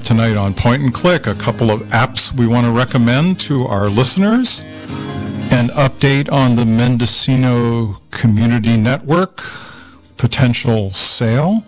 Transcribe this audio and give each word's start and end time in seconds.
up 0.00 0.06
tonight 0.06 0.36
on 0.36 0.54
Point 0.54 0.82
and 0.82 0.94
Click, 0.94 1.26
a 1.26 1.34
couple 1.34 1.70
of 1.70 1.80
apps 1.90 2.32
we 2.32 2.46
want 2.46 2.64
to 2.64 2.72
recommend 2.72 3.38
to 3.40 3.66
our 3.66 3.88
listeners, 3.88 4.60
an 5.50 5.68
update 5.70 6.30
on 6.32 6.56
the 6.56 6.64
Mendocino 6.64 8.00
Community 8.10 8.76
Network 8.76 9.42
potential 10.16 10.90
sale, 10.90 11.64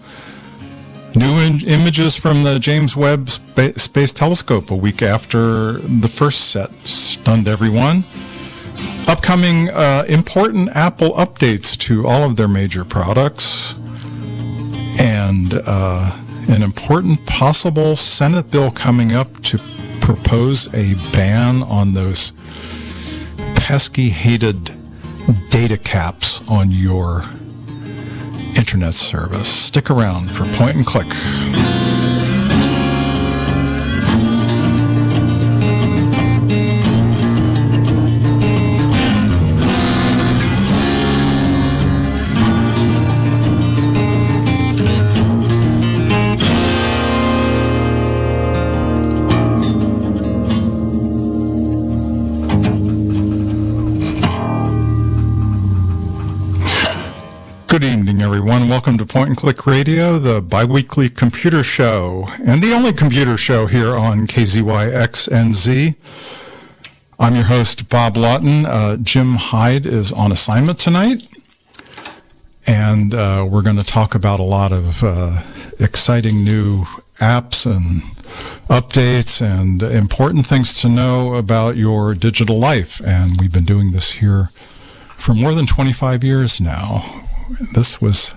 new 1.15 1.41
in- 1.41 1.67
images 1.67 2.17
from 2.17 2.43
the 2.43 2.59
James 2.59 2.97
Webb 2.97 3.29
Sp- 3.29 3.77
Space 3.77 4.13
Telescope 4.13 4.71
a 4.71 4.77
week 4.77 5.03
after 5.03 5.73
the 5.73 6.09
first 6.09 6.51
set 6.51 6.73
stunned 6.87 7.49
everyone. 7.49 8.05
Upcoming 9.09 9.69
uh, 9.69 10.05
important 10.09 10.71
Apple 10.71 11.11
updates 11.13 11.77
to 11.81 12.07
all 12.07 12.23
of 12.23 12.37
their 12.37 12.49
major 12.49 12.85
products, 12.85 13.75
and 14.99 15.61
uh, 15.67 16.19
an 16.49 16.63
important 16.63 17.25
possible 17.27 17.97
Senate 17.97 18.51
bill 18.51 18.71
coming 18.71 19.13
up 19.13 19.43
to 19.43 19.59
propose 20.01 20.73
a 20.75 20.95
ban 21.13 21.63
on 21.63 21.95
those 21.95 22.33
pesky, 23.55 24.09
hated 24.09 24.71
data 25.51 25.77
caps 25.79 26.47
on 26.49 26.71
your 26.71 27.23
internet 28.57 28.95
service. 28.95 29.49
Stick 29.49 29.91
around 29.91 30.31
for 30.31 30.45
Point 30.57 30.77
and 30.77 30.87
Click. 30.87 31.72
Welcome 58.83 58.99
to 58.99 59.07
Point 59.07 59.29
and 59.29 59.37
Click 59.37 59.65
Radio, 59.65 60.19
the 60.19 60.43
biweekly 60.43 61.09
computer 61.09 61.63
show, 61.63 62.27
and 62.45 62.61
the 62.61 62.73
only 62.73 62.93
computer 62.93 63.37
show 63.37 63.67
here 63.67 63.95
on 63.95 64.27
KZYXNZ. 64.27 65.95
I'm 67.21 67.35
your 67.37 67.45
host, 67.45 67.89
Bob 67.89 68.17
Lawton. 68.17 68.67
Uh, 68.67 68.97
Jim 68.97 69.35
Hyde 69.35 69.87
is 69.87 70.11
on 70.11 70.33
assignment 70.33 70.81
tonight, 70.81 71.29
and 72.67 73.15
uh, 73.15 73.47
we're 73.49 73.63
going 73.63 73.77
to 73.77 73.85
talk 73.85 74.17
about 74.17 74.41
a 74.41 74.43
lot 74.43 74.73
of 74.73 75.05
uh, 75.05 75.45
exciting 75.79 76.43
new 76.43 76.83
apps 77.21 77.65
and 77.65 78.03
updates 78.69 79.41
and 79.41 79.85
important 79.85 80.45
things 80.45 80.81
to 80.81 80.89
know 80.89 81.35
about 81.35 81.77
your 81.77 82.15
digital 82.15 82.59
life. 82.59 83.01
And 83.07 83.41
we've 83.41 83.53
been 83.53 83.65
doing 83.65 83.93
this 83.93 84.11
here 84.11 84.47
for 85.11 85.35
more 85.35 85.55
than 85.55 85.67
25 85.67 86.25
years 86.25 86.61
now 86.61 87.23
this 87.75 88.01
was 88.01 88.35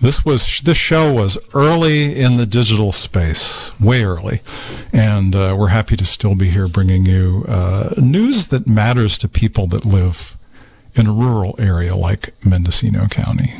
this 0.00 0.24
was 0.24 0.60
this 0.62 0.78
show 0.78 1.12
was 1.12 1.38
early 1.54 2.18
in 2.18 2.36
the 2.36 2.46
digital 2.46 2.92
space, 2.92 3.70
way 3.78 4.02
early, 4.02 4.40
and 4.92 5.34
uh, 5.34 5.54
we're 5.58 5.68
happy 5.68 5.96
to 5.96 6.04
still 6.04 6.34
be 6.34 6.48
here 6.48 6.68
bringing 6.68 7.04
you 7.04 7.44
uh, 7.48 7.94
news 7.98 8.48
that 8.48 8.66
matters 8.66 9.18
to 9.18 9.28
people 9.28 9.66
that 9.68 9.84
live 9.84 10.36
in 10.94 11.06
a 11.06 11.12
rural 11.12 11.54
area 11.58 11.94
like 11.94 12.30
Mendocino 12.44 13.06
County. 13.06 13.54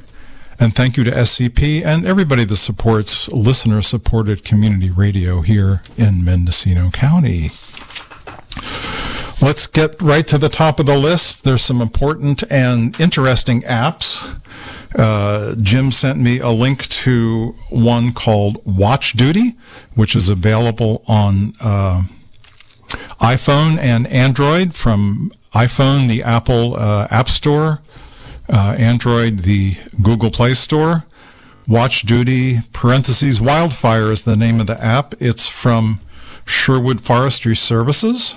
And 0.58 0.74
thank 0.74 0.96
you 0.96 1.04
to 1.04 1.10
SCP 1.10 1.84
and 1.84 2.06
everybody 2.06 2.44
that 2.44 2.56
supports 2.56 3.28
listener 3.30 3.82
supported 3.82 4.44
community 4.44 4.90
radio 4.90 5.42
here 5.42 5.82
in 5.96 6.24
Mendocino 6.24 6.90
County. 6.90 7.48
Let's 9.42 9.66
get 9.66 10.00
right 10.00 10.26
to 10.28 10.38
the 10.38 10.48
top 10.48 10.80
of 10.80 10.86
the 10.86 10.96
list. 10.96 11.44
There's 11.44 11.60
some 11.60 11.82
important 11.82 12.42
and 12.50 12.98
interesting 12.98 13.60
apps. 13.62 14.40
Uh, 14.98 15.54
Jim 15.60 15.90
sent 15.90 16.18
me 16.18 16.38
a 16.40 16.48
link 16.48 16.88
to 16.88 17.54
one 17.68 18.12
called 18.12 18.62
Watch 18.64 19.12
Duty, 19.12 19.52
which 19.94 20.16
is 20.16 20.30
available 20.30 21.02
on 21.06 21.52
uh, 21.60 22.04
iPhone 23.20 23.78
and 23.78 24.06
Android 24.06 24.74
from 24.74 25.32
iPhone, 25.52 26.08
the 26.08 26.22
Apple 26.22 26.76
uh, 26.76 27.06
App 27.10 27.28
Store, 27.28 27.80
uh, 28.48 28.76
Android, 28.78 29.40
the 29.40 29.74
Google 30.02 30.30
Play 30.30 30.54
Store. 30.54 31.04
Watch 31.68 32.02
Duty, 32.02 32.58
parentheses, 32.72 33.40
Wildfire 33.40 34.12
is 34.12 34.22
the 34.22 34.36
name 34.36 34.60
of 34.60 34.68
the 34.68 34.82
app. 34.82 35.14
It's 35.20 35.48
from 35.48 35.98
Sherwood 36.44 37.00
Forestry 37.00 37.56
Services. 37.56 38.34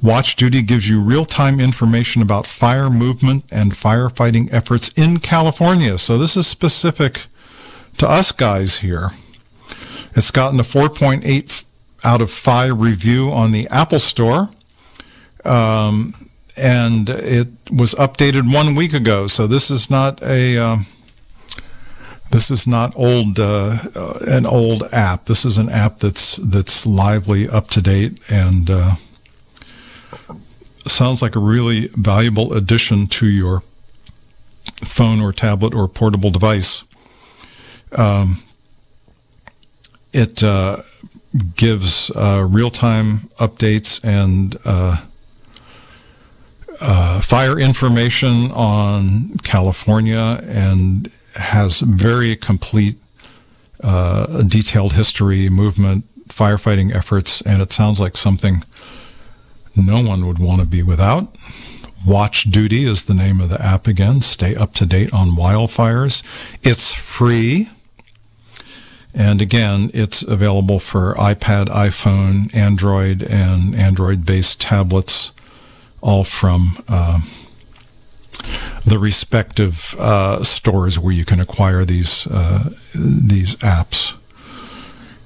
Watch 0.00 0.36
Duty 0.36 0.62
gives 0.62 0.88
you 0.88 1.00
real 1.00 1.24
time 1.24 1.60
information 1.60 2.22
about 2.22 2.46
fire 2.46 2.90
movement 2.90 3.44
and 3.50 3.72
firefighting 3.72 4.52
efforts 4.52 4.90
in 4.96 5.18
California. 5.18 5.98
So 5.98 6.18
this 6.18 6.36
is 6.36 6.46
specific 6.46 7.26
to 7.98 8.08
us 8.08 8.32
guys 8.32 8.78
here. 8.78 9.10
It's 10.14 10.30
gotten 10.30 10.58
a 10.60 10.64
4.8 10.64 11.64
out 12.04 12.20
of 12.20 12.30
5 12.30 12.80
review 12.80 13.30
on 13.30 13.52
the 13.52 13.68
Apple 13.68 14.00
Store. 14.00 14.50
Um, 15.44 16.30
and 16.56 17.08
it 17.08 17.48
was 17.70 17.94
updated 17.94 18.52
one 18.52 18.74
week 18.74 18.92
ago. 18.92 19.26
So 19.26 19.46
this 19.46 19.70
is 19.70 19.88
not 19.90 20.22
a 20.22 20.58
uh, 20.58 20.76
this 22.30 22.50
is 22.50 22.66
not 22.66 22.96
old 22.96 23.38
uh, 23.38 23.78
uh, 23.94 24.18
an 24.26 24.46
old 24.46 24.84
app. 24.92 25.26
This 25.26 25.44
is 25.44 25.58
an 25.58 25.68
app 25.68 25.98
that's 25.98 26.36
that's 26.36 26.86
lively, 26.86 27.48
up 27.48 27.68
to 27.68 27.82
date, 27.82 28.18
and 28.30 28.70
uh, 28.70 28.94
sounds 30.86 31.22
like 31.22 31.36
a 31.36 31.40
really 31.40 31.88
valuable 31.88 32.54
addition 32.54 33.06
to 33.08 33.26
your 33.26 33.62
phone 34.76 35.20
or 35.20 35.32
tablet 35.32 35.74
or 35.74 35.86
portable 35.88 36.30
device. 36.30 36.84
Um, 37.92 38.42
it 40.12 40.42
uh, 40.42 40.82
gives 41.56 42.10
uh, 42.10 42.46
real 42.48 42.70
time 42.70 43.28
updates 43.38 44.02
and 44.02 44.56
uh, 46.82 47.20
fire 47.20 47.58
information 47.58 48.50
on 48.50 49.38
California 49.44 50.40
and 50.42 51.10
has 51.36 51.78
very 51.80 52.34
complete, 52.34 52.96
uh, 53.84 54.42
detailed 54.42 54.94
history, 54.94 55.48
movement, 55.48 56.04
firefighting 56.28 56.94
efforts, 56.94 57.40
and 57.42 57.62
it 57.62 57.70
sounds 57.70 58.00
like 58.00 58.16
something 58.16 58.64
no 59.76 60.02
one 60.02 60.26
would 60.26 60.40
want 60.40 60.60
to 60.60 60.66
be 60.66 60.82
without. 60.82 61.28
Watch 62.04 62.44
Duty 62.50 62.84
is 62.84 63.04
the 63.04 63.14
name 63.14 63.40
of 63.40 63.48
the 63.48 63.62
app 63.62 63.86
again. 63.86 64.20
Stay 64.20 64.56
up 64.56 64.74
to 64.74 64.84
date 64.84 65.12
on 65.14 65.30
wildfires. 65.30 66.24
It's 66.64 66.92
free. 66.92 67.68
And 69.14 69.40
again, 69.40 69.90
it's 69.94 70.22
available 70.22 70.80
for 70.80 71.14
iPad, 71.14 71.66
iPhone, 71.66 72.52
Android, 72.56 73.22
and 73.22 73.74
Android 73.76 74.26
based 74.26 74.60
tablets 74.60 75.32
all 76.02 76.24
from 76.24 76.84
uh, 76.88 77.20
the 78.84 78.98
respective 78.98 79.94
uh, 79.98 80.42
stores 80.42 80.98
where 80.98 81.14
you 81.14 81.24
can 81.24 81.40
acquire 81.40 81.84
these 81.84 82.26
uh, 82.26 82.70
these 82.94 83.56
apps, 83.56 84.14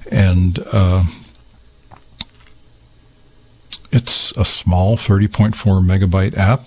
and 0.09 0.59
uh, 0.71 1.03
it's 3.91 4.31
a 4.37 4.45
small 4.45 4.95
30.4 4.95 5.53
megabyte 5.83 6.37
app 6.37 6.61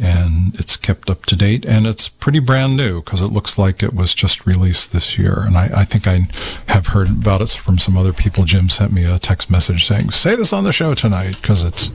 and 0.00 0.54
it's 0.54 0.76
kept 0.76 1.10
up 1.10 1.26
to 1.26 1.36
date 1.36 1.64
and 1.66 1.86
it's 1.86 2.08
pretty 2.08 2.38
brand 2.38 2.76
new 2.76 3.02
because 3.02 3.20
it 3.20 3.32
looks 3.32 3.58
like 3.58 3.82
it 3.82 3.94
was 3.94 4.14
just 4.14 4.46
released 4.46 4.92
this 4.92 5.18
year. 5.18 5.40
And 5.40 5.56
I, 5.56 5.68
I, 5.76 5.84
think 5.84 6.06
I 6.06 6.20
have 6.72 6.88
heard 6.88 7.10
about 7.10 7.40
it 7.40 7.50
from 7.50 7.78
some 7.78 7.96
other 7.96 8.12
people. 8.12 8.44
Jim 8.44 8.68
sent 8.68 8.92
me 8.92 9.04
a 9.04 9.18
text 9.18 9.50
message 9.50 9.86
saying, 9.86 10.10
say 10.10 10.36
this 10.36 10.52
on 10.52 10.64
the 10.64 10.72
show 10.72 10.94
tonight 10.94 11.36
because 11.40 11.64
it's 11.64 11.90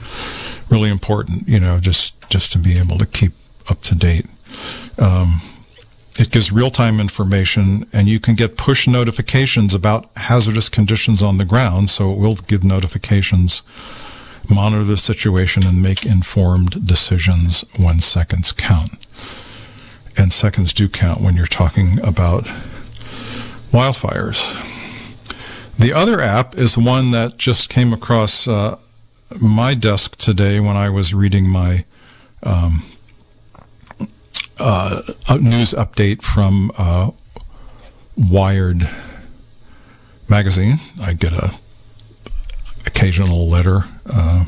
really 0.70 0.90
important, 0.90 1.48
you 1.48 1.60
know, 1.60 1.80
just, 1.80 2.20
just 2.30 2.52
to 2.52 2.60
be 2.60 2.78
able 2.78 2.98
to 2.98 3.06
keep 3.06 3.32
up 3.70 3.82
to 3.82 3.96
date. 3.96 4.26
Um, 5.00 5.40
it 6.20 6.30
gives 6.32 6.52
real 6.52 6.70
time 6.70 7.00
information, 7.00 7.88
and 7.92 8.08
you 8.08 8.20
can 8.20 8.36
get 8.36 8.56
push 8.56 8.88
notifications 8.88 9.74
about 9.74 10.10
hazardous 10.16 10.70
conditions 10.70 11.24
on 11.24 11.38
the 11.38 11.46
ground. 11.46 11.90
So 11.90 12.12
it 12.12 12.20
will 12.20 12.36
give 12.36 12.64
notifications, 12.64 13.64
monitor 14.50 14.84
the 14.84 14.98
situation, 14.98 15.66
and 15.66 15.82
make 15.82 16.06
informed 16.06 16.86
decisions 16.86 17.64
when 17.78 18.00
seconds 18.00 18.52
count. 18.52 18.94
And 20.18 20.32
seconds 20.32 20.74
do 20.74 20.88
count 20.88 21.22
when 21.22 21.36
you're 21.36 21.48
talking 21.48 22.00
about 22.04 22.44
wildfires. 23.72 24.54
The 25.78 25.92
other 25.92 26.22
app 26.22 26.56
is 26.56 26.78
one 26.78 27.12
that 27.12 27.38
just 27.38 27.70
came 27.70 27.94
across 27.94 28.48
uh, 28.48 28.78
my 29.42 29.74
desk 29.74 30.16
today 30.18 30.60
when 30.60 30.78
I 30.78 30.90
was 30.90 31.14
reading 31.14 31.50
my 31.50 31.86
um, 32.44 32.84
uh, 34.60 35.02
news 35.42 35.74
update 35.74 36.22
from 36.22 36.72
uh, 36.78 37.12
Wired 38.16 38.88
magazine. 40.30 40.78
I 41.02 41.14
get 41.14 41.34
a 41.34 41.56
occasional 42.86 43.48
letter 43.48 43.82
uh, 44.06 44.46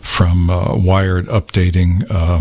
from 0.00 0.50
uh, 0.50 0.76
Wired 0.76 1.26
updating 1.26 2.06
uh, 2.10 2.40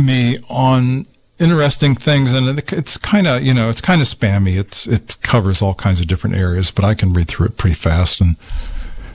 me 0.00 0.38
on 0.48 1.06
interesting 1.38 1.94
things, 1.94 2.32
and 2.32 2.58
it's 2.58 2.96
kind 2.96 3.26
of 3.26 3.42
you 3.42 3.54
know 3.54 3.68
it's 3.68 3.80
kind 3.80 4.00
of 4.00 4.06
spammy. 4.06 4.58
It's 4.58 4.86
it 4.86 5.16
covers 5.22 5.62
all 5.62 5.74
kinds 5.74 6.00
of 6.00 6.06
different 6.06 6.36
areas, 6.36 6.70
but 6.70 6.84
I 6.84 6.94
can 6.94 7.12
read 7.12 7.28
through 7.28 7.46
it 7.46 7.56
pretty 7.56 7.76
fast 7.76 8.20
and 8.20 8.36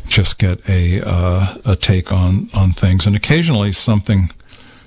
just 0.07 0.37
get 0.37 0.67
a 0.69 1.01
uh, 1.05 1.55
a 1.65 1.75
take 1.75 2.11
on 2.11 2.49
on 2.53 2.71
things. 2.71 3.05
And 3.05 3.15
occasionally 3.15 3.71
something 3.71 4.29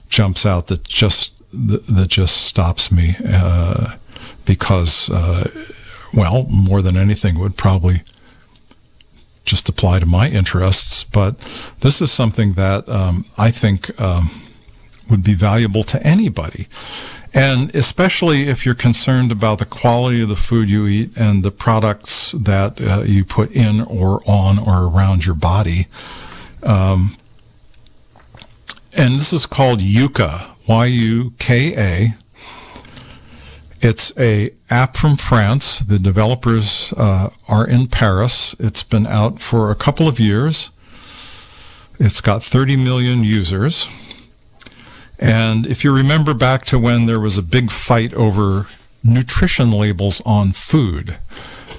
jumps 0.08 0.46
out 0.46 0.68
that 0.68 0.84
just 0.84 1.32
that 1.52 2.08
just 2.08 2.42
stops 2.42 2.92
me 2.92 3.16
uh, 3.26 3.96
because 4.46 5.10
uh, 5.10 5.50
well 6.14 6.46
more 6.48 6.80
than 6.80 6.96
anything 6.96 7.38
would 7.38 7.56
probably 7.56 7.96
just 9.44 9.68
apply 9.68 10.00
to 10.00 10.06
my 10.06 10.28
interests. 10.28 11.04
But 11.04 11.38
this 11.80 12.00
is 12.00 12.10
something 12.10 12.54
that 12.54 12.88
um, 12.88 13.24
I 13.38 13.50
think 13.50 13.98
um, 14.00 14.30
would 15.10 15.24
be 15.24 15.34
valuable 15.34 15.82
to 15.84 16.04
anybody. 16.06 16.66
And 17.32 17.74
especially 17.74 18.48
if 18.48 18.64
you're 18.64 18.74
concerned 18.74 19.30
about 19.30 19.58
the 19.58 19.66
quality 19.66 20.22
of 20.22 20.28
the 20.30 20.36
food 20.36 20.70
you 20.70 20.86
eat 20.86 21.10
and 21.16 21.42
the 21.42 21.50
products 21.50 22.32
that 22.32 22.80
uh, 22.80 23.02
you 23.04 23.24
put 23.24 23.54
in 23.54 23.82
or 23.82 24.22
on 24.26 24.58
or 24.58 24.90
around 24.90 25.26
your 25.26 25.34
body. 25.34 25.86
Um, 26.62 27.16
and 28.94 29.16
this 29.16 29.34
is 29.34 29.44
called 29.44 29.80
Yuka, 29.80 30.46
Y-U-K-A. 30.66 32.14
It's 33.88 34.12
a 34.18 34.50
app 34.68 34.96
from 34.96 35.16
France. 35.16 35.78
The 35.78 36.00
developers 36.00 36.92
uh, 36.96 37.30
are 37.48 37.64
in 37.64 37.86
Paris. 37.86 38.52
It's 38.58 38.82
been 38.82 39.06
out 39.06 39.38
for 39.38 39.70
a 39.70 39.76
couple 39.76 40.08
of 40.08 40.18
years. 40.18 40.70
It's 42.00 42.20
got 42.20 42.42
30 42.42 42.78
million 42.78 43.22
users. 43.22 43.88
And 45.20 45.66
if 45.66 45.84
you 45.84 45.94
remember 45.94 46.34
back 46.34 46.64
to 46.64 46.80
when 46.80 47.06
there 47.06 47.20
was 47.20 47.38
a 47.38 47.42
big 47.42 47.70
fight 47.70 48.12
over 48.14 48.66
nutrition 49.04 49.70
labels 49.70 50.20
on 50.26 50.50
food, 50.50 51.18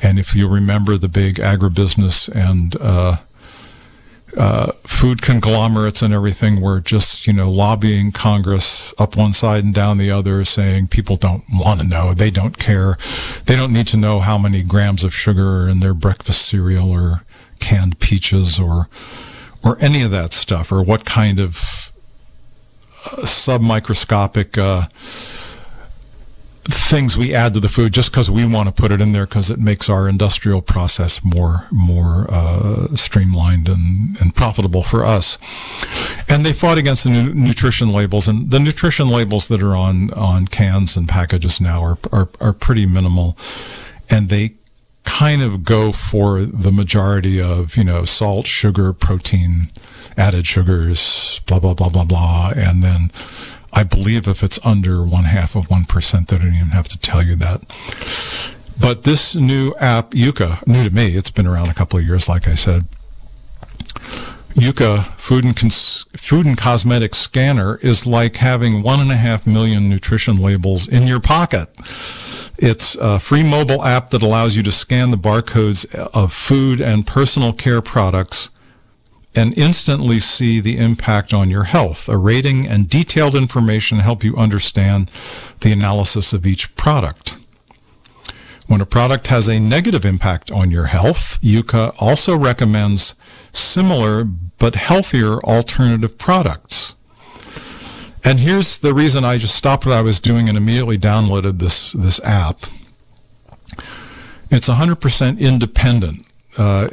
and 0.01 0.18
if 0.18 0.33
you 0.33 0.48
remember 0.48 0.98
the 0.98 1.10
big 1.10 1.36
agribusiness 1.36 2.30
and 2.30 2.77
uh, 2.80 3.18
uh, 4.38 4.72
food 4.84 5.22
conglomerates 5.22 6.01
and 6.01 6.13
everything 6.13 6.62
were 6.62 6.80
just, 6.80 7.25
you 7.25 7.34
know, 7.34 7.50
lobbying 7.50 8.12
Congress 8.12 8.94
up 8.98 9.18
one 9.18 9.34
side 9.34 9.63
and 9.63 9.74
down 9.74 9.98
the 9.98 10.12
other, 10.12 10.44
saying 10.45 10.88
people 10.88 11.16
don't 11.16 11.44
want 11.51 11.81
to 11.81 11.88
know, 11.88 12.13
they 12.13 12.30
don't 12.30 12.57
care, 12.57 12.98
they 13.45 13.56
don't 13.56 13.74
need 13.74 13.88
to 13.88 13.98
know 13.98 14.19
how 14.19 14.38
many 14.38 14.63
grams 14.63 15.04
of 15.04 15.13
sugar 15.13 15.63
are 15.63 15.69
in 15.69 15.80
their 15.80 15.94
breakfast 15.94 16.44
cereal 16.44 16.92
or 16.92 17.24
canned 17.60 18.00
peaches 18.00 18.60
or 18.60 18.88
or 19.63 19.78
any 19.81 20.04
of 20.04 20.12
that 20.12 20.31
stuff, 20.31 20.72
or 20.72 20.84
what 20.84 21.04
kind 21.04 21.39
of 21.39 21.92
submicroscopic 23.24 24.57
uh, 24.57 24.88
things 26.69 27.18
we 27.18 27.34
add 27.34 27.54
to 27.54 27.60
the 27.60 27.69
food 27.69 27.94
just 27.94 28.12
because 28.12 28.30
we 28.30 28.46
want 28.46 28.68
to 28.68 28.81
put 28.81 28.92
it 28.92 29.00
in 29.00 29.12
there 29.12 29.25
because 29.25 29.50
it 29.50 29.60
makes 29.60 29.90
our 29.90 30.08
industrial 30.08 30.62
process 30.62 31.24
more 31.24 31.68
more 31.72 32.28
uh, 32.30 32.88
streamlined 32.96 33.69
and, 33.69 34.19
and 34.19 34.36
profitable 34.36 34.84
for 34.84 35.04
us. 35.04 35.38
And 36.28 36.46
they 36.46 36.54
fought 36.54 36.78
against 36.78 37.06
the 37.06 37.10
nu- 37.10 37.34
nutrition 37.34 37.90
labels, 37.90 38.28
and 38.28 38.52
the 38.52 38.60
nutrition 38.60 39.08
labels 39.08 39.48
that 39.48 39.62
are 39.62 39.75
on 39.75 40.12
on 40.14 40.48
cans 40.48 40.98
and 40.98 41.08
packages 41.08 41.62
now 41.62 41.81
are 41.81 41.98
are, 42.12 42.30
are 42.42 42.54
pretty 42.54 42.86
minimal, 42.86 43.38
and 44.10 44.30
they 44.30 44.52
kind 45.04 45.42
of 45.42 45.63
go 45.63 45.94
for 45.94 46.42
the 46.42 46.72
majority 46.72 47.42
of 47.42 47.78
you 47.78 47.84
know 47.84 48.04
salt, 48.04 48.46
sugar, 48.46 48.92
protein 48.94 49.68
added 50.18 50.48
sugars, 50.48 51.40
blah, 51.46 51.60
blah, 51.60 51.74
blah, 51.74 51.90
blah, 51.90 52.04
blah. 52.04 52.52
And 52.56 52.81
then 52.81 53.12
I 53.77 53.83
believe 53.83 54.27
if 54.27 54.41
it's 54.41 54.57
under 54.65 55.03
one 55.03 55.25
half 55.25 55.56
of 55.56 55.68
1%, 55.68 56.27
they 56.27 56.38
don't 56.39 56.47
even 56.47 56.69
have 56.69 56.88
to 56.88 56.97
tell 56.97 57.21
you 57.21 57.35
that. 57.35 57.62
But 58.81 59.03
this 59.03 59.35
new 59.35 59.71
app, 59.79 60.12
Yuka, 60.12 60.65
new 60.65 60.83
to 60.83 60.89
me, 60.89 61.09
it's 61.09 61.29
been 61.29 61.45
around 61.45 61.69
a 61.69 61.75
couple 61.75 62.00
of 62.00 62.03
years, 62.03 62.27
like 62.27 62.47
I 62.47 62.56
said. 62.56 62.85
Yuka 64.56 65.03
food 65.19 65.45
and 65.45 65.56
cons- 65.56 66.06
food 66.18 66.47
and 66.47 66.57
cosmetics 66.57 67.19
scanner 67.19 67.77
is 67.83 68.07
like 68.07 68.38
having 68.38 68.81
one 68.81 69.00
and 69.00 69.12
a 69.12 69.15
half 69.15 69.45
million 69.45 69.88
nutrition 69.88 70.41
labels 70.41 70.88
in 70.88 71.06
your 71.06 71.19
pocket. 71.19 71.69
It's 72.57 72.95
a 72.95 73.19
free 73.19 73.44
mobile 73.44 73.83
app 73.83 74.09
that 74.09 74.24
allows 74.24 74.56
you 74.56 74.63
to 74.63 74.71
scan 74.71 75.12
the 75.12 75.18
barcodes 75.18 75.85
of 75.94 76.33
food 76.33 76.81
and 76.81 77.06
personal 77.06 77.53
care 77.53 77.83
products 77.83 78.50
and 79.38 79.56
instantly 79.56 80.19
see 80.19 80.60
the 80.60 80.80
impact 80.80 81.31
on 81.31 81.48
your 81.51 81.66
health. 81.66 82.10
A 82.10 82.18
rating 82.18 82.66
and 82.66 82.89
detailed 82.89 83.36
information 83.36 84.00
help 84.00 84.24
you 84.24 84.36
understand 84.36 85.12
the 85.62 85.72
analysis 85.72 86.34
of 86.34 86.48
each 86.48 86.75
product. 86.75 87.38
When 88.66 88.81
a 88.81 88.86
product 88.86 89.28
has 89.28 89.48
a 89.48 89.60
negative 89.60 90.06
impact 90.06 90.50
on 90.51 90.72
your 90.72 90.88
health, 90.88 91.39
Yuka 91.42 91.95
also 92.00 92.36
recommends 92.36 93.13
similar 93.51 94.24
but 94.58 94.74
healthier 94.74 95.39
alternative 95.44 96.17
products. 96.17 96.96
And 98.24 98.39
here's 98.39 98.79
the 98.79 98.94
reason 98.94 99.24
I 99.24 99.38
just 99.38 99.56
stopped 99.56 99.86
what 99.86 99.94
I 99.94 100.01
was 100.01 100.20
doing 100.20 100.50
and 100.50 100.58
immediately 100.58 100.98
downloaded 100.98 101.60
this, 101.60 101.91
this 101.94 102.20
app. 102.24 102.62
It's 104.50 104.67
100% 104.67 105.39
independent. 105.39 106.25
Uh, 106.58 106.89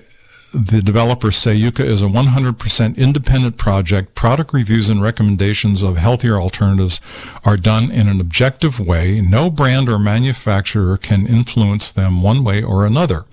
the 0.54 0.80
developers 0.80 1.37
say 1.37 1.56
Yuka 1.56 1.84
is 1.84 2.00
a 2.02 2.06
100% 2.06 2.96
independent 2.96 3.56
project. 3.58 4.14
Product 4.14 4.52
reviews 4.52 4.88
and 4.88 5.02
recommendations 5.02 5.82
of 5.82 5.96
healthier 5.96 6.37
alternatives 6.37 7.00
are 7.44 7.56
done 7.56 7.90
in 7.90 8.08
an 8.08 8.20
objective 8.20 8.78
way. 8.78 9.20
No 9.20 9.50
brand 9.50 9.88
or 9.88 9.99
manufacturer 9.99 10.96
can 10.96 11.26
influence 11.26 11.90
them 11.90 12.23
one 12.23 12.44
way 12.44 12.62
or 12.62 12.87
another. 12.87 13.25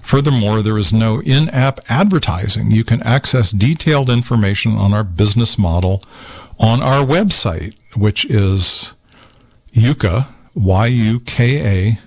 Furthermore, 0.00 0.62
there 0.62 0.78
is 0.78 0.92
no 0.92 1.20
in-app 1.20 1.80
advertising. 1.88 2.70
You 2.70 2.84
can 2.84 3.02
access 3.02 3.50
detailed 3.50 4.08
information 4.08 4.72
on 4.72 4.94
our 4.94 5.04
business 5.04 5.58
model 5.58 6.02
on 6.58 6.82
our 6.82 7.04
website, 7.04 7.74
which 7.96 8.24
is 8.26 8.94
Yuka, 9.72 10.26
Y-U-K-A 10.54 11.98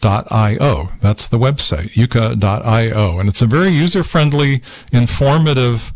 yuka.io. 0.00 0.88
That's 1.00 1.28
the 1.28 1.38
website, 1.38 1.90
yuka.io. 1.90 3.18
And 3.18 3.28
it's 3.28 3.42
a 3.42 3.46
very 3.46 3.70
user 3.70 4.02
friendly, 4.02 4.62
informative 4.92 5.92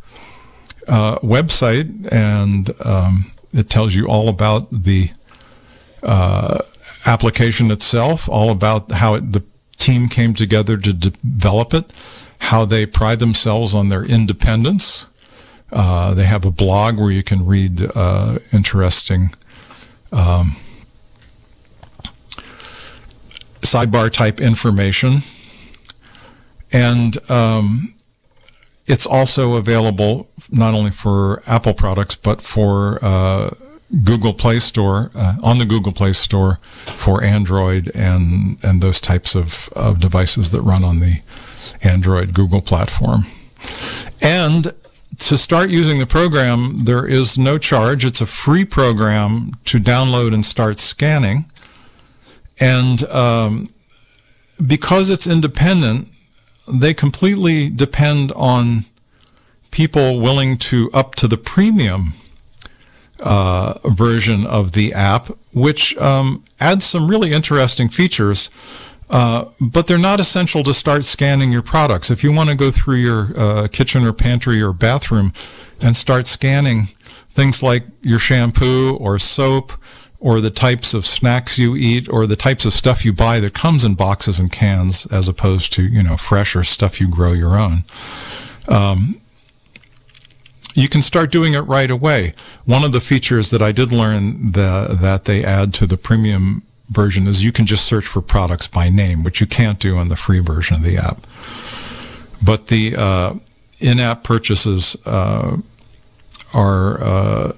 uh, 0.88 1.18
website, 1.18 2.10
and 2.12 2.70
um, 2.84 3.30
it 3.52 3.70
tells 3.70 3.94
you 3.94 4.06
all 4.06 4.28
about 4.28 4.70
the 4.70 5.10
uh, 6.02 6.58
application 7.06 7.70
itself, 7.70 8.28
all 8.28 8.50
about 8.50 8.90
how 8.92 9.14
it, 9.14 9.32
the 9.32 9.42
team 9.76 10.08
came 10.08 10.34
together 10.34 10.76
to 10.76 10.92
develop 10.92 11.74
it, 11.74 11.92
how 12.38 12.64
they 12.64 12.86
pride 12.86 13.18
themselves 13.18 13.74
on 13.74 13.88
their 13.88 14.04
independence. 14.04 15.06
Uh, 15.72 16.14
they 16.14 16.24
have 16.24 16.44
a 16.44 16.50
blog 16.50 16.98
where 16.98 17.10
you 17.10 17.22
can 17.22 17.44
read 17.44 17.90
uh, 17.94 18.38
interesting 18.52 19.34
um, 20.12 20.54
sidebar 23.64 24.10
type 24.10 24.40
information. 24.40 25.18
And 26.72 27.18
um, 27.30 27.94
it's 28.86 29.06
also 29.06 29.54
available 29.54 30.28
not 30.50 30.74
only 30.74 30.90
for 30.90 31.42
Apple 31.46 31.74
products, 31.74 32.14
but 32.14 32.42
for 32.42 32.98
uh, 33.02 33.50
Google 34.02 34.34
Play 34.34 34.58
Store, 34.58 35.10
uh, 35.14 35.36
on 35.42 35.58
the 35.58 35.64
Google 35.64 35.92
Play 35.92 36.12
Store 36.12 36.58
for 36.86 37.22
Android 37.22 37.90
and, 37.94 38.58
and 38.62 38.80
those 38.80 39.00
types 39.00 39.34
of, 39.34 39.68
of 39.74 40.00
devices 40.00 40.50
that 40.50 40.62
run 40.62 40.84
on 40.84 41.00
the 41.00 41.20
Android 41.82 42.34
Google 42.34 42.60
platform. 42.60 43.22
And 44.20 44.74
to 45.18 45.38
start 45.38 45.70
using 45.70 45.98
the 45.98 46.06
program, 46.06 46.84
there 46.84 47.06
is 47.06 47.38
no 47.38 47.56
charge. 47.56 48.04
It's 48.04 48.20
a 48.20 48.26
free 48.26 48.64
program 48.64 49.52
to 49.66 49.78
download 49.78 50.34
and 50.34 50.44
start 50.44 50.78
scanning. 50.78 51.44
And 52.60 53.02
um, 53.04 53.68
because 54.64 55.10
it's 55.10 55.26
independent, 55.26 56.08
they 56.66 56.94
completely 56.94 57.68
depend 57.68 58.32
on 58.32 58.84
people 59.70 60.20
willing 60.20 60.56
to 60.56 60.90
up 60.94 61.14
to 61.16 61.28
the 61.28 61.36
premium 61.36 62.12
uh, 63.20 63.78
version 63.84 64.46
of 64.46 64.72
the 64.72 64.92
app, 64.92 65.28
which 65.52 65.96
um, 65.98 66.44
adds 66.60 66.84
some 66.84 67.08
really 67.08 67.32
interesting 67.32 67.88
features. 67.88 68.50
Uh, 69.10 69.46
but 69.60 69.86
they're 69.86 69.98
not 69.98 70.18
essential 70.18 70.62
to 70.62 70.72
start 70.72 71.04
scanning 71.04 71.52
your 71.52 71.62
products. 71.62 72.10
If 72.10 72.24
you 72.24 72.32
want 72.32 72.48
to 72.50 72.56
go 72.56 72.70
through 72.70 72.96
your 72.96 73.32
uh, 73.36 73.68
kitchen 73.68 74.02
or 74.02 74.12
pantry 74.12 74.62
or 74.62 74.72
bathroom 74.72 75.32
and 75.82 75.94
start 75.94 76.26
scanning 76.26 76.84
things 77.28 77.62
like 77.62 77.84
your 78.00 78.18
shampoo 78.18 78.96
or 78.96 79.18
soap 79.18 79.72
or 80.24 80.40
the 80.40 80.50
types 80.50 80.94
of 80.94 81.04
snacks 81.04 81.58
you 81.58 81.76
eat 81.76 82.08
or 82.08 82.26
the 82.26 82.34
types 82.34 82.64
of 82.64 82.72
stuff 82.72 83.04
you 83.04 83.12
buy 83.12 83.38
that 83.40 83.52
comes 83.52 83.84
in 83.84 83.94
boxes 83.94 84.40
and 84.40 84.50
cans 84.50 85.04
as 85.12 85.28
opposed 85.28 85.70
to, 85.70 85.82
you 85.82 86.02
know, 86.02 86.16
fresh 86.16 86.56
or 86.56 86.64
stuff 86.64 86.98
you 86.98 87.06
grow 87.06 87.32
your 87.32 87.58
own. 87.58 87.84
Um, 88.66 89.16
you 90.72 90.88
can 90.88 91.02
start 91.02 91.30
doing 91.30 91.52
it 91.52 91.60
right 91.60 91.90
away. 91.90 92.32
One 92.64 92.84
of 92.84 92.92
the 92.92 93.00
features 93.00 93.50
that 93.50 93.60
I 93.60 93.70
did 93.70 93.92
learn 93.92 94.52
the, 94.52 94.96
that 94.98 95.26
they 95.26 95.44
add 95.44 95.74
to 95.74 95.86
the 95.86 95.98
premium 95.98 96.62
version 96.88 97.26
is 97.26 97.44
you 97.44 97.52
can 97.52 97.66
just 97.66 97.84
search 97.84 98.06
for 98.06 98.22
products 98.22 98.66
by 98.66 98.88
name, 98.88 99.24
which 99.24 99.42
you 99.42 99.46
can't 99.46 99.78
do 99.78 99.98
on 99.98 100.08
the 100.08 100.16
free 100.16 100.40
version 100.40 100.76
of 100.76 100.82
the 100.82 100.96
app. 100.96 101.18
But 102.42 102.68
the 102.68 102.94
uh, 102.96 103.34
in-app 103.78 104.24
purchases 104.24 104.96
uh, 105.04 105.58
are 106.54 106.98
uh, 107.02 107.52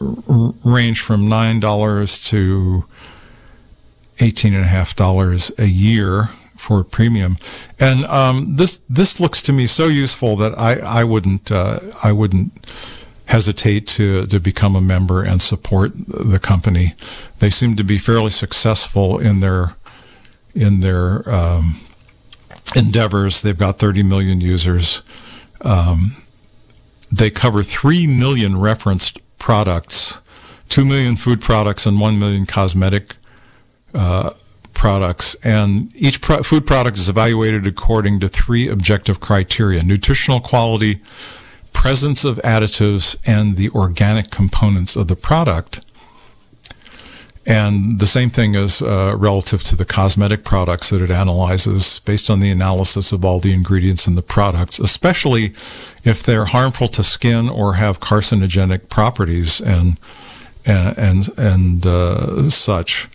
range 0.00 1.00
from 1.00 1.28
nine 1.28 1.60
dollars 1.60 2.22
to 2.28 2.84
eighteen 4.20 4.54
and 4.54 4.64
a 4.64 4.68
half 4.68 4.94
dollars 4.96 5.50
a 5.58 5.66
year 5.66 6.28
for 6.56 6.80
a 6.80 6.84
premium, 6.84 7.36
and 7.78 8.04
um, 8.06 8.56
this 8.56 8.80
this 8.88 9.20
looks 9.20 9.42
to 9.42 9.52
me 9.52 9.66
so 9.66 9.86
useful 9.86 10.36
that 10.36 10.56
I 10.58 10.78
I 10.80 11.04
wouldn't 11.04 11.50
uh, 11.52 11.80
I 12.02 12.12
wouldn't 12.12 12.52
hesitate 13.26 13.86
to 13.88 14.26
to 14.26 14.40
become 14.40 14.76
a 14.76 14.80
member 14.80 15.22
and 15.22 15.40
support 15.42 15.92
the 15.94 16.38
company. 16.38 16.94
They 17.38 17.50
seem 17.50 17.76
to 17.76 17.84
be 17.84 17.98
fairly 17.98 18.30
successful 18.30 19.18
in 19.18 19.40
their 19.40 19.76
in 20.54 20.80
their 20.80 21.28
um, 21.28 21.76
endeavors. 22.74 23.42
They've 23.42 23.56
got 23.56 23.78
30 23.78 24.02
million 24.02 24.40
users. 24.40 25.02
Um, 25.60 26.14
they 27.12 27.30
cover 27.30 27.62
3 27.62 28.06
million 28.06 28.58
referenced 28.58 29.20
products, 29.38 30.20
2 30.68 30.84
million 30.84 31.16
food 31.16 31.40
products, 31.40 31.86
and 31.86 32.00
1 32.00 32.18
million 32.18 32.46
cosmetic 32.46 33.16
uh, 33.94 34.30
products. 34.74 35.36
And 35.42 35.94
each 35.96 36.20
pro- 36.20 36.42
food 36.42 36.66
product 36.66 36.98
is 36.98 37.08
evaluated 37.08 37.66
according 37.66 38.20
to 38.20 38.28
three 38.28 38.68
objective 38.68 39.20
criteria 39.20 39.82
nutritional 39.82 40.40
quality, 40.40 41.00
presence 41.72 42.24
of 42.24 42.36
additives, 42.38 43.16
and 43.24 43.56
the 43.56 43.70
organic 43.70 44.30
components 44.30 44.96
of 44.96 45.08
the 45.08 45.16
product. 45.16 45.85
And 47.46 48.00
the 48.00 48.06
same 48.06 48.30
thing 48.30 48.56
is 48.56 48.82
uh, 48.82 49.14
relative 49.16 49.62
to 49.64 49.76
the 49.76 49.84
cosmetic 49.84 50.42
products 50.42 50.90
that 50.90 51.00
it 51.00 51.10
analyzes 51.10 52.00
based 52.00 52.28
on 52.28 52.40
the 52.40 52.50
analysis 52.50 53.12
of 53.12 53.24
all 53.24 53.38
the 53.38 53.52
ingredients 53.52 54.08
in 54.08 54.16
the 54.16 54.22
products, 54.22 54.80
especially 54.80 55.54
if 56.02 56.24
they're 56.24 56.46
harmful 56.46 56.88
to 56.88 57.04
skin 57.04 57.48
or 57.48 57.74
have 57.74 58.00
carcinogenic 58.00 58.88
properties 58.88 59.60
and 59.60 59.96
and 60.66 60.98
and, 60.98 61.28
and 61.38 61.86
uh, 61.86 62.50
such. 62.50 63.08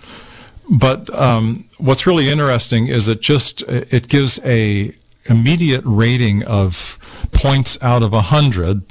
But 0.70 1.14
um, 1.14 1.66
what's 1.78 2.08
really 2.08 2.30
interesting 2.30 2.88
is 2.88 3.10
it 3.10 3.20
just 3.20 3.64
it 3.64 4.08
gives 4.08 4.40
a 4.46 4.92
immediate 5.26 5.84
rating 5.86 6.44
of 6.44 6.98
points 7.34 7.78
out 7.82 8.02
of 8.02 8.14
a 8.14 8.22
hundred, 8.22 8.84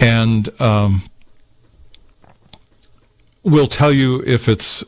and 0.00 0.48
um, 0.60 1.02
will 3.42 3.66
tell 3.66 3.92
you 3.92 4.22
if 4.26 4.48
it's 4.48 4.84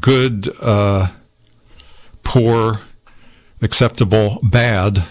good, 0.00 0.48
uh, 0.60 1.08
poor, 2.22 2.80
acceptable, 3.62 4.38
bad. 4.50 5.04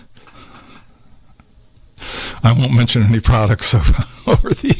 I 2.43 2.51
won't 2.51 2.73
mention 2.73 3.03
any 3.03 3.19
products 3.19 3.73
over, 4.27 4.50
the. 4.50 4.75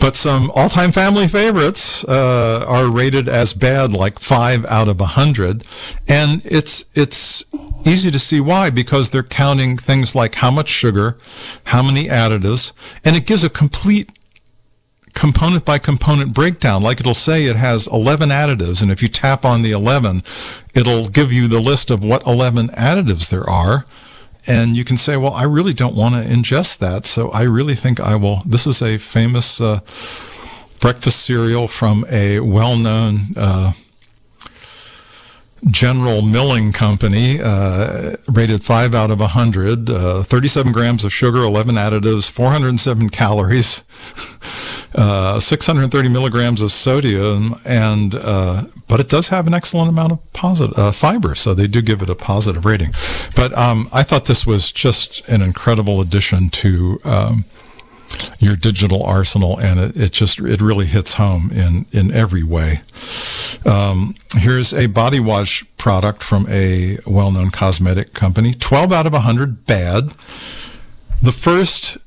But 0.00 0.14
some 0.14 0.50
all-time 0.54 0.92
family 0.92 1.26
favorites 1.26 2.04
uh, 2.04 2.64
are 2.66 2.88
rated 2.88 3.28
as 3.28 3.52
bad, 3.52 3.92
like 3.92 4.20
five 4.20 4.64
out 4.66 4.88
of 4.88 5.00
a 5.00 5.06
hundred, 5.06 5.64
and 6.06 6.40
it's 6.44 6.84
it's 6.94 7.44
easy 7.84 8.10
to 8.10 8.18
see 8.18 8.40
why 8.40 8.70
because 8.70 9.10
they're 9.10 9.22
counting 9.24 9.76
things 9.76 10.14
like 10.14 10.36
how 10.36 10.50
much 10.50 10.68
sugar, 10.68 11.16
how 11.64 11.82
many 11.82 12.04
additives, 12.04 12.72
and 13.04 13.16
it 13.16 13.26
gives 13.26 13.42
a 13.42 13.50
complete 13.50 14.17
component 15.18 15.64
by 15.64 15.78
component 15.78 16.32
breakdown. 16.32 16.82
Like 16.82 17.00
it'll 17.00 17.12
say 17.12 17.46
it 17.46 17.56
has 17.56 17.88
11 17.88 18.28
additives, 18.28 18.80
and 18.80 18.90
if 18.90 19.02
you 19.02 19.08
tap 19.08 19.44
on 19.44 19.62
the 19.62 19.72
11, 19.72 20.22
it'll 20.74 21.08
give 21.08 21.32
you 21.32 21.48
the 21.48 21.60
list 21.60 21.90
of 21.90 22.04
what 22.04 22.26
11 22.26 22.68
additives 22.68 23.28
there 23.28 23.48
are. 23.48 23.84
And 24.46 24.76
you 24.76 24.84
can 24.84 24.96
say, 24.96 25.16
well, 25.16 25.34
I 25.34 25.42
really 25.42 25.74
don't 25.74 25.94
want 25.94 26.14
to 26.14 26.20
ingest 26.22 26.78
that, 26.78 27.04
so 27.04 27.30
I 27.30 27.42
really 27.42 27.74
think 27.74 28.00
I 28.00 28.16
will. 28.16 28.42
This 28.46 28.66
is 28.66 28.80
a 28.80 28.96
famous 28.96 29.60
uh, 29.60 29.80
breakfast 30.80 31.22
cereal 31.22 31.68
from 31.68 32.06
a 32.10 32.40
well 32.40 32.76
known. 32.76 33.18
Uh, 33.36 33.72
General 35.68 36.22
Milling 36.22 36.72
Company, 36.72 37.40
uh, 37.42 38.16
rated 38.32 38.62
5 38.62 38.94
out 38.94 39.10
of 39.10 39.20
100, 39.20 39.90
uh, 39.90 40.22
37 40.22 40.72
grams 40.72 41.04
of 41.04 41.12
sugar, 41.12 41.38
11 41.38 41.74
additives, 41.74 42.30
407 42.30 43.10
calories, 43.10 43.78
uh, 44.94 45.38
630 45.38 46.08
milligrams 46.08 46.62
of 46.62 46.72
sodium, 46.72 47.60
and 47.64 48.14
uh, 48.14 48.64
but 48.88 49.00
it 49.00 49.08
does 49.08 49.28
have 49.28 49.46
an 49.46 49.54
excellent 49.54 49.90
amount 49.90 50.12
of 50.12 50.32
positive 50.32 50.78
uh, 50.78 50.92
fiber, 50.92 51.34
so 51.34 51.54
they 51.54 51.66
do 51.66 51.82
give 51.82 52.02
it 52.02 52.08
a 52.08 52.14
positive 52.14 52.64
rating. 52.64 52.92
But 53.36 53.56
um, 53.56 53.88
I 53.92 54.02
thought 54.02 54.24
this 54.24 54.46
was 54.46 54.72
just 54.72 55.26
an 55.28 55.42
incredible 55.42 56.00
addition 56.00 56.50
to. 56.50 57.00
Um, 57.04 57.44
your 58.38 58.56
digital 58.56 59.02
arsenal, 59.02 59.60
and 59.60 59.78
it, 59.78 59.96
it 59.96 60.12
just 60.12 60.40
it 60.40 60.62
really 60.62 60.86
hits 60.86 61.14
home 61.14 61.50
in 61.52 61.84
in 61.92 62.10
every 62.10 62.42
way. 62.42 62.80
Um, 63.66 64.14
here's 64.32 64.72
a 64.72 64.86
body 64.86 65.20
wash 65.20 65.62
product 65.76 66.22
from 66.22 66.46
a 66.48 66.96
well-known 67.06 67.50
cosmetic 67.50 68.14
company. 68.14 68.54
Twelve 68.54 68.92
out 68.92 69.06
of 69.06 69.12
hundred 69.12 69.66
bad. 69.66 70.14
The 71.20 71.32
first 71.32 71.98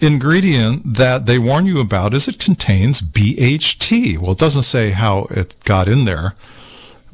ingredient 0.00 0.94
that 0.94 1.26
they 1.26 1.38
warn 1.38 1.66
you 1.66 1.80
about 1.80 2.14
is 2.14 2.28
it 2.28 2.38
contains 2.38 3.00
BHT. 3.00 4.18
Well, 4.18 4.32
it 4.32 4.38
doesn't 4.38 4.62
say 4.62 4.90
how 4.90 5.26
it 5.30 5.56
got 5.64 5.88
in 5.88 6.04
there 6.04 6.34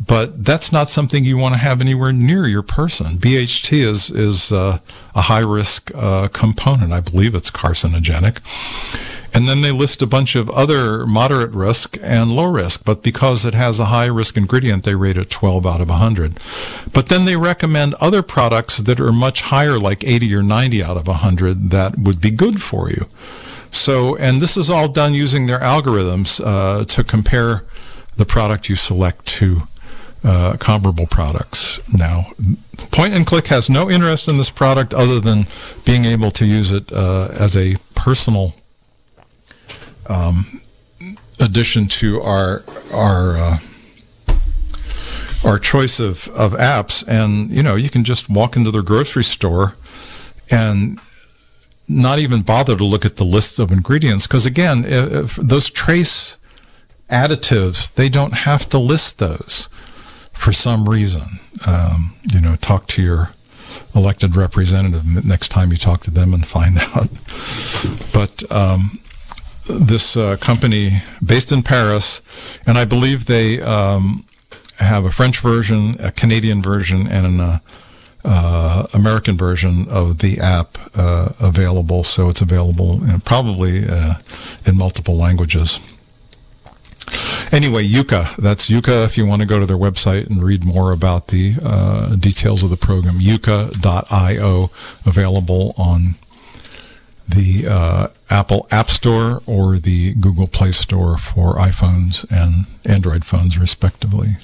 but 0.05 0.45
that's 0.45 0.73
not 0.73 0.89
something 0.89 1.25
you 1.25 1.39
want 1.39 1.55
to 1.55 1.59
have 1.59 1.81
anywhere 1.81 2.13
near 2.13 2.47
your 2.47 2.63
person. 2.63 3.17
BHT 3.17 3.85
is 3.85 4.11
is 4.11 4.53
uh, 4.53 4.79
a 5.15 5.23
high 5.23 5.41
risk 5.41 5.91
uh, 5.95 6.29
component. 6.29 6.93
I 6.93 7.01
believe 7.01 7.35
it's 7.35 7.51
carcinogenic. 7.51 8.41
And 9.37 9.47
then 9.47 9.61
they 9.61 9.71
list 9.71 10.01
a 10.01 10.07
bunch 10.07 10.35
of 10.35 10.49
other 10.49 11.05
moderate 11.05 11.51
risk 11.51 11.99
and 12.03 12.33
low 12.33 12.51
risk, 12.51 12.87
but 12.87 13.03
because 13.03 13.45
it 13.45 13.53
has 13.53 13.79
a 13.79 13.85
high 13.85 14.07
risk 14.07 14.39
ingredient, 14.39 14.85
they 14.85 14.95
rate 14.95 15.19
it 15.19 15.29
12 15.29 15.67
out 15.67 15.83
of 15.83 15.91
100. 15.91 16.41
But 16.91 17.11
then 17.11 17.27
they 17.27 17.37
recommend 17.37 17.93
other 18.01 18.23
products 18.23 18.79
that 18.79 18.99
are 18.99 19.13
much 19.13 19.43
higher, 19.43 19.79
like 19.79 20.03
80 20.03 20.35
or 20.37 20.43
90 20.43 20.83
out 20.83 20.97
of 20.97 21.07
100, 21.07 21.69
that 21.69 21.99
would 21.99 22.19
be 22.19 22.31
good 22.31 22.63
for 22.63 22.89
you. 22.89 23.09
So, 23.71 24.17
and 24.17 24.41
this 24.41 24.57
is 24.57 24.71
all 24.71 24.89
done 24.89 25.13
using 25.13 25.45
their 25.45 25.61
algorithms 25.61 26.41
uh, 26.43 26.87
to 26.87 27.05
compare 27.05 27.65
the 28.17 28.25
product 28.25 28.71
you 28.71 28.75
select 28.75 29.27
to 29.27 29.65
uh, 30.25 30.57
comparable 30.57 31.09
products 31.09 31.79
now. 31.93 32.29
Point 32.91 33.13
and 33.13 33.27
Click 33.27 33.49
has 33.49 33.69
no 33.69 33.91
interest 33.91 34.29
in 34.29 34.39
this 34.39 34.49
product 34.49 34.95
other 34.95 35.21
than 35.21 35.45
being 35.85 36.07
able 36.07 36.31
to 36.31 36.47
use 36.47 36.73
it 36.73 36.91
uh, 36.91 37.29
as 37.33 37.55
a 37.55 37.77
personal 37.95 38.55
um, 40.09 40.61
addition 41.41 41.87
to 41.87 42.21
our 42.21 42.63
our 42.93 43.37
uh, 43.37 43.59
our 45.45 45.59
choice 45.59 46.01
of, 46.01 46.29
of 46.29 46.53
apps. 46.53 47.05
And 47.07 47.51
you 47.51 47.63
know, 47.63 47.77
you 47.77 47.91
can 47.91 48.05
just 48.05 48.29
walk 48.29 48.57
into 48.57 48.71
their 48.71 48.83
grocery 48.83 49.25
store 49.25 49.75
and 50.51 50.99
not 51.89 52.19
even 52.19 52.43
bother 52.43 52.77
to 52.77 52.85
look 52.85 53.05
at 53.05 53.17
the 53.17 53.25
list 53.25 53.59
of 53.59 53.71
ingredients 53.71 54.27
because 54.27 54.45
again, 54.45 54.85
if 54.87 55.37
those 55.37 55.71
trace 55.71 56.37
additives, 57.09 57.95
they 57.95 58.09
don't 58.09 58.33
have 58.35 58.69
to 58.69 58.79
list 58.79 59.19
those 59.19 59.69
for 60.33 60.53
some 60.53 60.89
reason. 60.89 61.23
Um, 61.67 62.15
you 62.25 62.41
know, 62.41 62.57
talk 62.57 62.87
to 62.89 63.03
your 63.03 63.31
elected 63.95 64.37
representative 64.37 65.25
next 65.25 65.49
time 65.49 65.71
you 65.71 65.77
talk 65.77 66.03
to 66.03 66.11
them 66.11 66.35
and 66.35 66.47
find 66.47 66.79
out. 66.95 67.09
But 68.13 68.43
um, 68.51 68.99
this 69.69 70.17
uh, 70.17 70.37
company 70.37 71.03
based 71.25 71.53
in 71.53 71.63
Paris, 71.63 72.23
and 72.67 72.79
I 72.79 72.85
believe 72.85 73.27
they 73.27 73.61
um, 73.61 74.25
have 74.79 75.05
a 75.05 75.11
French 75.11 75.41
version, 75.41 75.97
a 76.01 76.11
Canadian 76.11 76.63
version, 76.63 77.07
and 77.07 77.27
an 77.27 77.41
uh, 77.41 77.59
uh, 78.25 78.87
American 78.93 79.37
version 79.37 79.87
of 79.89 80.19
the 80.19 80.39
app 80.41 80.79
uh, 80.95 81.29
available. 81.41 82.03
So 82.03 82.29
it's 82.29 82.41
available 82.41 82.99
know, 82.99 83.19
probably 83.25 83.85
uh, 83.89 84.15
in 84.65 84.77
multiple 84.77 85.17
languages. 85.17 85.79
Anyway, 87.53 87.87
Yuka. 87.87 88.35
That's 88.37 88.69
Yuka 88.69 89.07
if 89.07 89.17
you 89.17 89.27
want 89.27 89.43
to 89.43 89.47
go 89.47 89.61
to 89.61 89.67
their 89.67 89.77
website 89.77 90.27
and 90.27 90.43
read 90.43 90.65
more 90.65 90.91
about 90.91 91.29
the 91.29 91.55
uh, 91.63 92.17
details 92.17 92.65
of 92.65 92.71
the 92.71 92.77
program. 92.77 93.21
Yuka.io, 93.21 94.71
available 95.07 95.75
on 95.79 96.17
the 97.29 98.11
Apple 98.29 98.67
App 98.71 98.89
Store 98.89 99.43
or 99.47 99.77
the 99.77 100.15
Google 100.15 100.47
Play 100.47 100.73
Store 100.73 101.17
for 101.17 101.55
iPhones 101.55 102.25
and 102.31 102.67
Android 102.85 103.25
phones, 103.25 103.59
respectively. 103.59 104.37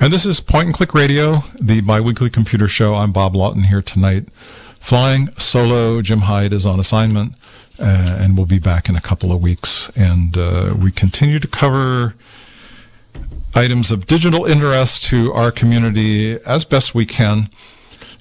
And 0.00 0.12
this 0.12 0.26
is 0.26 0.38
Point 0.40 0.66
and 0.66 0.74
Click 0.74 0.94
Radio, 0.94 1.42
the 1.60 1.80
biweekly 1.80 2.30
computer 2.30 2.68
show. 2.68 2.94
I'm 2.94 3.10
Bob 3.10 3.34
Lawton 3.34 3.64
here 3.64 3.82
tonight. 3.82 4.28
Flying 4.78 5.28
solo, 5.32 6.02
Jim 6.02 6.20
Hyde 6.20 6.52
is 6.52 6.64
on 6.64 6.78
assignment, 6.78 7.34
uh, 7.80 8.16
and 8.20 8.36
we'll 8.36 8.46
be 8.46 8.60
back 8.60 8.88
in 8.88 8.96
a 8.96 9.00
couple 9.00 9.32
of 9.32 9.42
weeks. 9.42 9.90
And 9.96 10.38
uh, 10.38 10.74
we 10.80 10.92
continue 10.92 11.38
to 11.40 11.48
cover 11.48 12.14
items 13.54 13.90
of 13.90 14.06
digital 14.06 14.44
interest 14.44 15.02
to 15.04 15.32
our 15.32 15.50
community 15.50 16.38
as 16.44 16.64
best 16.64 16.94
we 16.94 17.04
can. 17.04 17.50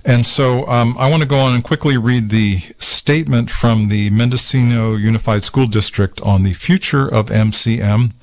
And 0.08 0.26
so 0.26 0.66
um, 0.68 0.96
I 0.98 1.10
want 1.12 1.22
to 1.22 1.28
go 1.28 1.38
on 1.38 1.54
and 1.54 1.64
quickly 1.64 1.98
read 1.98 2.30
the 2.30 2.60
statement 2.78 3.52
from 3.52 3.90
the 3.90 4.10
Mendocino 4.10 4.96
Unified 4.96 5.44
School 5.44 5.68
District 5.68 6.22
on 6.22 6.44
the 6.44 6.54
future 6.54 7.06
of 7.14 7.28
MCN. 7.28 8.14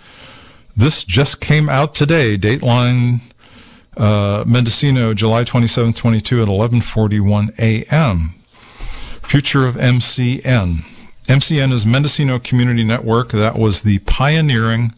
This 0.74 1.04
just 1.04 1.40
came 1.40 1.68
out 1.68 1.94
today, 1.94 2.38
Dateline 2.38 3.20
uh, 3.96 4.44
Mendocino, 4.46 5.14
July 5.14 5.44
27, 5.44 5.92
22 5.92 6.42
at 6.42 6.48
11:41 6.48 7.58
a.m. 7.58 8.34
Future 9.22 9.66
of 9.66 9.74
MCN. 9.74 10.84
MCN 11.28 11.72
is 11.72 11.86
Mendocino 11.86 12.38
Community 12.38 12.84
Network. 12.84 13.30
That 13.32 13.58
was 13.58 13.82
the 13.82 13.98
pioneering 14.00 14.92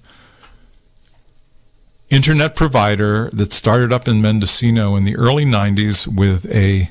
internet 2.10 2.54
provider 2.54 3.30
that 3.32 3.52
started 3.52 3.92
up 3.92 4.06
in 4.06 4.22
Mendocino 4.22 4.96
in 4.96 5.04
the 5.04 5.16
early 5.16 5.44
90s 5.44 6.06
with 6.06 6.50
a 6.54 6.90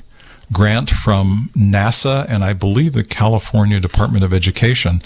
grant 0.52 0.90
from 0.90 1.50
NASA 1.56 2.26
and 2.28 2.44
I 2.44 2.52
believe 2.52 2.92
the 2.92 3.04
California 3.04 3.80
Department 3.80 4.24
of 4.24 4.32
Education. 4.32 5.00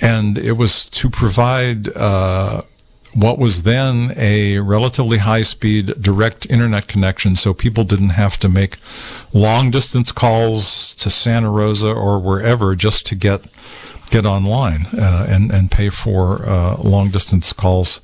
And 0.00 0.38
it 0.38 0.52
was 0.52 0.88
to 0.90 1.10
provide 1.10 1.88
uh, 1.96 2.62
what 3.14 3.38
was 3.38 3.62
then 3.62 4.12
a 4.16 4.58
relatively 4.60 5.18
high 5.18 5.42
speed 5.42 5.94
direct 6.00 6.48
internet 6.50 6.86
connection 6.86 7.34
so 7.34 7.52
people 7.54 7.82
didn't 7.84 8.10
have 8.10 8.36
to 8.38 8.48
make 8.48 8.76
long 9.32 9.70
distance 9.70 10.12
calls 10.12 10.94
to 10.96 11.10
Santa 11.10 11.50
Rosa 11.50 11.92
or 11.92 12.20
wherever 12.20 12.76
just 12.76 13.06
to 13.06 13.14
get 13.14 13.46
get 14.10 14.24
online 14.24 14.86
uh, 14.98 15.26
and 15.28 15.50
and 15.50 15.70
pay 15.70 15.88
for 15.88 16.42
uh, 16.44 16.76
long 16.76 17.08
distance 17.10 17.52
calls 17.52 18.00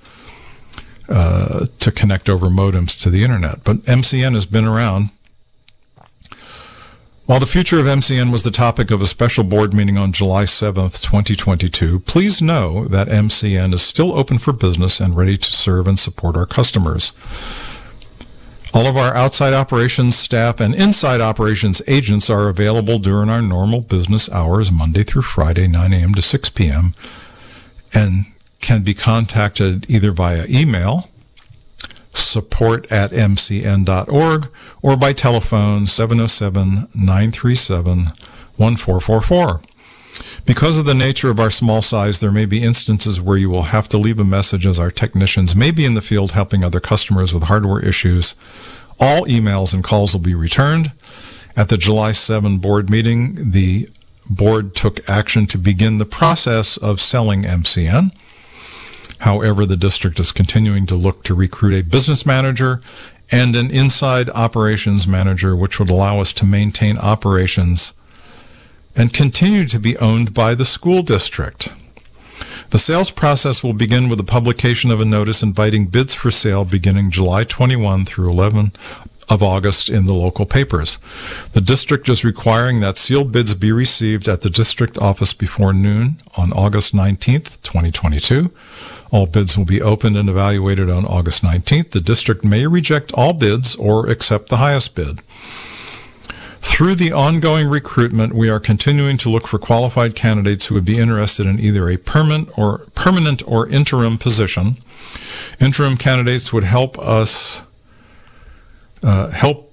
uh, 1.08 1.66
to 1.80 1.92
connect 1.92 2.28
over 2.28 2.46
modems 2.46 3.00
to 3.02 3.10
the 3.10 3.22
internet. 3.22 3.64
But 3.64 3.78
MCN 3.82 4.34
has 4.34 4.46
been 4.46 4.64
around. 4.64 5.10
While 7.26 7.40
the 7.40 7.46
future 7.46 7.78
of 7.78 7.86
MCN 7.86 8.30
was 8.30 8.42
the 8.42 8.50
topic 8.50 8.90
of 8.90 9.00
a 9.00 9.06
special 9.06 9.44
board 9.44 9.72
meeting 9.72 9.96
on 9.96 10.12
July 10.12 10.44
7th, 10.44 11.00
2022, 11.00 12.00
please 12.00 12.42
know 12.42 12.84
that 12.88 13.08
MCN 13.08 13.72
is 13.72 13.80
still 13.80 14.12
open 14.18 14.36
for 14.36 14.52
business 14.52 15.00
and 15.00 15.16
ready 15.16 15.38
to 15.38 15.50
serve 15.50 15.88
and 15.88 15.98
support 15.98 16.36
our 16.36 16.44
customers. 16.44 17.14
All 18.74 18.86
of 18.86 18.96
our 18.98 19.14
outside 19.14 19.54
operations 19.54 20.18
staff 20.18 20.60
and 20.60 20.74
inside 20.74 21.22
operations 21.22 21.80
agents 21.86 22.28
are 22.28 22.48
available 22.48 22.98
during 22.98 23.30
our 23.30 23.40
normal 23.40 23.80
business 23.80 24.28
hours, 24.30 24.70
Monday 24.70 25.02
through 25.02 25.22
Friday, 25.22 25.66
9 25.66 25.92
a.m. 25.94 26.12
to 26.14 26.20
6 26.20 26.50
p.m. 26.50 26.92
And 27.94 28.26
can 28.64 28.82
be 28.82 28.94
contacted 28.94 29.88
either 29.90 30.10
via 30.10 30.46
email, 30.48 31.10
support 32.14 32.90
at 32.90 33.10
mcn.org, 33.10 34.48
or 34.80 34.96
by 34.96 35.12
telephone 35.12 35.86
707 35.86 36.88
937 36.94 37.98
1444. 38.56 39.60
Because 40.46 40.78
of 40.78 40.86
the 40.86 40.94
nature 40.94 41.30
of 41.30 41.38
our 41.38 41.50
small 41.50 41.82
size, 41.82 42.20
there 42.20 42.32
may 42.32 42.46
be 42.46 42.62
instances 42.62 43.20
where 43.20 43.36
you 43.36 43.50
will 43.50 43.64
have 43.64 43.86
to 43.88 43.98
leave 43.98 44.18
a 44.18 44.24
message 44.24 44.64
as 44.64 44.78
our 44.78 44.90
technicians 44.90 45.54
may 45.54 45.70
be 45.70 45.84
in 45.84 45.94
the 45.94 46.00
field 46.00 46.32
helping 46.32 46.64
other 46.64 46.80
customers 46.80 47.34
with 47.34 47.44
hardware 47.44 47.84
issues. 47.84 48.34
All 48.98 49.26
emails 49.26 49.74
and 49.74 49.84
calls 49.84 50.14
will 50.14 50.22
be 50.22 50.34
returned. 50.34 50.92
At 51.54 51.68
the 51.68 51.76
July 51.76 52.12
7 52.12 52.58
board 52.58 52.88
meeting, 52.88 53.50
the 53.50 53.88
board 54.30 54.74
took 54.74 55.06
action 55.08 55.46
to 55.48 55.58
begin 55.58 55.98
the 55.98 56.06
process 56.06 56.78
of 56.78 57.00
selling 57.00 57.42
MCN. 57.42 58.10
However, 59.24 59.64
the 59.64 59.78
district 59.78 60.20
is 60.20 60.32
continuing 60.32 60.84
to 60.84 60.94
look 60.94 61.24
to 61.24 61.34
recruit 61.34 61.72
a 61.72 61.82
business 61.82 62.26
manager 62.26 62.82
and 63.30 63.56
an 63.56 63.70
inside 63.70 64.28
operations 64.28 65.08
manager, 65.08 65.56
which 65.56 65.78
would 65.78 65.88
allow 65.88 66.20
us 66.20 66.34
to 66.34 66.44
maintain 66.44 66.98
operations 66.98 67.94
and 68.94 69.14
continue 69.14 69.64
to 69.64 69.78
be 69.78 69.96
owned 69.96 70.34
by 70.34 70.54
the 70.54 70.66
school 70.66 71.00
district. 71.00 71.72
The 72.68 72.78
sales 72.78 73.10
process 73.10 73.62
will 73.62 73.72
begin 73.72 74.10
with 74.10 74.18
the 74.18 74.24
publication 74.24 74.90
of 74.90 75.00
a 75.00 75.06
notice 75.06 75.42
inviting 75.42 75.86
bids 75.86 76.12
for 76.12 76.30
sale 76.30 76.66
beginning 76.66 77.10
July 77.10 77.44
21 77.44 78.04
through 78.04 78.28
11 78.28 78.72
of 79.30 79.42
August 79.42 79.88
in 79.88 80.04
the 80.04 80.12
local 80.12 80.44
papers. 80.44 80.98
The 81.54 81.62
district 81.62 82.10
is 82.10 82.26
requiring 82.26 82.80
that 82.80 82.98
sealed 82.98 83.32
bids 83.32 83.54
be 83.54 83.72
received 83.72 84.28
at 84.28 84.42
the 84.42 84.50
district 84.50 84.98
office 84.98 85.32
before 85.32 85.72
noon 85.72 86.16
on 86.36 86.52
August 86.52 86.94
19th, 86.94 87.62
2022. 87.62 88.50
All 89.10 89.26
bids 89.26 89.56
will 89.56 89.64
be 89.64 89.82
opened 89.82 90.16
and 90.16 90.28
evaluated 90.28 90.90
on 90.90 91.04
August 91.04 91.42
19th. 91.42 91.90
The 91.90 92.00
district 92.00 92.44
may 92.44 92.66
reject 92.66 93.12
all 93.12 93.32
bids 93.32 93.76
or 93.76 94.08
accept 94.08 94.48
the 94.48 94.56
highest 94.56 94.94
bid. 94.94 95.20
Through 96.64 96.96
the 96.96 97.12
ongoing 97.12 97.68
recruitment, 97.68 98.32
we 98.32 98.48
are 98.48 98.58
continuing 98.58 99.16
to 99.18 99.28
look 99.28 99.46
for 99.46 99.58
qualified 99.58 100.16
candidates 100.16 100.66
who 100.66 100.74
would 100.74 100.84
be 100.84 100.98
interested 100.98 101.46
in 101.46 101.60
either 101.60 101.88
a 101.88 101.98
permanent 101.98 102.48
or 102.58 102.86
permanent 102.94 103.42
or 103.46 103.68
interim 103.68 104.18
position. 104.18 104.78
Interim 105.60 105.96
candidates 105.96 106.52
would 106.52 106.64
help 106.64 106.98
us 106.98 107.62
uh, 109.04 109.28
help 109.30 109.63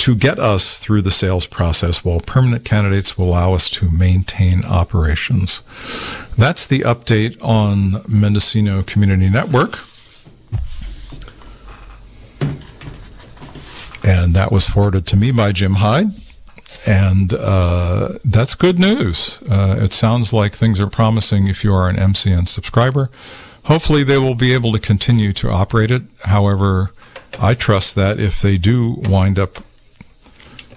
to 0.00 0.14
get 0.14 0.38
us 0.38 0.78
through 0.78 1.02
the 1.02 1.10
sales 1.10 1.46
process, 1.46 2.04
while 2.04 2.20
permanent 2.20 2.64
candidates 2.64 3.18
will 3.18 3.26
allow 3.26 3.52
us 3.52 3.68
to 3.70 3.90
maintain 3.90 4.64
operations. 4.64 5.62
That's 6.38 6.66
the 6.66 6.80
update 6.80 7.36
on 7.42 8.02
Mendocino 8.08 8.82
Community 8.82 9.28
Network. 9.28 9.78
And 14.02 14.34
that 14.34 14.48
was 14.50 14.66
forwarded 14.66 15.06
to 15.08 15.16
me 15.16 15.32
by 15.32 15.52
Jim 15.52 15.74
Hyde. 15.74 16.08
And 16.86 17.34
uh, 17.34 18.12
that's 18.24 18.54
good 18.54 18.78
news. 18.78 19.38
Uh, 19.50 19.76
it 19.78 19.92
sounds 19.92 20.32
like 20.32 20.54
things 20.54 20.80
are 20.80 20.86
promising 20.86 21.46
if 21.46 21.62
you 21.62 21.74
are 21.74 21.90
an 21.90 21.96
MCN 21.96 22.48
subscriber. 22.48 23.10
Hopefully, 23.64 24.02
they 24.02 24.16
will 24.16 24.34
be 24.34 24.54
able 24.54 24.72
to 24.72 24.78
continue 24.78 25.34
to 25.34 25.50
operate 25.50 25.90
it. 25.90 26.02
However, 26.24 26.92
I 27.38 27.52
trust 27.52 27.94
that 27.96 28.18
if 28.18 28.40
they 28.40 28.56
do 28.56 28.96
wind 29.06 29.38
up 29.38 29.62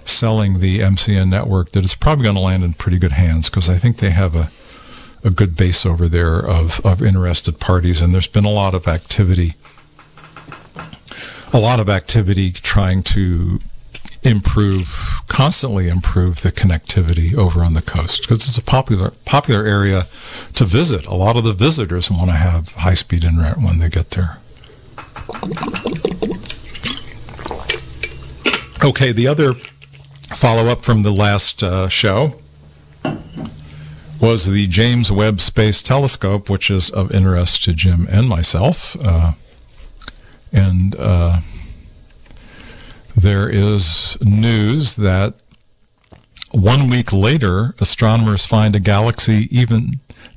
selling 0.08 0.60
the 0.60 0.80
MCN 0.80 1.30
network, 1.30 1.70
that 1.70 1.84
it's 1.84 1.94
probably 1.94 2.24
going 2.24 2.36
to 2.36 2.40
land 2.40 2.64
in 2.64 2.74
pretty 2.74 2.98
good 2.98 3.12
hands 3.12 3.48
because 3.48 3.68
I 3.68 3.76
think 3.76 3.98
they 3.98 4.10
have 4.10 4.34
a 4.34 4.50
a 5.24 5.30
good 5.30 5.56
base 5.56 5.86
over 5.86 6.06
there 6.06 6.38
of, 6.38 6.84
of 6.84 7.02
interested 7.02 7.58
parties, 7.58 8.02
and 8.02 8.12
there's 8.12 8.26
been 8.26 8.44
a 8.44 8.50
lot 8.50 8.74
of 8.74 8.86
activity, 8.86 9.54
a 11.52 11.58
lot 11.58 11.80
of 11.80 11.88
activity 11.88 12.52
trying 12.52 13.02
to 13.02 13.58
improve, 14.22 15.22
constantly 15.28 15.88
improve 15.88 16.42
the 16.42 16.52
connectivity 16.52 17.36
over 17.36 17.64
on 17.64 17.72
the 17.72 17.82
coast 17.82 18.22
because 18.22 18.46
it's 18.46 18.58
a 18.58 18.62
popular 18.62 19.12
popular 19.24 19.64
area 19.64 20.02
to 20.54 20.64
visit. 20.64 21.06
A 21.06 21.14
lot 21.14 21.36
of 21.36 21.44
the 21.44 21.52
visitors 21.54 22.10
want 22.10 22.28
to 22.28 22.36
have 22.36 22.72
high 22.72 22.94
speed 22.94 23.24
internet 23.24 23.56
when 23.56 23.78
they 23.78 23.88
get 23.88 24.10
there. 24.10 24.38
Okay, 28.84 29.12
the 29.12 29.26
other 29.26 29.54
follow 30.44 30.70
up 30.70 30.84
from 30.84 31.04
the 31.04 31.10
last 31.10 31.62
uh, 31.62 31.88
show 31.88 32.34
was 34.20 34.44
the 34.44 34.66
James 34.66 35.10
Webb 35.10 35.40
Space 35.40 35.82
Telescope, 35.82 36.50
which 36.50 36.70
is 36.70 36.90
of 36.90 37.10
interest 37.14 37.64
to 37.64 37.72
Jim 37.72 38.06
and 38.10 38.28
myself. 38.28 38.94
Uh, 39.02 39.32
and 40.52 40.96
uh, 40.98 41.40
there 43.16 43.48
is 43.48 44.18
news 44.20 44.96
that 44.96 45.32
one 46.52 46.90
week 46.90 47.10
later, 47.10 47.74
astronomers 47.80 48.44
find 48.44 48.76
a 48.76 48.80
galaxy 48.80 49.48
even 49.50 49.92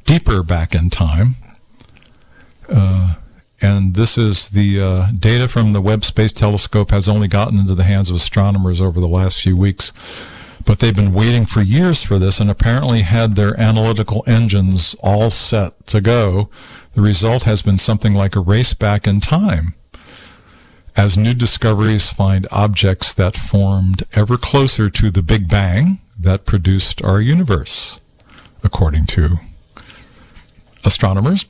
deeper 0.05 0.41
back 0.41 0.73
in 0.73 0.89
time. 0.89 1.35
Uh, 2.69 3.15
and 3.61 3.95
this 3.95 4.17
is 4.17 4.49
the 4.49 4.79
uh, 4.79 5.11
data 5.17 5.47
from 5.47 5.73
the 5.73 5.81
Webb 5.81 6.03
Space 6.03 6.33
Telescope 6.33 6.91
has 6.91 7.09
only 7.09 7.27
gotten 7.27 7.59
into 7.59 7.75
the 7.75 7.83
hands 7.83 8.09
of 8.09 8.15
astronomers 8.15 8.79
over 8.81 8.99
the 8.99 9.07
last 9.07 9.41
few 9.41 9.57
weeks. 9.57 9.91
But 10.65 10.79
they've 10.79 10.95
been 10.95 11.13
waiting 11.13 11.45
for 11.45 11.61
years 11.61 12.03
for 12.03 12.19
this 12.19 12.39
and 12.39 12.51
apparently 12.51 13.01
had 13.01 13.35
their 13.35 13.59
analytical 13.59 14.23
engines 14.27 14.95
all 14.99 15.29
set 15.29 15.87
to 15.87 16.01
go. 16.01 16.49
The 16.93 17.01
result 17.01 17.45
has 17.45 17.61
been 17.61 17.77
something 17.77 18.13
like 18.13 18.35
a 18.35 18.41
race 18.41 18.73
back 18.73 19.07
in 19.07 19.19
time 19.21 19.73
as 20.97 21.15
new 21.15 21.33
discoveries 21.33 22.09
find 22.09 22.47
objects 22.51 23.13
that 23.13 23.37
formed 23.37 24.03
ever 24.13 24.35
closer 24.35 24.89
to 24.89 25.11
the 25.11 25.21
Big 25.21 25.47
Bang 25.47 25.99
that 26.19 26.45
produced 26.45 27.03
our 27.03 27.21
universe, 27.21 28.01
according 28.63 29.05
to 29.05 29.37
astronomers. 30.83 31.45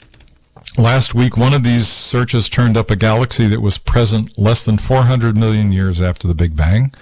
Last 0.78 1.16
week, 1.16 1.36
one 1.36 1.56
of 1.56 1.64
these 1.64 1.88
searches 1.88 2.48
turned 2.48 2.78
up 2.78 2.92
a 2.92 2.96
galaxy 2.96 3.48
that 3.48 3.64
was 3.64 3.80
present 3.80 4.38
less 4.38 4.64
than 4.64 4.78
400 4.78 5.36
million 5.36 5.72
years 5.72 6.00
after 6.00 6.28
the 6.28 6.36
Big 6.36 6.56
Bang. 6.56 6.94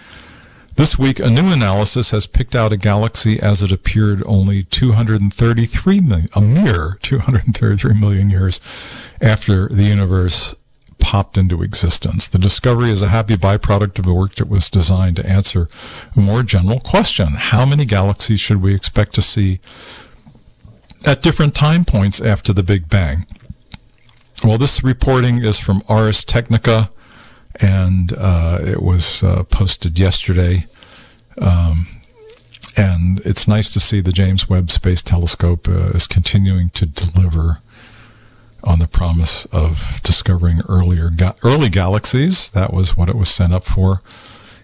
This 0.75 0.97
week, 0.97 1.19
a 1.19 1.29
new 1.29 1.51
analysis 1.51 2.11
has 2.11 2.25
picked 2.25 2.55
out 2.55 2.71
a 2.71 2.77
galaxy 2.77 3.37
as 3.37 3.61
it 3.61 3.73
appeared 3.73 4.23
only 4.25 4.63
233 4.63 5.99
million, 5.99 6.29
a 6.33 6.39
mere 6.39 6.97
233 7.01 7.93
million 7.99 8.29
years 8.29 8.61
after 9.19 9.67
the 9.67 9.83
universe 9.83 10.55
popped 10.97 11.37
into 11.37 11.61
existence. 11.61 12.29
The 12.29 12.39
discovery 12.39 12.91
is 12.91 13.01
a 13.01 13.09
happy 13.09 13.35
byproduct 13.35 13.99
of 13.99 14.05
the 14.05 14.15
work 14.15 14.35
that 14.35 14.47
was 14.47 14.69
designed 14.69 15.17
to 15.17 15.25
answer 15.25 15.67
a 16.15 16.19
more 16.21 16.43
general 16.43 16.79
question. 16.79 17.27
How 17.27 17.65
many 17.65 17.83
galaxies 17.83 18.39
should 18.39 18.61
we 18.61 18.73
expect 18.73 19.15
to 19.15 19.21
see 19.21 19.59
at 21.05 21.21
different 21.21 21.55
time 21.55 21.83
points 21.83 22.21
after 22.21 22.53
the 22.53 22.63
Big 22.63 22.87
Bang? 22.87 23.25
Well, 24.43 24.57
this 24.57 24.83
reporting 24.83 25.43
is 25.43 25.57
from 25.59 25.81
Ars 25.87 26.23
Technica, 26.23 26.89
and 27.61 28.13
uh, 28.17 28.59
it 28.61 28.81
was 28.81 29.23
uh, 29.23 29.43
posted 29.43 29.97
yesterday. 29.97 30.65
Um, 31.39 31.87
and 32.77 33.21
it's 33.21 33.47
nice 33.47 33.71
to 33.73 33.79
see 33.79 34.01
the 34.01 34.11
James 34.11 34.49
Webb 34.49 34.69
Space 34.69 35.01
Telescope 35.01 35.67
uh, 35.67 35.91
is 35.93 36.05
continuing 36.05 36.69
to 36.71 36.85
deliver 36.85 37.59
on 38.63 38.79
the 38.79 38.87
promise 38.87 39.45
of 39.45 40.01
discovering 40.03 40.61
earlier 40.67 41.09
ga- 41.09 41.35
early 41.43 41.69
galaxies. 41.69 42.51
That 42.51 42.73
was 42.73 42.97
what 42.97 43.09
it 43.09 43.15
was 43.15 43.29
sent 43.29 43.53
up 43.53 43.63
for. 43.63 44.01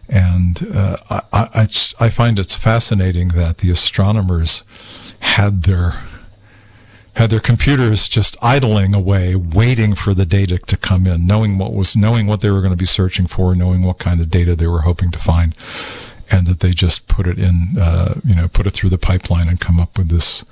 And 0.09 0.67
uh, 0.73 0.97
I, 1.09 1.21
I, 1.31 1.67
I, 1.99 2.09
find 2.09 2.37
it's 2.37 2.55
fascinating 2.55 3.29
that 3.29 3.59
the 3.59 3.71
astronomers 3.71 4.65
had 5.21 5.63
their 5.63 5.93
had 7.15 7.29
their 7.29 7.39
computers 7.39 8.07
just 8.07 8.37
idling 8.41 8.95
away, 8.95 9.35
waiting 9.35 9.95
for 9.95 10.13
the 10.13 10.25
data 10.25 10.57
to 10.57 10.77
come 10.77 11.05
in, 11.05 11.27
knowing 11.27 11.57
what 11.57 11.73
was 11.73 11.95
knowing 11.95 12.25
what 12.25 12.41
they 12.41 12.49
were 12.49 12.61
going 12.61 12.73
to 12.73 12.77
be 12.77 12.85
searching 12.85 13.27
for, 13.27 13.53
knowing 13.53 13.83
what 13.83 13.99
kind 13.99 14.21
of 14.21 14.29
data 14.29 14.55
they 14.55 14.67
were 14.67 14.81
hoping 14.81 15.11
to 15.11 15.19
find, 15.19 15.55
and 16.29 16.47
that 16.47 16.61
they 16.61 16.71
just 16.71 17.07
put 17.07 17.27
it 17.27 17.37
in, 17.37 17.75
uh, 17.79 18.15
you 18.23 18.35
know, 18.35 18.47
put 18.47 18.65
it 18.65 18.71
through 18.71 18.89
the 18.89 18.97
pipeline 18.97 19.49
and 19.49 19.59
come 19.59 19.79
up 19.79 19.97
with 19.97 20.09
this 20.09 20.45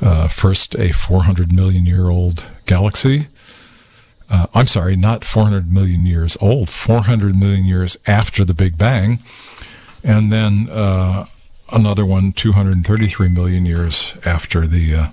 uh, 0.00 0.28
first 0.28 0.74
a 0.76 0.92
400 0.92 1.52
million 1.52 1.84
year 1.84 2.08
old 2.08 2.46
galaxy. 2.66 3.26
Uh, 4.30 4.46
I'm 4.54 4.66
sorry, 4.66 4.96
not 4.96 5.22
400 5.22 5.70
million 5.70 6.06
years 6.06 6.36
old, 6.40 6.70
400 6.70 7.36
million 7.36 7.66
years 7.66 7.98
after 8.06 8.44
the 8.44 8.54
Big 8.54 8.78
Bang. 8.78 9.18
And 10.02 10.32
then 10.32 10.68
uh, 10.70 11.26
another 11.70 12.06
one 12.06 12.32
233 12.32 13.28
million 13.28 13.66
years 13.66 14.16
after 14.24 14.66
the 14.66 14.94
uh, 14.94 15.06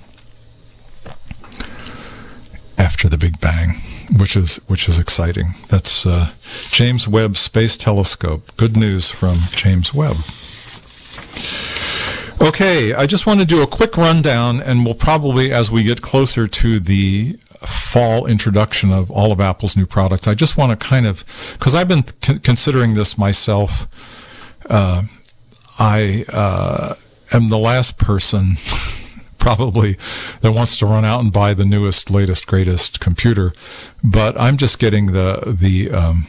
after 2.82 3.08
the 3.08 3.18
Big 3.18 3.40
Bang, 3.40 3.76
which 4.18 4.36
is 4.36 4.56
which 4.68 4.90
is 4.90 5.00
exciting. 5.00 5.54
That's 5.70 6.06
uh, 6.06 6.28
James 6.72 7.08
Webb 7.08 7.38
Space 7.38 7.78
Telescope. 7.78 8.52
Good 8.58 8.76
news 8.76 9.12
from 9.12 9.38
James 9.52 9.94
Webb. 9.94 10.18
Okay, 12.42 12.92
I 12.96 13.06
just 13.06 13.28
want 13.28 13.40
to 13.40 13.46
do 13.46 13.62
a 13.62 13.68
quick 13.68 13.98
rundown, 13.98 14.60
and 14.60 14.84
we'll 14.84 14.96
probably, 14.96 15.52
as 15.52 15.70
we 15.70 15.84
get 15.84 16.02
closer 16.02 16.48
to 16.48 16.80
the 16.80 17.34
fall 17.64 18.26
introduction 18.26 18.92
of 18.92 19.12
all 19.12 19.32
of 19.32 19.40
Apple's 19.40 19.78
new 19.78 19.86
products, 19.86 20.28
I 20.28 20.34
just 20.34 20.58
want 20.58 20.72
to 20.72 20.88
kind 20.88 21.06
of, 21.06 21.24
because 21.60 21.76
I've 21.76 21.88
been 21.88 22.02
considering 22.42 22.96
this 22.96 23.16
myself. 23.16 23.88
Uh, 24.68 25.04
I 25.78 26.24
uh, 26.34 26.96
am 27.32 27.50
the 27.50 27.60
last 27.60 28.00
person, 28.00 28.54
probably, 29.42 29.94
that 30.42 30.54
wants 30.54 30.78
to 30.78 30.86
run 30.86 31.04
out 31.04 31.20
and 31.20 31.34
buy 31.34 31.54
the 31.54 31.66
newest, 31.66 32.10
latest, 32.10 32.48
greatest 32.48 33.00
computer, 33.02 33.52
but 34.04 34.40
I'm 34.40 34.56
just 34.56 34.80
getting 34.80 35.08
the 35.08 35.54
the. 35.60 35.92
Um, 35.92 36.28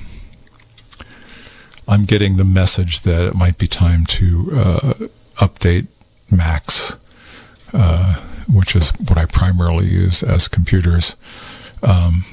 I'm 1.88 2.04
getting 2.04 2.36
the 2.36 2.44
message 2.44 3.00
that 3.00 3.26
it 3.26 3.34
might 3.34 3.58
be 3.58 3.66
time 3.66 4.06
to 4.06 4.50
uh, 4.54 4.94
update 5.38 5.88
Macs, 6.30 6.96
uh, 7.72 8.14
which 8.48 8.76
is 8.76 8.90
what 9.08 9.18
I 9.18 9.26
primarily 9.26 9.86
use 9.86 10.22
as 10.22 10.48
computers. 10.48 11.16
Um, 11.82 12.24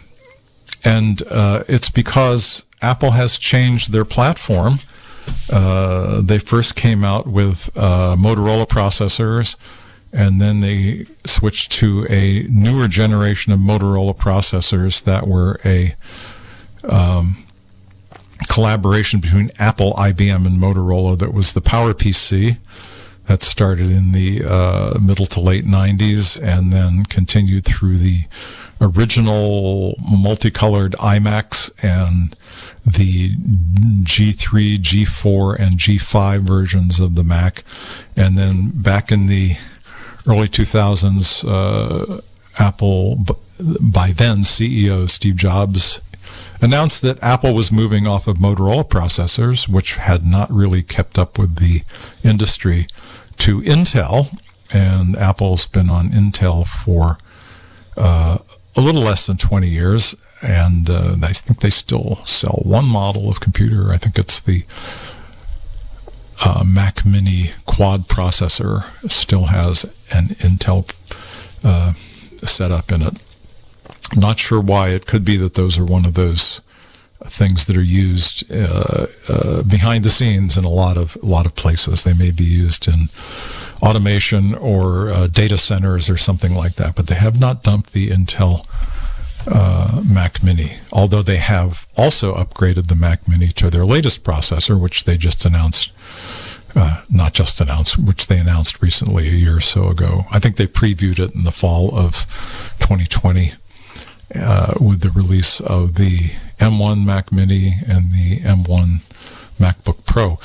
and 0.86 1.24
uh, 1.30 1.64
it's 1.68 1.90
because 1.90 2.64
Apple 2.82 3.12
has 3.12 3.38
changed 3.38 3.92
their 3.92 4.06
platform. 4.06 4.76
Uh, 5.52 6.22
they 6.22 6.40
first 6.40 6.76
came 6.76 7.04
out 7.04 7.28
with 7.28 7.70
uh, 7.76 8.16
Motorola 8.18 8.68
processors, 8.68 9.56
and 10.12 10.42
then 10.42 10.60
they 10.60 11.06
switched 11.26 11.72
to 11.74 12.06
a 12.10 12.46
newer 12.50 12.88
generation 12.88 13.54
of 13.54 13.60
Motorola 13.60 14.16
processors 14.16 15.04
that 15.04 15.28
were 15.28 15.60
a 15.64 15.96
um, 16.84 17.36
collaboration 18.48 19.20
between 19.20 19.52
Apple, 19.60 19.94
IBM, 19.94 20.48
and 20.48 20.58
Motorola 20.58 21.18
that 21.20 21.34
was 21.34 21.54
the 21.54 21.62
PowerPC 21.62 22.58
that 23.28 23.44
started 23.44 23.92
in 23.92 24.12
the 24.12 24.42
uh, 24.44 24.98
middle 25.00 25.28
to 25.28 25.40
late 25.40 25.64
90s 25.64 26.42
and 26.42 26.72
then 26.72 27.04
continued 27.06 27.64
through 27.64 27.98
the 27.98 28.22
original 28.82 29.96
multicolored 30.10 30.94
iMacs 30.94 31.70
and 31.84 32.36
the 32.86 33.30
G3, 34.04 34.78
G4, 34.78 35.60
and 35.60 35.76
G5 35.76 36.40
versions 36.40 37.00
of 37.00 37.16
the 37.16 37.24
Mac. 37.24 37.64
And 38.16 38.38
then 38.38 38.72
back 38.74 39.12
in 39.12 39.28
the 39.28 39.52
early 40.28 40.48
2000s, 40.48 41.44
uh, 41.48 42.22
Apple, 42.58 43.18
by 43.82 44.12
then 44.12 44.40
CEO 44.40 45.10
Steve 45.10 45.36
Jobs, 45.36 46.02
announced 46.62 47.02
that 47.02 47.22
Apple 47.24 47.54
was 47.54 47.72
moving 47.72 48.06
off 48.06 48.28
of 48.28 48.38
Motorola 48.38 48.88
processors, 48.88 49.68
which 49.68 49.96
had 49.96 50.26
not 50.26 50.52
really 50.52 50.82
kept 50.82 51.18
up 51.18 51.38
with 51.38 51.56
the 51.56 51.82
industry, 52.28 52.86
to 53.38 53.62
Intel, 53.62 54.38
and 54.74 55.16
Apple's 55.16 55.66
been 55.66 55.90
on 55.90 56.10
Intel 56.10 56.68
for 56.68 57.18
uh, 57.98 58.40
a 58.76 58.82
little 58.82 59.02
less 59.02 59.28
than 59.28 59.38
20 59.38 59.68
years, 59.68 60.16
and 60.42 60.90
uh, 60.90 61.16
I 61.24 61.34
think 61.34 61.60
they 61.60 61.70
still 61.70 62.18
sell 62.26 62.62
one 62.64 62.86
model 62.86 63.30
of 63.30 63.40
computer. 63.40 63.92
I 63.92 63.98
think 63.98 64.18
it's 64.18 64.42
the 64.42 64.64
uh, 66.44 66.64
Mac 66.66 67.06
Mini 67.06 67.52
quad 67.66 68.02
processor, 68.02 68.84
still 69.10 69.46
has 69.46 69.84
an 70.14 70.26
Intel 70.40 70.90
uh, 71.64 71.94
setup 71.94 72.92
in 72.92 73.02
it. 73.02 73.26
Not 74.16 74.40
sure 74.40 74.62
why. 74.62 74.90
It 74.90 75.06
could 75.06 75.24
be 75.24 75.38
that 75.38 75.56
those 75.56 75.78
are 75.78 75.86
one 75.86 76.06
of 76.06 76.14
those 76.16 76.62
things 77.26 77.68
that 77.68 77.76
are 77.76 77.82
used 77.82 78.50
uh, 78.52 79.08
uh, 79.28 79.64
behind 79.64 80.04
the 80.04 80.10
scenes 80.10 80.58
in 80.58 80.64
a 80.64 80.70
lot 80.70 80.98
of 80.98 81.18
a 81.22 81.26
lot 81.26 81.46
of 81.46 81.56
places. 81.56 82.04
They 82.04 82.14
may 82.14 82.32
be 82.32 82.46
used 82.46 82.88
in 82.88 83.10
automation 83.84 84.56
or 84.56 85.10
uh, 85.10 85.28
data 85.28 85.58
centers 85.58 86.10
or 86.10 86.18
something 86.18 86.54
like 86.54 86.76
that, 86.76 86.96
but 86.96 87.08
they 87.08 87.16
have 87.16 87.40
not 87.40 87.64
dumped 87.64 87.94
the 87.94 88.10
Intel 88.10 88.66
uh, 89.48 90.02
Mac 90.06 90.42
Mini. 90.44 90.78
Although 90.92 91.22
they 91.22 91.38
have 91.38 91.88
also 91.98 92.36
upgraded 92.36 92.88
the 92.88 92.96
Mac 92.96 93.28
Mini 93.28 93.48
to 93.48 93.70
their 93.70 93.86
latest 93.86 94.24
processor, 94.24 94.80
which 94.80 95.04
they 95.04 95.18
just 95.18 95.46
announced. 95.46 95.92
Uh, 96.76 97.04
not 97.10 97.34
just 97.34 97.60
announced, 97.60 97.98
which 97.98 98.28
they 98.28 98.38
announced 98.38 98.82
recently 98.82 99.28
a 99.28 99.32
year 99.32 99.58
or 99.58 99.62
so 99.62 99.88
ago. 99.88 100.22
I 100.32 100.40
think 100.40 100.56
they 100.56 100.68
previewed 100.68 101.20
it 101.20 101.34
in 101.34 101.44
the 101.44 101.52
fall 101.52 101.96
of 101.98 102.26
2020 102.80 103.54
uh, 104.36 104.74
with 104.80 105.02
the 105.02 105.10
release 105.10 105.60
of 105.62 105.96
the 105.96 106.34
M1 106.60 107.06
Mac 107.06 107.32
Mini 107.32 107.74
and 107.88 108.12
the 108.12 108.38
M1 108.44 109.02
MacBook 109.60 110.06
Pro. 110.06 110.38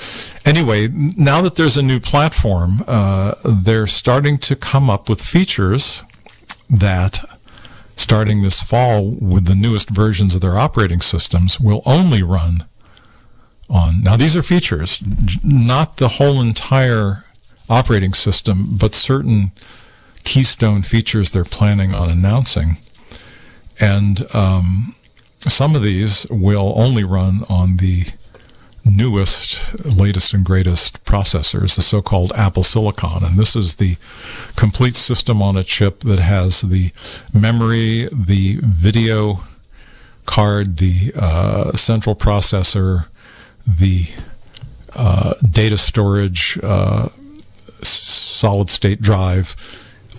Anyway, 0.45 0.89
now 0.89 1.41
that 1.41 1.57
there's 1.57 1.77
a 1.77 1.83
new 1.83 2.01
platform, 2.01 2.83
uh, 2.87 3.35
they're 3.45 3.87
starting 3.87 4.39
to 4.39 4.57
come 4.57 4.91
up 4.91 5.09
with 5.09 5.21
features 5.21 6.03
that, 6.69 7.21
starting 7.97 8.43
this 8.43 8.61
fall 8.61 9.11
with 9.11 9.47
the 9.47 9.55
newest 9.55 9.91
versions 9.91 10.35
of 10.35 10.41
their 10.41 10.59
operating 10.59 11.01
systems, 11.01 11.61
will 11.61 11.83
only 11.87 12.23
run 12.23 12.65
on. 13.69 14.03
Now, 14.03 14.17
these 14.17 14.37
are 14.37 14.43
features, 14.43 15.03
not 15.43 15.97
the 15.97 16.09
whole 16.09 16.41
entire 16.41 17.25
operating 17.69 18.13
system, 18.13 18.77
but 18.79 18.95
certain 18.95 19.53
keystone 20.25 20.83
features 20.83 21.33
they're 21.33 21.45
planning 21.45 21.95
on 21.95 22.11
announcing. 22.11 22.77
And 23.81 24.27
um, 24.35 24.95
some 25.39 25.75
of 25.75 25.83
these 25.83 26.27
will 26.31 26.75
only 26.77 27.05
run 27.05 27.45
on 27.49 27.77
the 27.77 28.05
newest, 28.85 29.97
latest, 29.97 30.35
and 30.35 30.45
greatest 30.45 31.03
processors, 31.05 31.77
the 31.77 31.83
so 31.83 32.03
called 32.03 32.33
Apple 32.37 32.63
Silicon. 32.63 33.25
And 33.25 33.39
this 33.39 33.57
is 33.57 33.77
the 33.77 33.97
complete 34.57 34.95
system 34.95 35.41
on 35.41 35.57
a 35.57 35.65
chip 35.65 36.01
that 36.01 36.19
has 36.19 36.61
the 36.61 36.93
memory, 37.33 38.09
the 38.13 38.59
video 38.63 39.41
card, 40.27 40.77
the 40.79 41.13
uh, 41.17 41.73
central 41.73 42.15
processor, 42.15 43.07
the 43.67 44.07
uh, 44.95 45.35
data 45.49 45.77
storage, 45.77 46.59
uh, 46.63 47.09
solid 47.83 48.71
state 48.71 49.01
drive, 49.01 49.57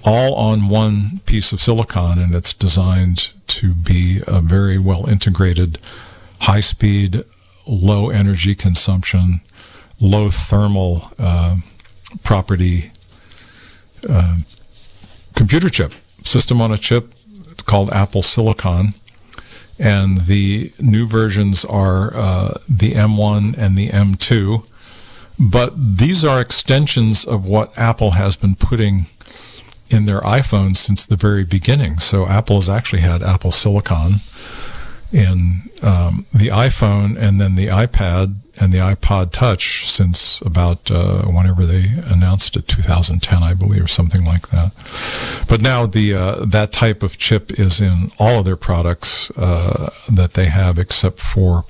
all 0.04 0.36
on 0.36 0.70
one 0.70 1.20
piece 1.26 1.52
of 1.52 1.62
silicon, 1.62 2.20
and 2.20 2.36
it's 2.36 2.54
designed 2.54 3.34
to 3.48 3.74
be 3.74 4.20
a 4.28 4.42
very 4.42 4.78
well 4.78 5.10
integrated, 5.10 5.80
high 6.42 6.60
speed, 6.60 7.24
low 7.68 8.10
energy 8.10 8.54
consumption, 8.54 9.42
low 10.00 10.30
thermal 10.30 11.12
uh, 11.18 11.58
property 12.24 12.92
uh, 14.10 14.38
computer 15.36 15.70
chip, 15.70 15.94
system 16.24 16.62
on 16.62 16.72
a 16.72 16.78
chip 16.78 17.14
called 17.66 17.90
Apple 17.92 18.22
Silicon 18.22 18.94
and 19.80 20.20
the 20.20 20.72
new 20.80 21.08
versions 21.08 21.66
are 21.66 22.12
uh, 22.16 22.54
the 22.70 22.92
M1 22.92 23.58
and 23.58 23.78
the 23.78 23.90
M2. 23.90 24.68
But 25.52 25.74
these 25.76 26.24
are 26.24 26.40
extensions 26.40 27.26
of 27.26 27.46
what 27.46 27.78
Apple 27.78 28.12
has 28.12 28.36
been 28.36 28.56
putting 28.56 29.08
in 29.90 30.06
their 30.06 30.22
iPhones 30.22 30.78
since 30.78 31.06
the 31.06 31.18
very 31.18 31.44
beginning. 31.44 32.00
So 32.00 32.26
Apple 32.26 32.56
has 32.56 32.70
actually 32.70 33.02
had 33.02 33.22
Apple 33.22 33.52
Silicon 33.52 34.14
in 35.12 35.70
um, 35.82 36.26
the 36.34 36.48
iPhone 36.48 37.18
and 37.18 37.40
then 37.40 37.56
the 37.56 37.68
iPad 37.68 38.36
and 38.58 38.72
the 38.72 38.78
iPod 38.78 39.32
Touch 39.32 39.90
since 39.90 40.42
about 40.42 40.90
uh, 40.92 41.24
whenever 41.24 41.66
they 41.66 41.86
announced 42.06 42.56
it, 42.56 42.68
2010, 42.68 43.44
I 43.44 43.54
believe, 43.54 43.84
or 43.84 43.88
something 43.88 44.24
like 44.24 44.50
that. 44.50 44.72
But 45.48 45.62
now 45.62 45.86
the 45.86 46.14
uh, 46.14 46.46
that 46.46 46.72
type 46.72 47.04
of 47.04 47.18
chip 47.18 47.60
is 47.60 47.82
in 47.82 48.12
all 48.20 48.40
of 48.40 48.46
their 48.46 48.56
products 48.56 49.32
uh, 49.32 49.92
that 50.12 50.34
they 50.34 50.46
have, 50.46 50.78
except 50.80 51.20
for 51.20 51.66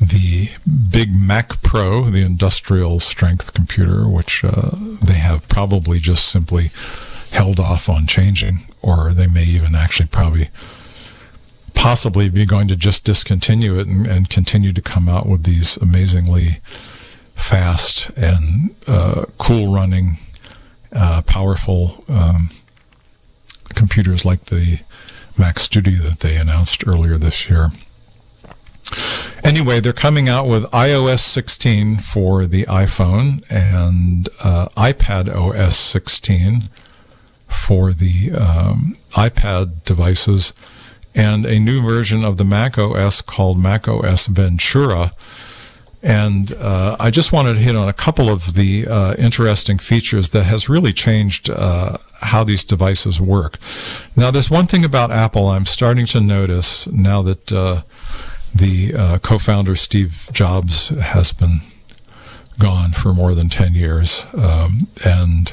the 0.00 0.48
big 0.90 1.10
Mac 1.14 1.62
Pro, 1.62 2.10
the 2.10 2.22
industrial 2.22 2.98
strength 2.98 3.54
computer, 3.54 4.08
which 4.08 4.44
uh, 4.44 4.70
they 5.02 5.14
have 5.14 5.48
probably 5.48 6.00
just 6.00 6.28
simply 6.28 6.70
held 7.30 7.60
off 7.60 7.88
on 7.88 8.06
changing, 8.06 8.58
or 8.82 9.12
they 9.12 9.28
may 9.28 9.44
even 9.44 9.74
actually 9.74 10.08
probably 10.08 10.48
possibly 11.74 12.28
be 12.28 12.46
going 12.46 12.68
to 12.68 12.76
just 12.76 13.04
discontinue 13.04 13.78
it 13.78 13.86
and, 13.86 14.06
and 14.06 14.28
continue 14.28 14.72
to 14.72 14.80
come 14.82 15.08
out 15.08 15.26
with 15.26 15.44
these 15.44 15.76
amazingly 15.78 16.60
fast 17.34 18.10
and 18.16 18.74
uh, 18.86 19.24
cool 19.38 19.74
running, 19.74 20.16
uh, 20.92 21.22
powerful 21.26 22.04
um, 22.08 22.50
computers 23.74 24.24
like 24.24 24.46
the 24.46 24.80
Mac 25.38 25.58
Studio 25.58 26.02
that 26.02 26.20
they 26.20 26.36
announced 26.36 26.86
earlier 26.86 27.16
this 27.18 27.48
year. 27.48 27.70
Anyway, 29.42 29.80
they're 29.80 29.92
coming 29.92 30.28
out 30.28 30.46
with 30.46 30.64
iOS 30.70 31.20
16 31.20 31.96
for 31.96 32.46
the 32.46 32.64
iPhone 32.64 33.44
and 33.50 34.28
uh, 34.42 34.68
iPad 34.76 35.34
OS 35.34 35.76
16 35.76 36.68
for 37.48 37.92
the 37.92 38.32
um, 38.32 38.94
iPad 39.12 39.84
devices 39.84 40.52
and 41.14 41.44
a 41.44 41.58
new 41.58 41.82
version 41.82 42.24
of 42.24 42.36
the 42.36 42.44
Mac 42.44 42.78
OS 42.78 43.20
called 43.20 43.58
Mac 43.58 43.88
OS 43.88 44.26
Ventura. 44.26 45.12
And 46.02 46.52
uh, 46.54 46.96
I 46.98 47.10
just 47.10 47.32
wanted 47.32 47.54
to 47.54 47.60
hit 47.60 47.76
on 47.76 47.88
a 47.88 47.92
couple 47.92 48.28
of 48.28 48.54
the 48.54 48.86
uh, 48.88 49.14
interesting 49.16 49.78
features 49.78 50.30
that 50.30 50.44
has 50.44 50.68
really 50.68 50.92
changed 50.92 51.48
uh, 51.48 51.98
how 52.22 52.42
these 52.42 52.64
devices 52.64 53.20
work. 53.20 53.58
Now, 54.16 54.32
there's 54.32 54.50
one 54.50 54.66
thing 54.66 54.84
about 54.84 55.12
Apple 55.12 55.48
I'm 55.48 55.64
starting 55.64 56.06
to 56.06 56.20
notice 56.20 56.88
now 56.88 57.22
that 57.22 57.52
uh, 57.52 57.82
the 58.52 58.94
uh, 58.98 59.18
co-founder 59.18 59.76
Steve 59.76 60.28
Jobs 60.32 60.88
has 60.88 61.32
been 61.32 61.58
gone 62.58 62.92
for 62.92 63.12
more 63.12 63.34
than 63.34 63.48
10 63.48 63.74
years. 63.74 64.26
Um, 64.34 64.88
and 65.04 65.52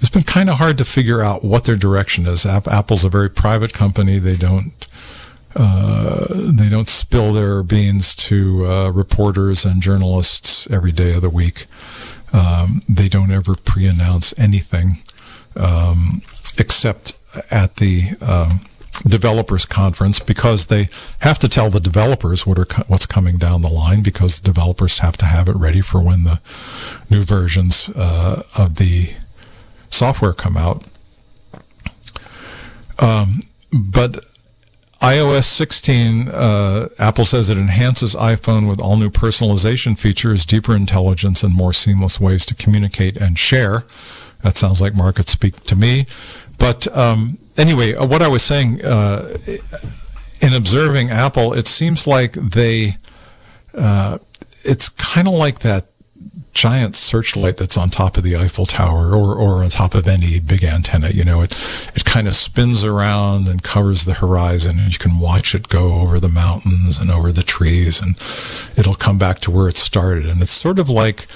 it's 0.00 0.10
been 0.10 0.22
kind 0.22 0.50
of 0.50 0.56
hard 0.58 0.78
to 0.78 0.84
figure 0.84 1.20
out 1.20 1.44
what 1.44 1.64
their 1.64 1.76
direction 1.76 2.26
is. 2.26 2.44
Apple's 2.46 3.04
a 3.04 3.08
very 3.08 3.30
private 3.30 3.72
company. 3.72 4.18
They 4.18 4.36
don't 4.36 4.72
uh, 5.58 6.26
they 6.52 6.68
don't 6.68 6.88
spill 6.88 7.32
their 7.32 7.62
beans 7.62 8.14
to 8.14 8.66
uh, 8.66 8.90
reporters 8.90 9.64
and 9.64 9.80
journalists 9.80 10.70
every 10.70 10.92
day 10.92 11.14
of 11.14 11.22
the 11.22 11.30
week. 11.30 11.64
Um, 12.32 12.82
they 12.86 13.08
don't 13.08 13.30
ever 13.30 13.54
pre-announce 13.54 14.34
anything 14.36 14.98
um, 15.56 16.20
except 16.58 17.14
at 17.50 17.76
the 17.76 18.02
um, 18.20 18.60
developers 19.04 19.64
conference 19.66 20.18
because 20.18 20.66
they 20.66 20.88
have 21.20 21.38
to 21.38 21.48
tell 21.48 21.70
the 21.70 21.80
developers 21.80 22.46
what 22.46 22.58
are 22.58 22.84
what's 22.86 23.06
coming 23.06 23.36
down 23.36 23.62
the 23.62 23.68
line 23.68 24.02
because 24.02 24.40
the 24.40 24.44
developers 24.44 24.98
have 24.98 25.16
to 25.16 25.26
have 25.26 25.48
it 25.48 25.56
ready 25.56 25.80
for 25.80 26.00
when 26.00 26.24
the 26.24 26.40
new 27.10 27.22
versions 27.22 27.90
uh, 27.90 28.42
of 28.56 28.76
the 28.76 29.14
software 29.90 30.32
come 30.32 30.56
out. 30.56 30.84
Um, 32.98 33.40
but 33.72 34.24
iOS 35.02 35.44
16, 35.44 36.28
uh, 36.28 36.88
Apple 36.98 37.24
says 37.24 37.48
it 37.50 37.58
enhances 37.58 38.14
iPhone 38.14 38.68
with 38.68 38.80
all 38.80 38.96
new 38.96 39.10
personalization 39.10 39.98
features, 39.98 40.46
deeper 40.46 40.74
intelligence, 40.74 41.42
and 41.42 41.54
more 41.54 41.72
seamless 41.72 42.18
ways 42.18 42.46
to 42.46 42.54
communicate 42.54 43.16
and 43.16 43.38
share. 43.38 43.84
That 44.42 44.56
sounds 44.56 44.80
like 44.80 44.94
market 44.94 45.28
speak 45.28 45.62
to 45.64 45.76
me. 45.76 46.06
But 46.58 46.86
um, 46.96 47.38
anyway, 47.56 47.94
uh, 47.94 48.06
what 48.06 48.22
I 48.22 48.28
was 48.28 48.42
saying 48.42 48.84
uh, 48.84 49.36
in 50.40 50.52
observing 50.52 51.10
Apple, 51.10 51.52
it 51.52 51.66
seems 51.66 52.06
like 52.06 52.32
they, 52.32 52.96
uh, 53.74 54.18
it's 54.64 54.88
kind 54.88 55.28
of 55.28 55.34
like 55.34 55.60
that 55.60 55.86
giant 56.52 56.96
searchlight 56.96 57.56
that's 57.58 57.76
on 57.76 57.90
top 57.90 58.16
of 58.16 58.22
the 58.22 58.36
Eiffel 58.36 58.66
Tower 58.66 59.14
or, 59.14 59.34
or 59.34 59.62
on 59.62 59.68
top 59.68 59.94
of 59.94 60.08
any 60.08 60.40
big 60.40 60.64
antenna. 60.64 61.10
You 61.10 61.24
know, 61.24 61.42
it, 61.42 61.52
it 61.94 62.04
kind 62.04 62.26
of 62.26 62.34
spins 62.34 62.82
around 62.82 63.48
and 63.48 63.62
covers 63.62 64.04
the 64.04 64.14
horizon 64.14 64.78
and 64.78 64.92
you 64.92 64.98
can 64.98 65.18
watch 65.18 65.54
it 65.54 65.68
go 65.68 66.00
over 66.00 66.18
the 66.18 66.28
mountains 66.28 66.98
and 66.98 67.10
over 67.10 67.32
the 67.32 67.42
trees 67.42 68.00
and 68.00 68.16
it'll 68.78 68.94
come 68.94 69.18
back 69.18 69.38
to 69.40 69.50
where 69.50 69.68
it 69.68 69.76
started. 69.76 70.26
And 70.26 70.40
it's 70.40 70.50
sort 70.50 70.78
of 70.78 70.88
like 70.88 71.26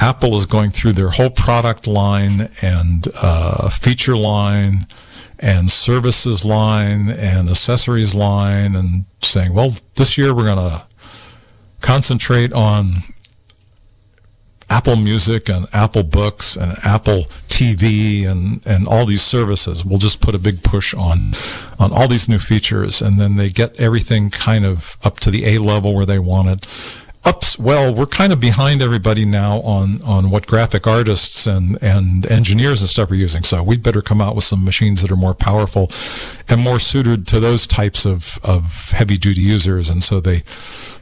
Apple 0.00 0.36
is 0.36 0.46
going 0.46 0.70
through 0.70 0.92
their 0.92 1.10
whole 1.10 1.30
product 1.30 1.86
line 1.86 2.48
and 2.62 3.08
uh, 3.14 3.68
feature 3.68 4.16
line 4.16 4.86
and 5.38 5.68
services 5.68 6.44
line 6.44 7.10
and 7.10 7.50
accessories 7.50 8.14
line 8.14 8.76
and 8.76 9.04
saying, 9.20 9.52
well, 9.52 9.74
this 9.96 10.16
year 10.16 10.34
we're 10.34 10.44
going 10.44 10.70
to 10.70 10.84
concentrate 11.80 12.52
on 12.52 12.94
Apple 14.72 14.96
Music 14.96 15.50
and 15.50 15.66
Apple 15.74 16.02
Books 16.02 16.56
and 16.56 16.78
Apple 16.82 17.24
TV 17.46 18.26
and, 18.26 18.66
and 18.66 18.88
all 18.88 19.04
these 19.04 19.20
services. 19.20 19.84
We'll 19.84 19.98
just 19.98 20.22
put 20.22 20.34
a 20.34 20.38
big 20.38 20.62
push 20.62 20.94
on 20.94 21.32
on 21.78 21.92
all 21.92 22.08
these 22.08 22.26
new 22.26 22.38
features, 22.38 23.02
and 23.02 23.20
then 23.20 23.36
they 23.36 23.50
get 23.50 23.78
everything 23.78 24.30
kind 24.30 24.64
of 24.64 24.96
up 25.04 25.20
to 25.20 25.30
the 25.30 25.44
A 25.44 25.58
level 25.58 25.94
where 25.94 26.06
they 26.06 26.18
want 26.18 26.48
it. 26.48 27.00
Ups, 27.22 27.58
well, 27.58 27.94
we're 27.94 28.06
kind 28.06 28.32
of 28.32 28.40
behind 28.40 28.80
everybody 28.80 29.26
now 29.26 29.60
on, 29.60 30.00
on 30.02 30.30
what 30.30 30.46
graphic 30.46 30.86
artists 30.86 31.46
and, 31.46 31.78
and 31.82 32.26
engineers 32.26 32.80
and 32.80 32.88
stuff 32.88 33.10
are 33.10 33.14
using. 33.14 33.42
So 33.42 33.62
we'd 33.62 33.82
better 33.82 34.00
come 34.00 34.22
out 34.22 34.34
with 34.34 34.44
some 34.44 34.64
machines 34.64 35.02
that 35.02 35.12
are 35.12 35.16
more 35.16 35.34
powerful 35.34 35.88
and 36.48 36.62
more 36.62 36.78
suited 36.80 37.26
to 37.28 37.40
those 37.40 37.66
types 37.66 38.06
of, 38.06 38.40
of 38.42 38.90
heavy 38.90 39.18
duty 39.18 39.42
users. 39.42 39.90
And 39.90 40.02
so 40.02 40.18
they 40.18 40.38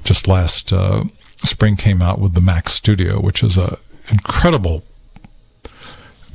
just 0.02 0.26
last, 0.26 0.72
uh, 0.72 1.04
Spring 1.44 1.76
came 1.76 2.02
out 2.02 2.20
with 2.20 2.34
the 2.34 2.40
Mac 2.40 2.68
Studio, 2.68 3.20
which 3.20 3.42
is 3.42 3.56
a 3.56 3.78
incredible 4.10 4.82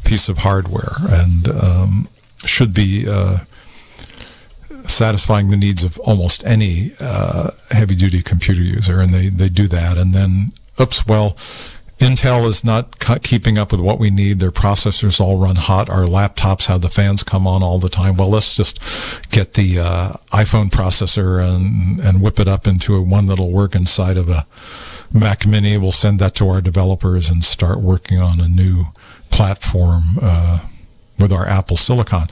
piece 0.04 0.30
of 0.30 0.40
hardware 0.40 0.96
and 1.10 1.48
um, 1.50 2.08
should 2.46 2.74
be 2.74 3.06
uh, 3.08 3.40
satisfying 4.88 5.50
the 5.50 5.58
needs 5.58 5.84
of 5.84 6.00
almost 6.00 6.46
any 6.46 6.92
uh, 7.00 7.52
heavy 7.72 7.96
duty 7.96 8.22
computer 8.22 8.62
user, 8.62 9.00
and 9.00 9.14
they, 9.14 9.30
they 9.30 9.50
do 9.50 9.68
that. 9.68 9.98
And 9.98 10.14
then, 10.14 10.52
oops, 10.80 11.06
well, 11.08 11.32
Intel 12.00 12.46
is 12.46 12.64
not 12.64 13.00
keeping 13.24 13.58
up 13.58 13.72
with 13.72 13.80
what 13.80 14.00
we 14.00 14.10
need. 14.10 14.40
Their 14.40 14.52
processors 14.52 15.22
all 15.22 15.40
run 15.40 15.56
hot. 15.56 15.90
Our 15.90 16.04
laptops 16.06 16.66
have 16.66 16.82
the 16.82 16.90
fans 16.90 17.24
come 17.24 17.48
on 17.48 17.64
all 17.64 17.80
the 17.80 17.90
time. 17.90 18.18
Well, 18.18 18.30
let's 18.30 18.56
just 18.56 18.80
get 19.32 19.54
the 19.54 19.80
uh, 19.80 20.14
iPhone 20.34 20.70
processor 20.70 21.42
and 21.42 22.02
and 22.02 22.22
whip 22.22 22.40
it 22.40 22.50
up 22.50 22.68
into 22.68 22.96
a 22.96 23.02
one 23.02 23.28
that'll 23.28 23.52
work 23.52 23.76
inside 23.76 24.18
of 24.18 24.30
a 24.30 24.46
Mac 25.14 25.46
Mini. 25.46 25.78
We'll 25.78 25.92
send 25.92 26.20
that 26.20 26.36
to 26.36 26.48
our 26.50 26.62
developers 26.62 27.30
and 27.30 27.44
start 27.44 27.80
working 27.80 28.20
on 28.20 28.40
a 28.40 28.48
new 28.48 28.86
platform 29.30 30.04
uh, 30.22 30.60
with 31.20 31.32
our 31.32 31.48
Apple 31.48 31.78
Silicon. 31.78 32.28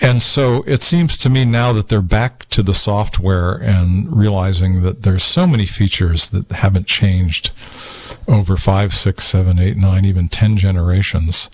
And 0.00 0.22
so 0.22 0.62
it 0.66 0.82
seems 0.82 1.16
to 1.18 1.30
me 1.30 1.44
now 1.44 1.72
that 1.72 1.88
they're 1.88 2.00
back 2.00 2.48
to 2.50 2.62
the 2.62 2.74
software 2.74 3.54
and 3.54 4.16
realizing 4.16 4.82
that 4.82 5.02
there's 5.02 5.24
so 5.24 5.46
many 5.46 5.66
features 5.66 6.30
that 6.30 6.50
haven't 6.52 6.86
changed 6.86 7.50
over 8.28 8.56
five, 8.56 8.94
six, 8.94 9.24
seven, 9.24 9.58
eight, 9.58 9.76
nine, 9.76 10.04
even 10.04 10.28
ten 10.28 10.56
generations. 10.56 11.50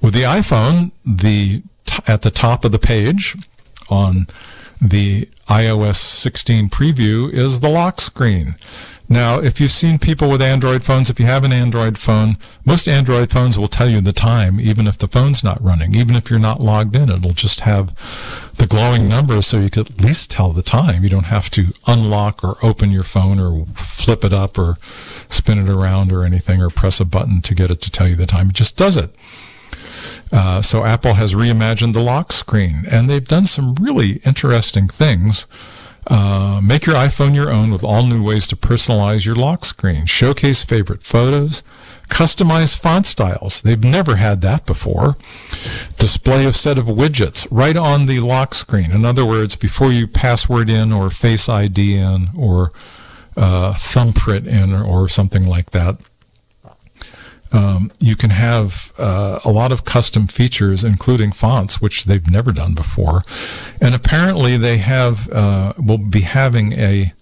With 0.00 0.14
the 0.14 0.22
iPhone, 0.22 0.92
the 1.04 1.62
at 2.06 2.22
the 2.22 2.30
top 2.30 2.64
of 2.64 2.72
the 2.72 2.78
page 2.78 3.36
on 3.90 4.26
the 4.82 5.26
iOS 5.48 5.96
16 5.96 6.68
preview 6.68 7.32
is 7.32 7.60
the 7.60 7.68
lock 7.68 8.00
screen. 8.00 8.56
Now, 9.08 9.38
if 9.40 9.60
you've 9.60 9.70
seen 9.70 9.98
people 9.98 10.30
with 10.30 10.42
Android 10.42 10.82
phones, 10.84 11.10
if 11.10 11.20
you 11.20 11.26
have 11.26 11.44
an 11.44 11.52
Android 11.52 11.98
phone, 11.98 12.36
most 12.64 12.88
Android 12.88 13.30
phones 13.30 13.58
will 13.58 13.68
tell 13.68 13.88
you 13.88 14.00
the 14.00 14.12
time, 14.12 14.58
even 14.58 14.86
if 14.86 14.98
the 14.98 15.06
phone's 15.06 15.44
not 15.44 15.62
running. 15.62 15.94
Even 15.94 16.16
if 16.16 16.30
you're 16.30 16.38
not 16.38 16.60
logged 16.60 16.96
in, 16.96 17.10
it'll 17.10 17.32
just 17.32 17.60
have 17.60 17.94
the 18.56 18.66
glowing 18.66 19.08
number 19.08 19.40
so 19.42 19.58
you 19.58 19.70
can 19.70 19.82
at 19.82 20.00
least 20.00 20.30
tell 20.30 20.52
the 20.52 20.62
time. 20.62 21.04
You 21.04 21.10
don't 21.10 21.24
have 21.24 21.50
to 21.50 21.66
unlock 21.86 22.42
or 22.42 22.56
open 22.62 22.90
your 22.90 23.02
phone 23.02 23.38
or 23.38 23.66
flip 23.74 24.24
it 24.24 24.32
up 24.32 24.58
or 24.58 24.78
spin 25.28 25.58
it 25.58 25.68
around 25.68 26.10
or 26.10 26.24
anything 26.24 26.62
or 26.62 26.70
press 26.70 26.98
a 26.98 27.04
button 27.04 27.40
to 27.42 27.54
get 27.54 27.70
it 27.70 27.82
to 27.82 27.90
tell 27.90 28.08
you 28.08 28.16
the 28.16 28.26
time. 28.26 28.48
It 28.48 28.54
just 28.54 28.76
does 28.76 28.96
it. 28.96 29.14
Uh, 30.32 30.62
so 30.62 30.84
Apple 30.84 31.14
has 31.14 31.34
reimagined 31.34 31.92
the 31.92 32.00
lock 32.00 32.32
screen, 32.32 32.84
and 32.90 33.08
they've 33.08 33.28
done 33.28 33.44
some 33.44 33.74
really 33.74 34.20
interesting 34.24 34.88
things. 34.88 35.46
Uh, 36.06 36.60
make 36.64 36.84
your 36.86 36.96
iPhone 36.96 37.34
your 37.34 37.50
own 37.50 37.70
with 37.70 37.84
all 37.84 38.04
new 38.06 38.22
ways 38.22 38.46
to 38.48 38.56
personalize 38.56 39.24
your 39.24 39.36
lock 39.36 39.64
screen. 39.64 40.06
Showcase 40.06 40.64
favorite 40.64 41.02
photos. 41.02 41.62
Customize 42.08 42.76
font 42.76 43.06
styles. 43.06 43.60
They've 43.60 43.82
never 43.82 44.16
had 44.16 44.40
that 44.40 44.66
before. 44.66 45.16
Display 45.98 46.44
a 46.44 46.52
set 46.52 46.76
of 46.76 46.86
widgets 46.86 47.46
right 47.50 47.76
on 47.76 48.06
the 48.06 48.20
lock 48.20 48.54
screen. 48.54 48.90
In 48.90 49.04
other 49.04 49.24
words, 49.24 49.54
before 49.54 49.92
you 49.92 50.06
password 50.06 50.68
in 50.68 50.92
or 50.92 51.08
Face 51.08 51.48
ID 51.48 51.96
in 51.96 52.28
or 52.36 52.72
uh, 53.36 53.74
thumbprint 53.74 54.46
in 54.46 54.72
or, 54.72 54.84
or 54.84 55.08
something 55.08 55.46
like 55.46 55.70
that, 55.70 55.98
um, 57.52 57.92
you 57.98 58.16
can 58.16 58.30
have 58.30 58.92
uh, 58.98 59.40
a 59.44 59.50
lot 59.50 59.72
of 59.72 59.84
custom 59.84 60.26
features, 60.26 60.84
including 60.84 61.32
fonts, 61.32 61.80
which 61.80 62.04
they've 62.04 62.30
never 62.30 62.52
done 62.52 62.74
before. 62.74 63.22
And 63.80 63.94
apparently, 63.94 64.56
they 64.56 64.78
have 64.78 65.28
uh, 65.30 65.74
will 65.78 65.98
be 65.98 66.22
having 66.22 66.72
a 66.72 67.12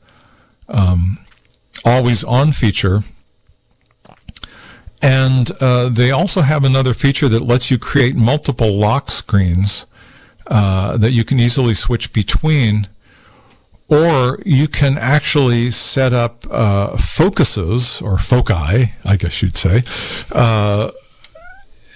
um, 0.69 1.19
always 1.85 2.23
on 2.25 2.53
feature. 2.53 3.03
And 5.03 5.51
uh, 5.61 5.89
they 5.89 6.11
also 6.11 6.43
have 6.43 6.63
another 6.63 6.95
feature 6.95 7.29
that 7.29 7.43
lets 7.43 7.71
you 7.71 7.79
create 7.79 8.15
multiple 8.15 8.73
lock 8.79 9.11
screens 9.11 9.87
uh, 10.47 10.97
that 10.99 11.13
you 11.13 11.25
can 11.25 11.41
easily 11.41 11.75
switch 11.75 12.13
between 12.13 12.87
or 13.91 14.39
you 14.47 14.69
can 14.69 14.97
actually 14.97 15.71
set 15.73 16.13
up 16.13 16.47
uh, 16.49 16.97
focuses 16.97 18.01
or 18.01 18.17
foci, 18.17 18.93
I 19.05 19.17
guess 19.19 19.43
you'd 19.43 19.57
say, 19.57 19.83
uh, 20.33 20.93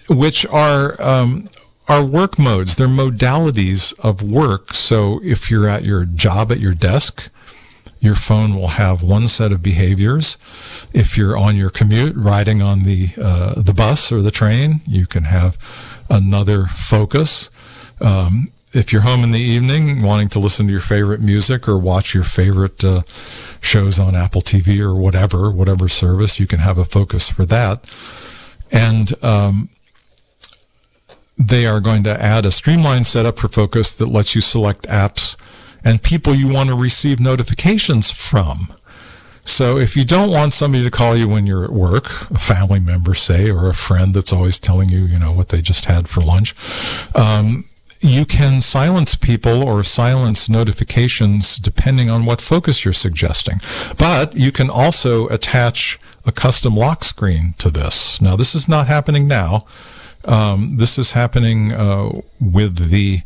which 0.09 0.45
are 0.47 1.01
um, 1.01 1.49
are 1.89 2.05
work 2.05 2.39
modes. 2.39 2.77
They're 2.77 2.89
modalities 2.89 3.99
of 4.01 4.23
work. 4.23 4.75
So 4.75 5.21
if 5.23 5.51
you're 5.51 5.69
at 5.69 5.85
your 5.85 6.05
job 6.05 6.51
at 6.51 6.59
your 6.59 6.75
desk, 6.75 7.31
your 8.01 8.15
phone 8.17 8.55
will 8.55 8.69
have 8.69 9.03
one 9.03 9.29
set 9.29 9.53
of 9.53 9.63
behaviors. 9.63 10.37
If 10.93 11.17
you're 11.17 11.39
on 11.39 11.57
your 11.57 11.71
commute, 11.71 12.15
riding 12.17 12.61
on 12.61 12.83
the 12.83 13.09
uh, 13.23 13.63
the 13.63 13.73
bus 13.73 14.11
or 14.11 14.21
the 14.21 14.33
train, 14.33 14.81
you 14.87 15.07
can 15.07 15.25
have 15.25 15.57
another 16.11 16.67
focus. 16.67 17.51
Um, 18.01 18.49
if 18.75 18.93
you're 18.93 19.03
home 19.03 19.23
in 19.23 19.31
the 19.31 19.41
evening 19.41 20.03
wanting 20.03 20.29
to 20.31 20.39
listen 20.39 20.67
to 20.67 20.73
your 20.73 20.81
favorite 20.81 21.21
music 21.21 21.69
or 21.69 21.79
watch 21.79 22.15
your 22.15 22.25
favorite 22.25 22.83
uh, 22.85 23.03
shows 23.61 23.99
on 23.99 24.15
Apple 24.15 24.41
TV 24.41 24.81
or 24.81 24.95
whatever, 24.95 25.51
whatever 25.51 25.89
service, 25.89 26.41
you 26.41 26.47
can 26.47 26.59
have 26.59 26.79
a 26.79 26.85
focus 26.85 27.29
for 27.29 27.45
that. 27.45 27.89
And 28.73 29.13
um, 29.23 29.69
they 31.39 31.67
are 31.67 31.81
going 31.81 32.03
to 32.05 32.23
add 32.23 32.45
a 32.45 32.51
streamlined 32.51 33.07
setup 33.07 33.39
for 33.39 33.49
Focus 33.49 33.95
that 33.97 34.07
lets 34.07 34.35
you 34.35 34.41
select 34.41 34.87
apps 34.87 35.37
and 35.85 36.03
people 36.03 36.35
you 36.35 36.49
want 36.49 36.69
to 36.71 36.75
receive 36.75 37.21
notifications 37.21 38.11
from. 38.11 38.69
So 39.45 39.77
if 39.77 39.95
you 39.97 40.05
don't 40.05 40.31
want 40.31 40.55
somebody 40.55 40.83
to 40.85 40.91
call 40.91 41.17
you 41.17 41.29
when 41.29 41.47
you're 41.47 41.65
at 41.65 41.71
work, 41.73 42.31
a 42.31 42.39
family 42.39 42.81
member, 42.81 43.13
say, 43.15 43.51
or 43.51 43.69
a 43.69 43.75
friend 43.75 44.15
that's 44.15 44.33
always 44.33 44.59
telling 44.59 44.89
you, 44.89 45.01
you 45.01 45.19
know, 45.19 45.33
what 45.33 45.51
they 45.51 45.61
just 45.61 45.85
had 45.85 46.09
for 46.09 46.23
lunch, 46.23 46.55
um, 47.15 47.65
you 48.05 48.27
can 48.27 48.61
silence 48.61 49.17
people 49.17 49.67
or 49.67 49.83
silence 49.83 50.49
notifications 50.49 51.57
depending 51.57 52.11
on 52.11 52.27
what 52.27 52.41
focus 52.41 52.85
you're 52.85 52.93
suggesting. 52.93 53.59
But 53.99 54.37
you 54.37 54.53
can 54.53 54.69
also 54.69 55.27
attach 55.29 55.99
a 56.27 56.33
custom 56.33 56.77
lock 56.77 57.03
screen 57.03 57.55
to 57.59 57.71
this. 57.71 58.21
Now, 58.21 58.37
this 58.37 58.55
is 58.55 58.69
not 58.69 58.87
happening 58.89 59.27
now. 59.27 59.65
Um, 60.27 60.77
this 60.77 60.99
is 60.99 61.13
happening 61.13 61.73
uh, 61.73 62.21
with 62.41 62.91
the 62.91 63.21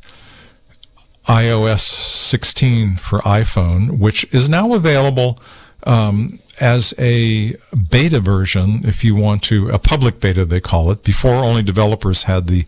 iOS 1.27 1.81
16 1.81 2.97
for 2.97 3.19
iPhone, 3.21 3.99
which 3.99 4.33
is 4.33 4.49
now 4.49 4.75
available 4.75 5.41
um, 5.85 6.39
as 6.61 6.95
a 6.99 7.55
beta 7.91 8.21
version, 8.21 8.81
if 8.85 9.05
you 9.05 9.15
want 9.15 9.43
to, 9.45 9.69
a 9.71 9.79
public 9.79 10.21
beta, 10.21 10.45
they 10.45 10.61
call 10.61 10.91
it. 10.91 11.05
Before, 11.05 11.35
only 11.35 11.63
developers 11.63 12.25
had 12.25 12.47
the 12.47 12.65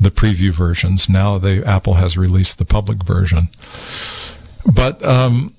the 0.00 0.10
preview 0.10 0.50
versions. 0.50 1.08
Now 1.08 1.38
they 1.38 1.62
Apple 1.62 1.94
has 1.94 2.16
released 2.16 2.58
the 2.58 2.64
public 2.64 3.04
version. 3.04 3.48
But 4.74 5.02
um, 5.04 5.54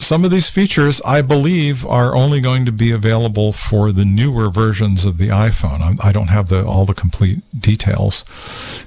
some 0.00 0.24
of 0.24 0.30
these 0.30 0.48
features, 0.48 1.00
I 1.04 1.20
believe, 1.20 1.86
are 1.86 2.14
only 2.14 2.40
going 2.40 2.64
to 2.64 2.72
be 2.72 2.90
available 2.90 3.52
for 3.52 3.92
the 3.92 4.04
newer 4.04 4.48
versions 4.48 5.04
of 5.04 5.18
the 5.18 5.28
iPhone. 5.28 5.80
I'm, 5.80 5.98
I 6.02 6.10
do 6.12 6.20
not 6.20 6.30
have 6.30 6.48
the, 6.48 6.64
all 6.64 6.86
the 6.86 6.94
complete 6.94 7.40
details, 7.58 8.24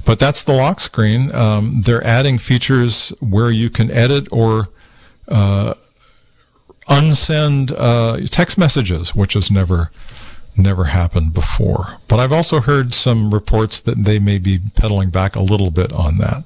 but 0.05 0.19
that's 0.19 0.43
the 0.43 0.53
lock 0.53 0.79
screen. 0.79 1.33
Um, 1.33 1.81
they're 1.85 2.05
adding 2.05 2.39
features 2.39 3.09
where 3.19 3.51
you 3.51 3.69
can 3.69 3.91
edit 3.91 4.27
or 4.31 4.69
uh, 5.27 5.75
unsend 6.87 7.73
uh, 7.77 8.19
text 8.29 8.57
messages, 8.57 9.15
which 9.15 9.35
is 9.35 9.51
never 9.51 9.91
never 10.57 10.85
happened 10.85 11.33
before. 11.33 11.97
But 12.07 12.19
I've 12.19 12.31
also 12.31 12.61
heard 12.61 12.93
some 12.93 13.33
reports 13.33 13.79
that 13.81 14.03
they 14.03 14.19
may 14.19 14.37
be 14.37 14.59
pedaling 14.75 15.09
back 15.09 15.35
a 15.35 15.41
little 15.41 15.71
bit 15.71 15.91
on 15.91 16.17
that. 16.17 16.43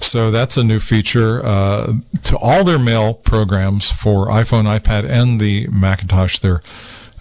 So 0.00 0.30
that's 0.30 0.56
a 0.56 0.64
new 0.64 0.80
feature 0.80 1.40
uh, 1.44 1.94
to 2.24 2.38
all 2.38 2.64
their 2.64 2.78
mail 2.78 3.14
programs 3.14 3.90
for 3.90 4.28
iPhone, 4.28 4.64
iPad, 4.64 5.08
and 5.08 5.38
the 5.38 5.68
Macintosh. 5.68 6.38
They're 6.38 6.62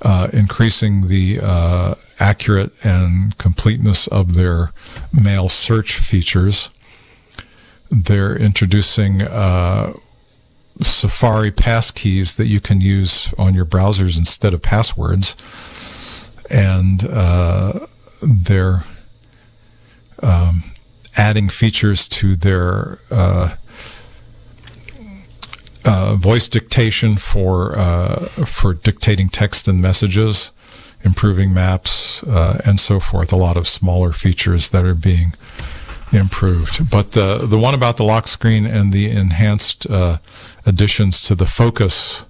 uh, 0.02 0.30
increasing 0.32 1.08
the 1.08 1.39
uh, 1.42 1.96
accurate 2.20 2.72
and 2.86 3.38
completeness 3.38 4.08
of 4.08 4.36
their 4.36 4.72
mail 5.13 5.50
search 5.50 5.96
features. 5.96 6.70
They're 7.92 8.36
introducing 8.36 9.22
Safari 10.82 11.52
passkeys 11.52 12.38
that 12.38 12.48
you 12.48 12.60
can 12.60 12.82
use 12.82 13.34
on 13.38 13.54
your 13.54 13.65
browsers 13.65 14.18
instead 14.18 14.54
of 14.54 14.62
passwords 14.62 15.36
and 16.50 17.06
uh, 17.06 17.88
they're 18.22 18.84
um, 20.22 20.63
adding 21.15 21.50
features 21.50 22.08
to 22.08 22.36
their 22.36 23.00
uh, 23.12 23.56
uh, 25.86 26.16
voice 26.16 26.47
dictation 26.47 27.16
for 27.18 27.78
uh, 27.78 28.26
for 28.45 28.74
dictating 28.74 29.30
text 29.30 29.68
and 29.68 29.82
messages, 29.82 30.51
improving 31.03 31.53
maps, 31.53 32.24
uh, 32.24 32.62
and 32.66 32.80
so 32.80 32.99
forth. 32.99 33.32
A 33.32 33.38
lot 33.38 33.56
of 33.56 33.68
smaller 33.68 34.12
features 34.12 34.72
that 34.72 34.86
are 34.86 34.95
being 34.95 35.34
improved. 36.12 36.89
But 36.89 37.12
the 37.12 37.39
the 37.39 37.57
one 37.57 37.74
about 37.74 37.97
the 37.97 38.03
lock 38.03 38.28
screen 38.28 38.66
and 38.66 38.91
the 38.91 39.10
enhanced 39.10 39.88
uh, 39.89 40.18
additions 40.66 41.22
to 41.24 41.36
the 41.36 41.45
focus 41.45 42.26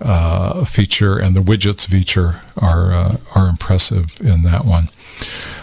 uh, 0.00 0.64
feature 0.64 1.18
and 1.18 1.36
the 1.36 1.40
widgets 1.40 1.86
feature 1.86 2.42
are 2.56 2.92
uh, 2.92 3.16
are 3.34 3.48
impressive 3.48 4.20
in 4.20 4.42
that 4.42 4.64
one. 4.64 4.84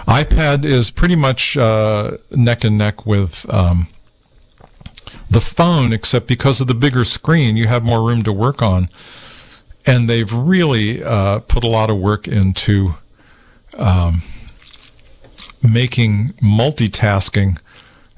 iPad 0.08 0.66
is 0.66 0.92
pretty 0.92 1.16
much 1.16 1.58
uh, 1.58 2.18
neck 2.32 2.64
and 2.64 2.78
neck 2.78 3.06
with 3.06 3.46
um, 3.50 3.88
the 5.30 5.42
phone, 5.42 5.94
except 5.94 6.28
because 6.28 6.60
of 6.60 6.68
the 6.68 6.74
bigger 6.74 7.04
screen, 7.04 7.56
you 7.56 7.68
have 7.68 7.84
more 7.84 8.08
room 8.08 8.24
to 8.24 8.34
work 8.34 8.62
on, 8.62 8.90
and 9.86 10.10
they've 10.10 10.32
really 10.34 11.04
uh, 11.04 11.40
put 11.40 11.64
a 11.64 11.68
lot 11.68 11.90
of 11.90 11.98
work 11.98 12.28
into 12.28 12.96
um, 13.78 14.22
making 15.64 16.30
multitasking 16.42 17.60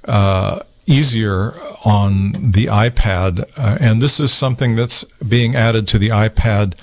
uh, 0.05 0.59
easier 0.85 1.53
on 1.85 2.33
the 2.33 2.65
iPad, 2.65 3.49
uh, 3.57 3.77
and 3.79 4.01
this 4.01 4.19
is 4.19 4.33
something 4.33 4.75
that's 4.75 5.03
being 5.27 5.55
added 5.55 5.87
to 5.89 5.97
the 5.97 6.09
iPad 6.09 6.75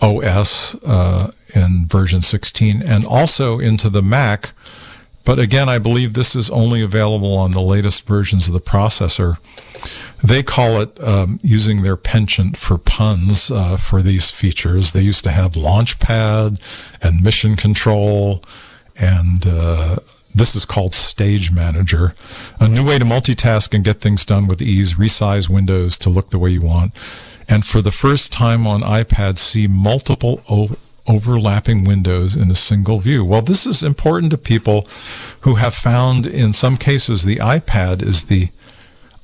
OS 0.00 0.74
uh, 0.84 1.30
in 1.54 1.86
version 1.86 2.20
16 2.20 2.82
and 2.82 3.06
also 3.06 3.58
into 3.58 3.88
the 3.88 4.02
Mac. 4.02 4.52
But 5.24 5.38
again, 5.38 5.68
I 5.68 5.78
believe 5.78 6.12
this 6.12 6.36
is 6.36 6.50
only 6.50 6.82
available 6.82 7.36
on 7.36 7.52
the 7.52 7.62
latest 7.62 8.06
versions 8.06 8.46
of 8.46 8.52
the 8.52 8.60
processor. 8.60 9.38
They 10.22 10.42
call 10.42 10.80
it 10.80 11.02
um, 11.02 11.40
using 11.42 11.82
their 11.82 11.96
penchant 11.96 12.56
for 12.56 12.76
puns 12.76 13.50
uh, 13.50 13.76
for 13.78 14.02
these 14.02 14.30
features. 14.30 14.92
They 14.92 15.00
used 15.00 15.24
to 15.24 15.30
have 15.30 15.52
Launchpad 15.52 16.60
and 17.02 17.22
Mission 17.22 17.56
Control, 17.56 18.42
and 18.98 19.46
uh, 19.46 19.96
this 20.34 20.54
is 20.54 20.64
called 20.64 20.94
Stage 20.94 21.52
Manager, 21.52 22.14
a 22.60 22.68
new 22.68 22.84
way 22.84 22.98
to 22.98 23.04
multitask 23.04 23.72
and 23.74 23.84
get 23.84 24.00
things 24.00 24.24
done 24.24 24.46
with 24.46 24.60
ease. 24.60 24.94
Resize 24.94 25.48
windows 25.48 25.96
to 25.98 26.10
look 26.10 26.30
the 26.30 26.38
way 26.38 26.50
you 26.50 26.62
want 26.62 26.92
and 27.48 27.64
for 27.64 27.80
the 27.80 27.90
first 27.90 28.32
time 28.32 28.66
on 28.66 28.80
iPad, 28.82 29.38
see 29.38 29.66
multiple 29.66 30.42
o- 30.48 30.76
overlapping 31.06 31.84
windows 31.84 32.34
in 32.36 32.50
a 32.50 32.54
single 32.54 32.98
view. 32.98 33.24
Well, 33.24 33.42
this 33.42 33.66
is 33.66 33.82
important 33.82 34.30
to 34.30 34.38
people 34.38 34.86
who 35.40 35.56
have 35.56 35.74
found, 35.74 36.26
in 36.26 36.52
some 36.52 36.76
cases, 36.76 37.24
the 37.24 37.36
iPad 37.36 38.02
is 38.02 38.24
the 38.24 38.48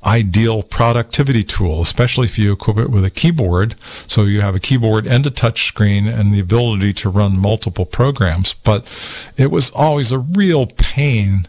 ideal 0.03 0.63
productivity 0.63 1.43
tool, 1.43 1.81
especially 1.81 2.25
if 2.25 2.39
you 2.39 2.53
equip 2.53 2.77
it 2.77 2.89
with 2.89 3.05
a 3.05 3.09
keyboard. 3.09 3.79
So 3.81 4.23
you 4.23 4.41
have 4.41 4.55
a 4.55 4.59
keyboard 4.59 5.05
and 5.05 5.25
a 5.25 5.29
touch 5.29 5.67
screen 5.67 6.07
and 6.07 6.33
the 6.33 6.39
ability 6.39 6.93
to 6.93 7.09
run 7.09 7.37
multiple 7.37 7.85
programs. 7.85 8.53
But 8.53 9.31
it 9.37 9.51
was 9.51 9.69
always 9.71 10.11
a 10.11 10.19
real 10.19 10.65
pain 10.65 11.47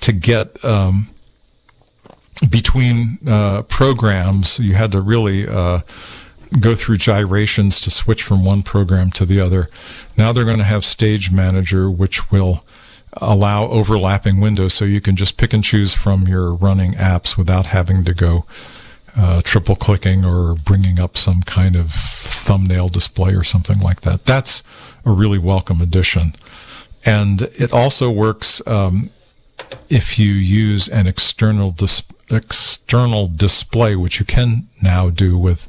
to 0.00 0.12
get 0.12 0.62
um, 0.64 1.08
between 2.50 3.18
uh, 3.26 3.62
programs, 3.62 4.58
you 4.58 4.74
had 4.74 4.92
to 4.92 5.00
really 5.00 5.48
uh, 5.48 5.80
go 6.60 6.74
through 6.74 6.98
gyrations 6.98 7.80
to 7.80 7.90
switch 7.90 8.22
from 8.22 8.44
one 8.44 8.62
program 8.62 9.10
to 9.12 9.24
the 9.24 9.40
other. 9.40 9.68
Now 10.16 10.32
they're 10.32 10.44
going 10.44 10.58
to 10.58 10.64
have 10.64 10.84
Stage 10.84 11.30
Manager, 11.32 11.90
which 11.90 12.30
will 12.30 12.64
allow 13.16 13.68
overlapping 13.68 14.40
windows 14.40 14.74
so 14.74 14.84
you 14.84 15.00
can 15.00 15.16
just 15.16 15.36
pick 15.36 15.52
and 15.52 15.64
choose 15.64 15.92
from 15.94 16.26
your 16.26 16.54
running 16.54 16.92
apps 16.92 17.36
without 17.36 17.66
having 17.66 18.04
to 18.04 18.14
go 18.14 18.44
uh, 19.16 19.40
triple 19.42 19.74
clicking 19.74 20.24
or 20.24 20.54
bringing 20.54 21.00
up 21.00 21.16
some 21.16 21.42
kind 21.42 21.76
of 21.76 21.90
thumbnail 21.90 22.88
display 22.88 23.34
or 23.34 23.42
something 23.42 23.78
like 23.80 24.02
that. 24.02 24.24
That's 24.24 24.62
a 25.04 25.10
really 25.10 25.38
welcome 25.38 25.80
addition. 25.80 26.32
And 27.04 27.42
it 27.42 27.72
also 27.72 28.10
works 28.10 28.60
um, 28.66 29.10
if 29.88 30.18
you 30.18 30.32
use 30.32 30.88
an 30.88 31.06
external 31.06 31.70
display 31.70 32.16
external 32.30 33.28
display, 33.28 33.96
which 33.96 34.18
you 34.18 34.26
can 34.26 34.64
now 34.82 35.10
do 35.10 35.38
with 35.38 35.68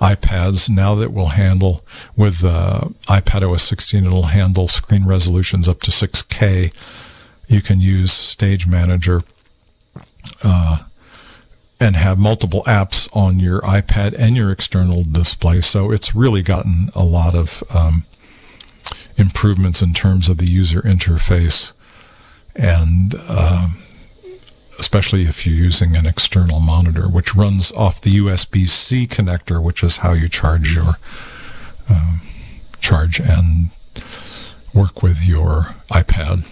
iPads. 0.00 0.68
Now 0.68 0.94
that 0.94 1.12
will 1.12 1.28
handle 1.28 1.84
with 2.16 2.44
uh, 2.44 2.88
iPad 3.08 3.50
OS 3.50 3.62
16, 3.62 4.04
it'll 4.04 4.24
handle 4.24 4.68
screen 4.68 5.06
resolutions 5.06 5.68
up 5.68 5.80
to 5.80 5.90
6K. 5.90 6.72
You 7.48 7.62
can 7.62 7.80
use 7.80 8.12
Stage 8.12 8.66
Manager 8.66 9.22
uh, 10.44 10.84
and 11.78 11.96
have 11.96 12.18
multiple 12.18 12.62
apps 12.64 13.08
on 13.14 13.38
your 13.38 13.60
iPad 13.60 14.14
and 14.18 14.36
your 14.36 14.50
external 14.50 15.04
display. 15.04 15.60
So 15.60 15.90
it's 15.90 16.14
really 16.14 16.42
gotten 16.42 16.90
a 16.94 17.04
lot 17.04 17.34
of 17.34 17.62
um, 17.74 18.04
improvements 19.16 19.82
in 19.82 19.92
terms 19.92 20.28
of 20.28 20.38
the 20.38 20.46
user 20.46 20.82
interface 20.82 21.72
and. 22.54 23.14
Um, 23.28 23.78
especially 24.78 25.22
if 25.22 25.46
you're 25.46 25.56
using 25.56 25.96
an 25.96 26.06
external 26.06 26.60
monitor, 26.60 27.08
which 27.08 27.34
runs 27.34 27.72
off 27.72 28.00
the 28.00 28.10
USB 28.10 28.66
C 28.66 29.06
connector, 29.06 29.62
which 29.62 29.82
is 29.82 29.98
how 29.98 30.12
you 30.12 30.28
charge 30.28 30.74
your 30.74 30.94
um, 31.88 32.20
charge 32.80 33.20
and 33.20 33.70
work 34.74 35.02
with 35.02 35.26
your 35.26 35.74
iPad. 35.90 36.44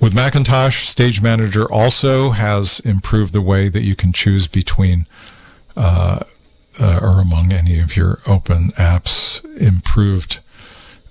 With 0.00 0.14
Macintosh, 0.14 0.88
Stage 0.88 1.22
Manager 1.22 1.70
also 1.70 2.30
has 2.30 2.80
improved 2.80 3.32
the 3.32 3.42
way 3.42 3.68
that 3.68 3.82
you 3.82 3.94
can 3.94 4.12
choose 4.12 4.48
between 4.48 5.06
uh, 5.76 6.20
uh, 6.80 6.98
or 7.02 7.20
among 7.20 7.52
any 7.52 7.78
of 7.78 7.96
your 7.96 8.18
open 8.26 8.68
apps, 8.72 9.44
improved 9.60 10.40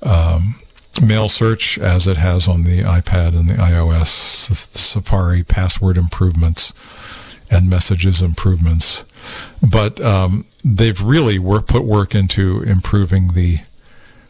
um, 0.02 0.56
mail 1.00 1.30
search 1.30 1.78
as 1.78 2.08
it 2.08 2.18
has 2.18 2.48
on 2.48 2.64
the 2.64 2.82
iPad 2.82 3.38
and 3.38 3.50
the 3.50 3.54
iOS, 3.54 4.08
Safari 4.08 5.44
password 5.44 5.98
improvements 5.98 6.74
and 7.50 7.70
messages 7.70 8.22
improvements. 8.22 9.04
But 9.62 10.02
um, 10.02 10.46
they've 10.64 11.02
really 11.02 11.38
work, 11.40 11.68
put 11.68 11.84
work 11.84 12.16
into 12.16 12.64
improving 12.64 13.30
the 13.34 13.58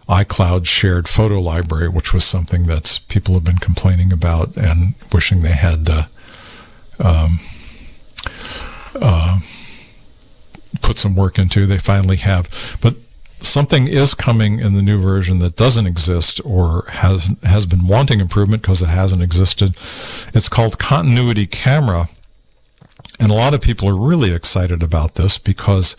iCloud 0.10 0.66
shared 0.66 1.08
photo 1.08 1.40
library, 1.40 1.88
which 1.88 2.14
was 2.14 2.26
something 2.26 2.66
that 2.68 3.00
people 3.08 3.34
have 3.36 3.46
been 3.46 3.58
complaining 3.58 4.12
about 4.12 4.58
and 4.58 4.96
wishing 5.14 5.42
they 5.42 5.54
had 5.54 5.90
uh, 5.90 6.04
um, 7.00 7.40
uh, 8.96 9.40
put 10.82 10.98
some 10.98 11.16
work 11.16 11.40
into. 11.40 11.66
They 11.66 11.78
finally 11.78 12.18
have. 12.18 12.78
But 12.82 12.96
something 13.42 13.88
is 13.88 14.14
coming 14.14 14.60
in 14.60 14.74
the 14.74 14.82
new 14.82 15.02
version 15.02 15.40
that 15.40 15.56
doesn't 15.56 15.88
exist 15.88 16.40
or 16.46 16.86
has 16.90 17.36
has 17.44 17.66
been 17.66 17.88
wanting 17.88 18.20
improvement 18.20 18.62
because 18.62 18.82
it 18.82 18.90
hasn't 18.90 19.22
existed. 19.22 19.76
It's 20.34 20.50
called 20.50 20.80
continuity 20.80 21.48
camera. 21.48 22.10
And 23.20 23.32
a 23.32 23.36
lot 23.36 23.54
of 23.54 23.62
people 23.62 23.88
are 23.88 23.96
really 23.96 24.34
excited 24.34 24.82
about 24.82 25.16
this 25.16 25.38
because 25.38 25.96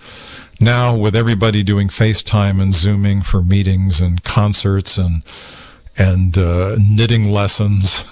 now 0.61 0.97
with 0.97 1.14
everybody 1.14 1.62
doing 1.62 1.88
FaceTime 1.88 2.61
and 2.61 2.72
Zooming 2.72 3.22
for 3.22 3.43
meetings 3.43 4.01
and 4.01 4.22
concerts 4.22 4.99
and 4.99 5.22
and 5.99 6.38
uh, 6.38 6.76
knitting 6.78 7.30
lessons 7.30 8.05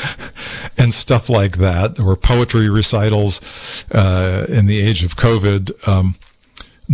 and 0.78 0.92
stuff 0.92 1.28
like 1.28 1.58
that, 1.58 2.00
or 2.00 2.16
poetry 2.16 2.68
recitals 2.68 3.84
uh, 3.92 4.46
in 4.48 4.66
the 4.66 4.80
age 4.80 5.04
of 5.04 5.16
COVID, 5.16 5.86
um, 5.86 6.14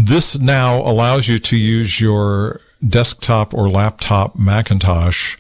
this 0.07 0.39
now 0.39 0.81
allows 0.83 1.27
you 1.27 1.39
to 1.41 1.57
use 1.57 2.01
your 2.01 2.61
desktop 2.87 3.53
or 3.53 3.69
laptop 3.69 4.39
Macintosh 4.39 5.37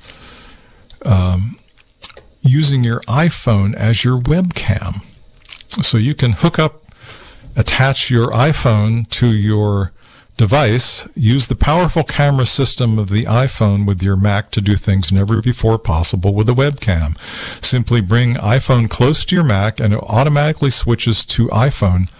um, 1.04 1.56
using 2.42 2.82
your 2.82 3.00
iPhone 3.02 3.74
as 3.74 4.02
your 4.02 4.18
webcam. 4.18 5.04
So 5.84 5.96
you 5.96 6.14
can 6.14 6.32
hook 6.32 6.58
up, 6.58 6.82
attach 7.54 8.10
your 8.10 8.32
iPhone 8.32 9.08
to 9.10 9.28
your 9.28 9.92
device, 10.36 11.06
use 11.14 11.46
the 11.46 11.56
powerful 11.56 12.02
camera 12.02 12.46
system 12.46 12.98
of 12.98 13.10
the 13.10 13.24
iPhone 13.26 13.86
with 13.86 14.02
your 14.02 14.16
Mac 14.16 14.50
to 14.52 14.60
do 14.60 14.76
things 14.76 15.12
never 15.12 15.40
before 15.40 15.78
possible 15.78 16.34
with 16.34 16.48
a 16.48 16.52
webcam. 16.52 17.16
Simply 17.64 18.00
bring 18.00 18.34
iPhone 18.34 18.90
close 18.90 19.24
to 19.26 19.36
your 19.36 19.44
Mac 19.44 19.78
and 19.78 19.94
it 19.94 20.02
automatically 20.02 20.70
switches 20.70 21.24
to 21.26 21.46
iPhone 21.48 22.10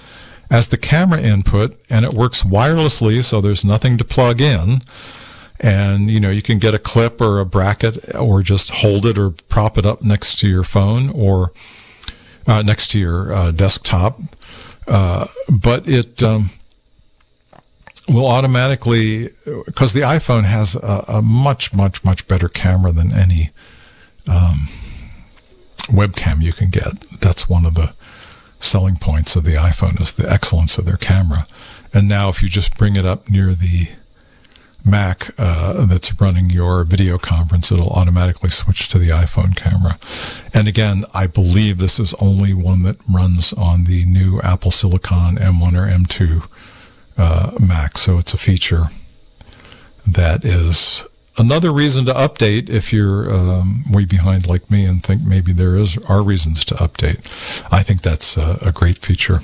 as 0.51 0.69
the 0.69 0.79
camera 0.79 1.21
input 1.21 1.77
and 1.91 2.05
it 2.05 2.15
works 2.15 2.43
wirelessly 2.43 3.23
so 3.23 3.41
there's 3.41 3.65
nothing 3.65 3.99
to 3.99 4.05
plug 4.05 4.41
in. 4.41 4.81
And 5.61 6.09
you 6.09 6.21
know 6.21 6.31
you 6.31 6.43
can 6.43 6.59
get 6.59 6.73
a 6.75 6.79
clip 6.79 7.21
or 7.21 7.41
a 7.41 7.47
bracket 7.47 8.15
or 8.15 8.43
just 8.43 8.77
hold 8.77 9.05
it 9.05 9.19
or 9.19 9.31
prop 9.31 9.77
it 9.77 9.85
up 9.85 10.03
next 10.03 10.39
to 10.39 10.49
your 10.49 10.63
phone 10.63 11.11
or 11.11 11.53
uh, 12.47 12.63
next 12.63 12.93
to 12.93 12.99
your 12.99 13.33
uh, 13.33 13.51
desktop. 13.51 14.21
Uh, 14.87 15.27
but 15.61 15.89
it 15.89 16.23
um, 16.23 16.51
will 18.09 18.27
automatically 18.27 19.29
because 19.67 19.93
the 19.93 20.01
iphone 20.01 20.45
has 20.45 20.75
a, 20.77 21.05
a, 21.09 21.23
much 21.23 21.75
much 21.75 22.05
much 22.05 22.27
better 22.27 22.49
camera 22.49 22.93
than 22.93 23.13
any 23.13 23.51
um, 24.29 24.69
webcam 25.89 26.41
you 26.41 26.53
can 26.53 26.71
get. 26.71 27.01
That's 27.21 27.49
one 27.49 27.67
of 27.67 27.75
the 27.75 27.93
selling 28.61 28.97
points 28.97 29.37
of 29.37 29.45
the 29.45 29.55
iPhone 29.55 30.01
is 30.01 30.13
the 30.13 30.31
excellence 30.31 30.79
of 30.79 30.87
their 30.87 30.97
camera. 30.97 31.47
And 31.93 32.09
now, 32.09 32.29
if 32.29 32.43
you 32.43 32.49
just 32.49 32.77
bring 32.77 32.97
it 32.97 33.05
up 33.05 33.31
near 33.31 33.55
the 33.55 33.89
Mac 34.85 35.31
uh, 35.39 35.85
that's 35.87 36.19
running 36.21 36.51
your 36.51 36.85
video 36.85 37.19
conference, 37.19 37.71
it'll 37.71 37.91
automatically 37.91 38.51
switch 38.51 38.89
to 38.89 38.99
the 38.99 39.09
iPhone 39.09 39.55
camera. 39.57 39.99
And 40.55 40.69
again, 40.69 41.05
I 41.13 41.27
believe 41.27 41.79
this 41.79 41.99
is 41.99 42.15
only 42.15 42.55
one 42.55 42.83
that 42.85 42.97
runs 43.11 43.53
on 43.53 43.85
the 43.85 44.05
new 44.05 44.41
Apple 44.43 44.71
Silicon 44.71 45.37
M1 45.37 45.73
or 45.75 45.87
M2 45.87 46.51
uh, 47.19 47.51
Mac. 47.61 47.99
So 47.99 48.19
it's 48.19 48.33
a 48.33 48.39
feature 48.39 48.85
that 50.07 50.45
is 50.45 51.05
another 51.39 51.73
reason 51.73 52.05
to 52.07 52.13
update 52.13 52.69
if 52.69 52.93
you're 52.93 53.33
um, 53.33 53.83
way 53.91 54.05
behind 54.05 54.49
like 54.49 54.71
me 54.71 54.85
and 54.85 55.03
think 55.03 55.23
maybe 55.23 55.53
there 55.53 55.77
is 55.77 55.97
are 56.09 56.23
reasons 56.23 56.65
to 56.67 56.75
update. 56.75 57.19
I 57.73 57.83
think 57.83 58.03
that's 58.03 58.37
a, 58.37 58.59
a 58.63 58.73
great 58.73 58.99
feature. 58.99 59.41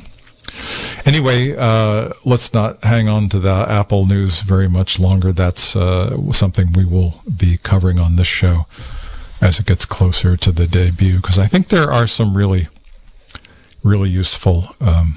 Anyway, 1.04 1.54
uh, 1.56 2.12
let's 2.24 2.54
not 2.54 2.82
hang 2.84 3.08
on 3.08 3.28
to 3.30 3.38
the 3.38 3.66
Apple 3.68 4.06
news 4.06 4.40
very 4.40 4.68
much 4.68 4.98
longer. 4.98 5.32
That's 5.32 5.74
uh, 5.74 6.30
something 6.32 6.72
we 6.72 6.84
will 6.84 7.22
be 7.38 7.58
covering 7.62 7.98
on 7.98 8.16
this 8.16 8.28
show 8.28 8.66
as 9.40 9.58
it 9.58 9.66
gets 9.66 9.84
closer 9.84 10.36
to 10.36 10.52
the 10.52 10.66
debut 10.66 11.16
because 11.16 11.38
I 11.38 11.46
think 11.46 11.68
there 11.68 11.90
are 11.90 12.06
some 12.06 12.36
really 12.36 12.68
really 13.82 14.08
useful 14.08 14.74
um, 14.80 15.16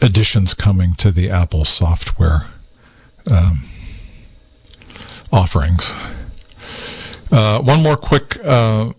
additions 0.00 0.54
coming 0.54 0.94
to 0.94 1.10
the 1.10 1.28
Apple 1.28 1.64
software 1.64 2.46
um, 3.30 3.67
offerings. 5.32 5.94
Uh, 7.30 7.60
one 7.60 7.82
more 7.82 7.96
quick 7.96 8.38
uh, 8.44 8.92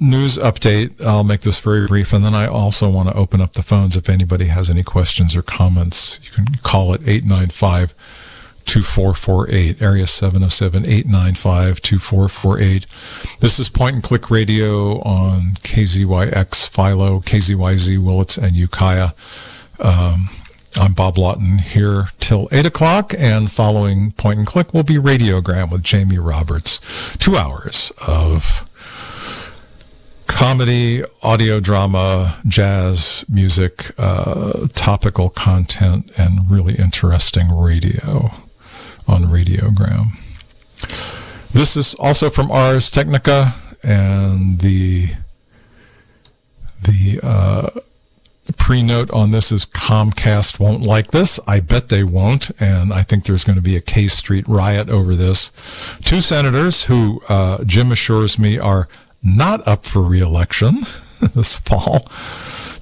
news 0.00 0.36
update. 0.38 1.00
I'll 1.02 1.24
make 1.24 1.40
this 1.40 1.60
very 1.60 1.86
brief, 1.86 2.12
and 2.12 2.24
then 2.24 2.34
I 2.34 2.46
also 2.46 2.90
want 2.90 3.08
to 3.08 3.14
open 3.14 3.40
up 3.40 3.52
the 3.54 3.62
phones 3.62 3.96
if 3.96 4.08
anybody 4.08 4.46
has 4.46 4.68
any 4.68 4.82
questions 4.82 5.34
or 5.34 5.42
comments. 5.42 6.20
You 6.22 6.30
can 6.30 6.46
call 6.62 6.92
it 6.94 7.00
895 7.06 7.94
2448, 8.66 9.82
area 9.82 10.06
707 10.06 10.84
895 10.84 11.80
2448. 11.80 12.86
This 13.40 13.58
is 13.58 13.68
point 13.68 13.94
and 13.94 14.02
click 14.02 14.30
radio 14.30 15.00
on 15.00 15.54
KZYX, 15.62 16.68
Philo, 16.68 17.20
KZYZ, 17.20 17.98
Willits, 17.98 18.38
and 18.38 18.54
Ukiah. 18.54 19.10
Um, 19.80 20.28
I'm 20.76 20.92
Bob 20.92 21.18
Lawton 21.18 21.58
here 21.58 22.06
till 22.18 22.48
8 22.50 22.66
o'clock, 22.66 23.14
and 23.16 23.50
following 23.50 24.10
Point 24.12 24.38
and 24.38 24.46
Click 24.46 24.74
will 24.74 24.82
be 24.82 24.94
Radiogram 24.94 25.70
with 25.70 25.84
Jamie 25.84 26.18
Roberts. 26.18 26.80
Two 27.18 27.36
hours 27.36 27.92
of 28.06 28.68
comedy, 30.26 31.04
audio 31.22 31.60
drama, 31.60 32.38
jazz, 32.48 33.24
music, 33.28 33.92
uh, 33.98 34.66
topical 34.74 35.28
content, 35.28 36.10
and 36.18 36.50
really 36.50 36.74
interesting 36.74 37.56
radio 37.56 38.32
on 39.06 39.24
Radiogram. 39.26 40.18
This 41.52 41.76
is 41.76 41.94
also 41.94 42.30
from 42.30 42.50
Ars 42.50 42.90
Technica, 42.90 43.54
and 43.84 44.58
the 44.58 45.06
the 46.82 47.20
uh, 47.22 47.70
pre-note 48.52 49.10
on 49.10 49.30
this 49.30 49.50
is 49.50 49.64
Comcast 49.64 50.58
won't 50.58 50.82
like 50.82 51.10
this. 51.10 51.40
I 51.46 51.60
bet 51.60 51.88
they 51.88 52.04
won't, 52.04 52.50
and 52.60 52.92
I 52.92 53.02
think 53.02 53.24
there's 53.24 53.44
going 53.44 53.56
to 53.56 53.62
be 53.62 53.76
a 53.76 53.80
K 53.80 54.08
Street 54.08 54.46
riot 54.46 54.88
over 54.90 55.14
this. 55.14 55.50
Two 56.02 56.20
senators 56.20 56.84
who 56.84 57.22
uh, 57.28 57.64
Jim 57.64 57.90
assures 57.92 58.38
me 58.38 58.58
are 58.58 58.88
not 59.22 59.66
up 59.66 59.84
for 59.84 60.02
re-election 60.02 60.80
this 61.34 61.58
fall. 61.58 62.00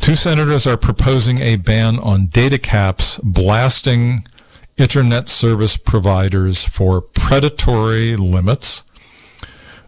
Two 0.01 0.17
senators 0.17 0.67
are 0.67 0.77
proposing 0.77 1.39
a 1.39 1.57
ban 1.57 1.99
on 1.99 2.27
data 2.27 2.59
caps 2.59 3.19
blasting 3.19 4.27
internet 4.77 5.29
service 5.29 5.77
providers 5.77 6.65
for 6.65 7.01
predatory 7.01 8.17
limits 8.17 8.83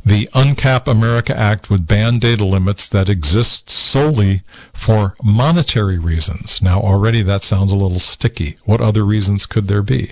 the 0.04 0.26
UNCAP 0.34 0.86
America 0.86 1.36
Act 1.36 1.70
would 1.70 1.86
ban 1.86 2.18
data 2.18 2.44
limits 2.44 2.88
that 2.90 3.08
exist 3.08 3.70
solely 3.70 4.42
for 4.72 5.14
monetary 5.22 5.98
reasons. 5.98 6.60
Now, 6.60 6.80
already 6.80 7.22
that 7.22 7.42
sounds 7.42 7.72
a 7.72 7.76
little 7.76 7.98
sticky. 7.98 8.56
What 8.64 8.80
other 8.80 9.04
reasons 9.04 9.46
could 9.46 9.68
there 9.68 9.82
be? 9.82 10.10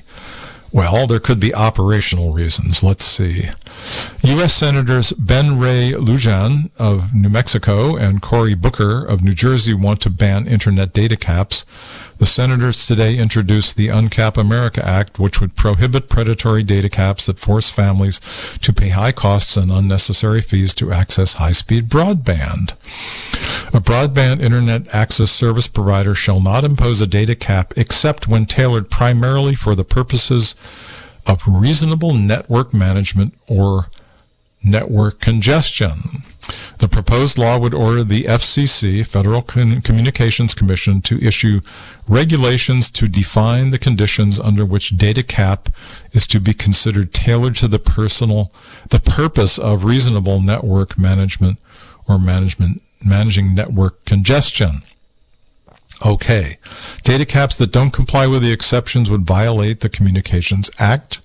Well, 0.73 1.07
there 1.07 1.21
could 1.21 1.39
be 1.39 1.55
operational 1.55 2.33
reasons. 2.33 2.83
Let's 2.83 3.05
see. 3.05 3.51
U.S. 4.23 4.55
Senators 4.55 5.13
Ben 5.13 5.59
Ray 5.59 5.93
Lujan 5.93 6.71
of 6.79 7.15
New 7.15 7.29
Mexico 7.29 7.95
and 7.95 8.23
Cory 8.23 8.55
Booker 8.55 9.05
of 9.05 9.23
New 9.23 9.35
Jersey 9.35 9.75
want 9.75 10.01
to 10.01 10.11
ban 10.11 10.47
internet 10.47 10.95
data 10.95 11.19
caps. 11.19 11.67
The 12.23 12.27
senators 12.27 12.87
today 12.87 13.19
introduced 13.19 13.75
the 13.77 13.89
UNCAP 13.89 14.37
America 14.37 14.81
Act, 14.87 15.19
which 15.19 15.41
would 15.41 15.57
prohibit 15.57 16.09
predatory 16.09 16.63
data 16.63 16.89
caps 16.89 17.27
that 17.27 17.41
force 17.41 17.69
families 17.69 18.21
to 18.63 18.73
pay 18.73 18.91
high 18.91 19.11
costs 19.11 19.57
and 19.57 19.73
unnecessary 19.73 20.41
fees 20.41 20.73
to 20.75 20.93
access 20.93 21.35
high-speed 21.35 21.89
broadband. 21.89 22.75
A 23.75 23.81
broadband 23.81 24.41
internet 24.41 24.87
access 24.95 25.33
service 25.33 25.67
provider 25.67 26.15
shall 26.15 26.41
not 26.41 26.63
impose 26.63 27.01
a 27.01 27.09
data 27.09 27.35
cap 27.35 27.75
except 27.77 28.29
when 28.29 28.47
tailored 28.47 28.89
primarily 28.89 29.57
for 29.57 29.75
the 29.75 29.83
purposes 29.83 30.55
of 31.27 31.43
reasonable 31.45 32.15
network 32.15 32.73
management 32.73 33.35
or 33.49 33.89
network 34.65 35.21
congestion. 35.21 36.23
The 36.79 36.89
proposed 36.89 37.39
law 37.39 37.59
would 37.59 37.73
order 37.73 38.03
the 38.03 38.25
FCC, 38.25 39.07
Federal 39.07 39.43
Communications 39.43 40.55
Commission, 40.55 41.01
to 41.03 41.25
issue 41.25 41.61
regulations 42.09 42.91
to 42.91 43.07
define 43.07 43.71
the 43.71 43.79
conditions 43.79 44.41
under 44.41 44.67
which 44.67 44.97
data 44.97 45.23
cap 45.23 45.69
is 46.13 46.27
to 46.27 46.41
be 46.41 46.53
considered 46.53 47.13
tailored 47.13 47.55
to 47.57 47.69
the 47.69 47.79
personal, 47.79 48.51
the 48.91 48.99
purpose 48.99 49.59
of 49.59 49.85
reasonable 49.85 50.41
network 50.41 50.99
management 50.99 51.59
or 52.09 52.19
management 52.19 52.83
managing 53.05 53.55
network 53.55 54.05
congestion. 54.05 54.83
Okay. 56.05 56.57
Data 57.05 57.25
caps 57.25 57.57
that 57.59 57.71
don't 57.71 57.93
comply 57.93 58.27
with 58.27 58.43
the 58.43 58.53
exceptions 58.53 59.09
would 59.09 59.23
violate 59.23 59.81
the 59.81 59.89
Communications 59.89 60.71
Act. 60.79 61.21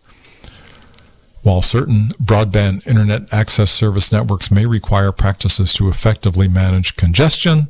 While 1.44 1.62
certain 1.62 2.10
broadband 2.22 2.86
internet 2.88 3.32
access 3.32 3.72
service 3.72 4.12
networks 4.12 4.52
may 4.52 4.66
require 4.66 5.12
practices 5.12 5.74
to 5.76 5.88
effectively 5.88 6.48
manage 6.48 6.98
congestion, 6.98 7.68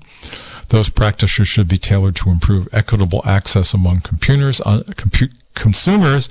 those 0.69 0.89
practices 0.89 1.47
should 1.47 1.67
be 1.67 1.77
tailored 1.77 2.15
to 2.17 2.29
improve 2.29 2.67
equitable 2.73 3.21
access 3.25 3.73
among 3.73 4.01
computers, 4.01 4.61
uh, 4.61 4.81
compu- 4.87 5.33
consumers. 5.53 6.29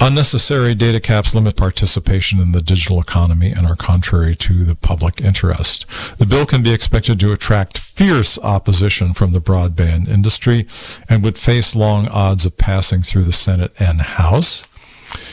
Unnecessary 0.00 0.76
data 0.76 1.00
caps 1.00 1.34
limit 1.34 1.56
participation 1.56 2.38
in 2.38 2.52
the 2.52 2.62
digital 2.62 3.00
economy 3.00 3.50
and 3.50 3.66
are 3.66 3.74
contrary 3.74 4.36
to 4.36 4.64
the 4.64 4.76
public 4.76 5.20
interest. 5.20 5.86
The 6.18 6.26
bill 6.26 6.46
can 6.46 6.62
be 6.62 6.72
expected 6.72 7.18
to 7.18 7.32
attract 7.32 7.78
fierce 7.78 8.38
opposition 8.38 9.12
from 9.12 9.32
the 9.32 9.40
broadband 9.40 10.06
industry 10.06 10.68
and 11.08 11.24
would 11.24 11.36
face 11.36 11.74
long 11.74 12.06
odds 12.08 12.46
of 12.46 12.56
passing 12.56 13.02
through 13.02 13.24
the 13.24 13.32
Senate 13.32 13.72
and 13.80 14.00
House. 14.00 14.66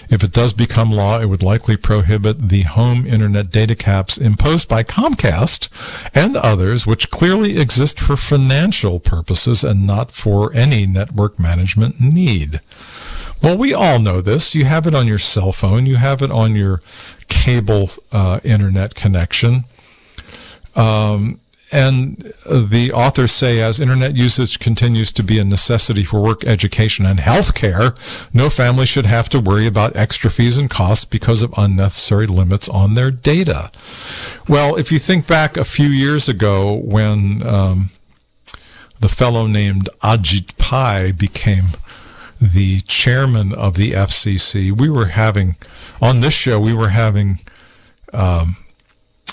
If 0.09 0.23
it 0.23 0.31
does 0.31 0.53
become 0.53 0.91
law, 0.91 1.19
it 1.19 1.25
would 1.27 1.43
likely 1.43 1.77
prohibit 1.77 2.49
the 2.49 2.63
home 2.63 3.05
internet 3.05 3.49
data 3.49 3.75
caps 3.75 4.17
imposed 4.17 4.67
by 4.67 4.83
Comcast 4.83 5.69
and 6.13 6.37
others, 6.37 6.85
which 6.85 7.09
clearly 7.09 7.57
exist 7.59 7.99
for 7.99 8.15
financial 8.15 8.99
purposes 8.99 9.63
and 9.63 9.85
not 9.85 10.11
for 10.11 10.53
any 10.53 10.85
network 10.85 11.39
management 11.39 11.99
need. 11.99 12.61
Well, 13.41 13.57
we 13.57 13.73
all 13.73 13.99
know 13.99 14.21
this. 14.21 14.55
You 14.55 14.65
have 14.65 14.87
it 14.87 14.95
on 14.95 15.07
your 15.07 15.17
cell 15.17 15.51
phone, 15.51 15.85
you 15.85 15.97
have 15.97 16.21
it 16.21 16.31
on 16.31 16.55
your 16.55 16.81
cable 17.27 17.89
uh, 18.11 18.39
internet 18.43 18.95
connection. 18.95 19.65
Um, 20.75 21.39
and 21.71 22.33
the 22.49 22.91
authors 22.93 23.31
say 23.31 23.59
as 23.59 23.79
internet 23.79 24.15
usage 24.15 24.59
continues 24.59 25.11
to 25.13 25.23
be 25.23 25.39
a 25.39 25.43
necessity 25.43 26.03
for 26.03 26.21
work, 26.21 26.45
education, 26.45 27.05
and 27.05 27.19
healthcare, 27.19 27.95
no 28.33 28.49
family 28.49 28.85
should 28.85 29.05
have 29.05 29.29
to 29.29 29.39
worry 29.39 29.65
about 29.65 29.95
extra 29.95 30.29
fees 30.29 30.57
and 30.57 30.69
costs 30.69 31.05
because 31.05 31.41
of 31.41 31.53
unnecessary 31.57 32.27
limits 32.27 32.69
on 32.69 32.93
their 32.93 33.09
data. 33.09 33.71
Well, 34.47 34.75
if 34.75 34.91
you 34.91 34.99
think 34.99 35.27
back 35.27 35.57
a 35.57 35.63
few 35.63 35.87
years 35.87 36.29
ago 36.29 36.73
when 36.75 37.41
um, 37.45 37.89
the 38.99 39.09
fellow 39.09 39.47
named 39.47 39.89
Ajit 40.03 40.57
Pai 40.57 41.11
became 41.11 41.65
the 42.39 42.81
chairman 42.81 43.53
of 43.53 43.75
the 43.75 43.91
FCC, 43.91 44.71
we 44.71 44.89
were 44.89 45.07
having, 45.07 45.55
on 46.01 46.19
this 46.19 46.33
show, 46.33 46.59
we 46.59 46.73
were 46.73 46.89
having 46.89 47.39
um, 48.13 48.57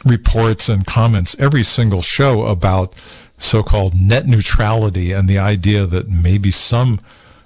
reports 0.04 0.68
and 0.68 0.86
comments 0.86 1.36
every 1.38 1.62
single 1.62 2.02
show 2.02 2.46
about 2.46 2.94
so 3.38 3.62
called 3.62 3.94
net 4.00 4.26
neutrality 4.26 5.12
and 5.12 5.28
the 5.28 5.38
idea 5.38 5.86
that 5.86 6.08
maybe 6.08 6.50
some 6.50 7.00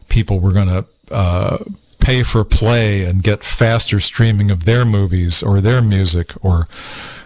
people 0.09 0.41
were 0.41 0.53
going 0.53 0.69
to 0.69 0.85
uh, 1.11 1.59
pay 2.01 2.23
for 2.23 2.45
play 2.45 3.05
and 3.05 3.23
get 3.23 3.43
faster 3.43 3.99
streaming 3.99 4.51
of 4.51 4.65
their 4.65 4.85
movies 4.85 5.43
or 5.43 5.61
their 5.61 5.83
music 5.83 6.33
or 6.45 6.67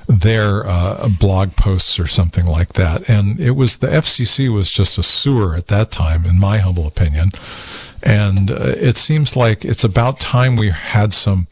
their 0.09 0.67
uh, 0.67 1.09
blog 1.21 1.55
posts 1.55 2.01
or 2.01 2.07
something 2.07 2.47
like 2.47 2.73
that. 2.73 3.09
And 3.09 3.39
it 3.39 3.53
was 3.53 3.79
the 3.79 3.87
FCC 3.87 4.53
was 4.53 4.71
just 4.71 4.99
a 4.99 5.03
sewer 5.03 5.55
at 5.55 5.69
that 5.69 5.91
time, 5.91 6.25
in 6.25 6.41
my 6.41 6.59
humble 6.59 6.87
opinion. 6.87 7.31
And 8.03 8.51
uh, 8.51 8.75
it 8.77 8.97
seems 8.97 9.37
like 9.37 9.65
it's 9.65 9.85
about 9.85 10.19
time 10.19 10.57
we 10.57 10.71
had 10.71 11.13
some 11.13 11.47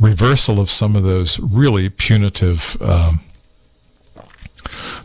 reversal 0.00 0.60
of 0.60 0.70
some 0.70 0.96
of 0.96 1.02
those 1.02 1.38
really 1.40 1.88
punitive. 1.88 2.80
Um, 2.80 3.20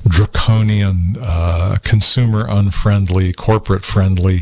draconian, 0.08 1.16
uh, 1.22 1.78
consumer 1.84 2.46
unfriendly, 2.50 3.32
corporate 3.32 3.86
friendly, 3.86 4.39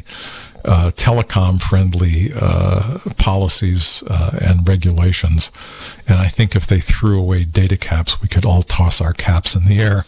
uh, 0.65 0.91
telecom 0.91 1.61
friendly 1.61 2.29
uh, 2.35 2.99
policies 3.17 4.03
uh, 4.07 4.37
and 4.41 4.67
regulations. 4.67 5.51
And 6.07 6.17
I 6.17 6.27
think 6.27 6.55
if 6.55 6.67
they 6.67 6.79
threw 6.79 7.19
away 7.19 7.43
data 7.43 7.77
caps, 7.77 8.21
we 8.21 8.27
could 8.27 8.45
all 8.45 8.61
toss 8.61 9.01
our 9.01 9.13
caps 9.13 9.55
in 9.55 9.65
the 9.65 9.79
air 9.79 10.03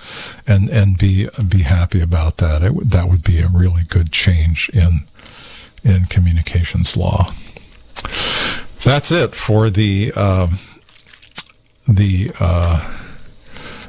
and, 0.48 0.70
and 0.70 0.98
be 0.98 1.28
be 1.48 1.64
happy 1.64 2.02
about 2.02 2.38
that. 2.38 2.62
It, 2.62 2.90
that 2.92 3.10
would 3.10 3.24
be 3.24 3.40
a 3.40 3.48
really 3.48 3.84
good 3.88 4.12
change 4.12 4.70
in 4.74 5.02
in 5.84 6.06
communications 6.06 6.96
law. 6.96 7.34
That's 8.84 9.12
it 9.12 9.34
for 9.34 9.70
the 9.70 10.12
um, 10.14 10.60
the 11.88 12.32
uh, 12.40 12.80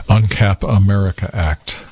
UNCAP 0.08 0.62
America 0.62 1.30
Act. 1.32 1.84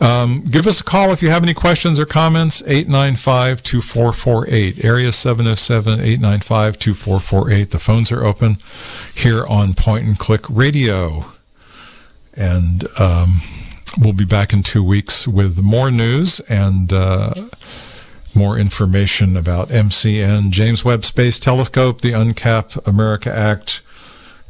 Um, 0.00 0.44
give 0.44 0.66
us 0.66 0.80
a 0.80 0.84
call 0.84 1.10
if 1.10 1.22
you 1.22 1.30
have 1.30 1.42
any 1.42 1.54
questions 1.54 1.98
or 1.98 2.04
comments. 2.04 2.62
895 2.66 3.62
2448. 3.62 4.84
Area 4.84 5.10
707 5.10 6.00
895 6.00 6.78
2448. 6.78 7.70
The 7.70 7.78
phones 7.78 8.12
are 8.12 8.24
open 8.24 8.56
here 9.14 9.46
on 9.46 9.72
Point 9.72 10.06
and 10.06 10.18
Click 10.18 10.44
Radio. 10.50 11.24
And 12.36 12.86
um, 12.98 13.40
we'll 13.98 14.12
be 14.12 14.26
back 14.26 14.52
in 14.52 14.62
two 14.62 14.84
weeks 14.84 15.26
with 15.26 15.62
more 15.62 15.90
news 15.90 16.40
and. 16.40 16.92
Uh, 16.92 17.34
more 18.34 18.58
information 18.58 19.36
about 19.36 19.68
MCN, 19.68 20.50
James 20.50 20.84
Webb 20.84 21.04
Space 21.04 21.38
Telescope, 21.38 22.00
the 22.00 22.12
UNCAP 22.12 22.86
America 22.86 23.32
Act, 23.32 23.82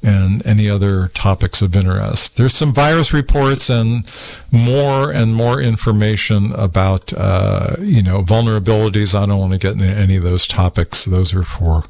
and 0.04 0.46
any 0.46 0.68
other 0.68 1.08
topics 1.08 1.62
of 1.62 1.74
interest. 1.74 2.36
There's 2.36 2.54
some 2.54 2.74
virus 2.74 3.14
reports 3.14 3.70
and 3.70 4.04
more 4.52 5.10
and 5.10 5.34
more 5.34 5.60
information 5.60 6.52
about, 6.52 7.12
uh, 7.14 7.76
you 7.80 8.02
know, 8.02 8.22
vulnerabilities. 8.22 9.14
I 9.14 9.24
don't 9.24 9.38
want 9.38 9.52
to 9.52 9.58
get 9.58 9.72
into 9.72 9.86
any 9.86 10.16
of 10.16 10.22
those 10.22 10.46
topics. 10.46 11.06
Those 11.06 11.34
are 11.34 11.42
for 11.42 11.84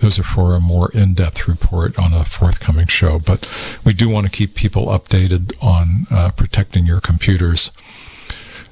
those 0.00 0.18
are 0.18 0.24
for 0.24 0.54
a 0.54 0.60
more 0.60 0.90
in-depth 0.92 1.48
report 1.48 1.98
on 1.98 2.12
a 2.12 2.26
forthcoming 2.26 2.86
show. 2.86 3.18
But 3.18 3.80
we 3.82 3.94
do 3.94 4.10
want 4.10 4.26
to 4.26 4.30
keep 4.30 4.54
people 4.54 4.86
updated 4.86 5.54
on 5.62 6.06
uh, 6.10 6.30
protecting 6.36 6.84
your 6.84 7.00
computers. 7.00 7.70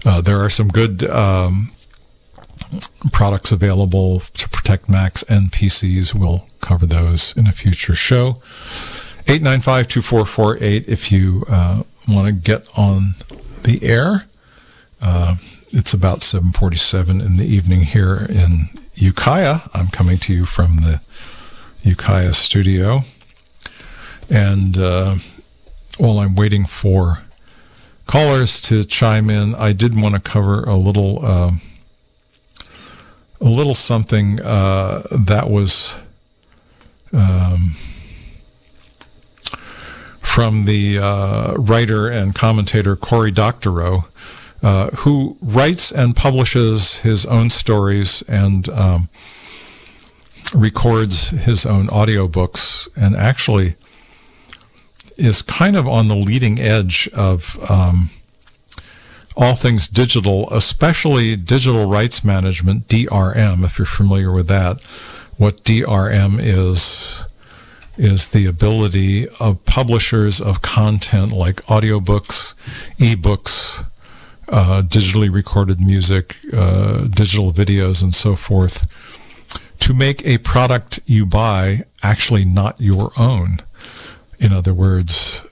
Uh, 0.04 0.20
there 0.20 0.36
are 0.36 0.50
some 0.50 0.68
good 0.68 1.04
um, 1.04 1.70
products 3.12 3.52
available 3.52 4.20
to 4.20 4.48
protect 4.48 4.88
Macs 4.88 5.22
and 5.24 5.50
PCs. 5.50 6.14
We'll 6.14 6.46
cover 6.60 6.86
those 6.86 7.36
in 7.36 7.46
a 7.46 7.52
future 7.52 7.94
show. 7.94 8.32
895-2448 9.26 10.88
if 10.88 11.10
you 11.10 11.44
uh, 11.48 11.82
want 12.08 12.26
to 12.26 12.32
get 12.32 12.68
on 12.76 13.14
the 13.62 13.80
air. 13.82 14.24
Uh, 15.00 15.36
it's 15.70 15.92
about 15.92 16.20
7.47 16.20 17.24
in 17.24 17.36
the 17.36 17.44
evening 17.44 17.80
here 17.80 18.26
in 18.28 18.68
Ukiah. 18.94 19.60
I'm 19.72 19.88
coming 19.88 20.18
to 20.18 20.34
you 20.34 20.44
from 20.44 20.76
the 20.76 21.00
Ukiah 21.82 22.34
studio. 22.34 23.00
And 24.30 24.78
uh, 24.78 25.16
while 25.98 26.18
I'm 26.18 26.34
waiting 26.34 26.64
for 26.64 27.22
callers 28.06 28.60
to 28.62 28.84
chime 28.84 29.30
in, 29.30 29.54
I 29.54 29.72
did 29.72 30.00
want 30.00 30.14
to 30.14 30.20
cover 30.20 30.64
a 30.64 30.76
little 30.76 31.24
uh, 31.24 31.52
a 33.40 33.44
little 33.44 33.74
something 33.74 34.40
uh, 34.40 35.02
that 35.10 35.50
was 35.50 35.96
um, 37.12 37.72
from 40.20 40.64
the 40.64 40.98
uh, 40.98 41.54
writer 41.54 42.08
and 42.08 42.34
commentator 42.34 42.96
Cory 42.96 43.30
Doctorow, 43.30 44.06
uh, 44.62 44.90
who 44.90 45.36
writes 45.40 45.92
and 45.92 46.16
publishes 46.16 46.98
his 46.98 47.24
own 47.26 47.50
stories 47.50 48.22
and 48.26 48.68
um, 48.70 49.08
records 50.54 51.30
his 51.30 51.66
own 51.66 51.88
audiobooks 51.88 52.88
and 52.96 53.14
actually 53.14 53.74
is 55.16 55.42
kind 55.42 55.76
of 55.76 55.86
on 55.86 56.08
the 56.08 56.16
leading 56.16 56.58
edge 56.58 57.08
of 57.14 57.58
um, 57.70 58.10
all 59.36 59.54
things 59.54 59.88
digital, 59.88 60.48
especially 60.52 61.36
digital 61.36 61.88
rights 61.88 62.22
management, 62.24 62.88
DRM, 62.88 63.64
if 63.64 63.78
you're 63.78 63.86
familiar 63.86 64.32
with 64.32 64.48
that. 64.48 64.82
What 65.36 65.64
DRM 65.64 66.38
is, 66.38 67.26
is 67.96 68.28
the 68.28 68.46
ability 68.46 69.26
of 69.40 69.64
publishers 69.64 70.40
of 70.40 70.62
content 70.62 71.32
like 71.32 71.56
audiobooks, 71.66 72.54
ebooks, 72.98 73.84
uh, 74.48 74.82
digitally 74.82 75.32
recorded 75.32 75.80
music, 75.80 76.36
uh, 76.52 77.06
digital 77.06 77.52
videos, 77.52 78.02
and 78.02 78.14
so 78.14 78.36
forth, 78.36 78.86
to 79.80 79.92
make 79.92 80.24
a 80.24 80.38
product 80.38 81.00
you 81.06 81.26
buy 81.26 81.80
actually 82.02 82.44
not 82.44 82.80
your 82.80 83.10
own. 83.18 83.58
In 84.38 84.52
other 84.52 84.74
words, 84.74 85.44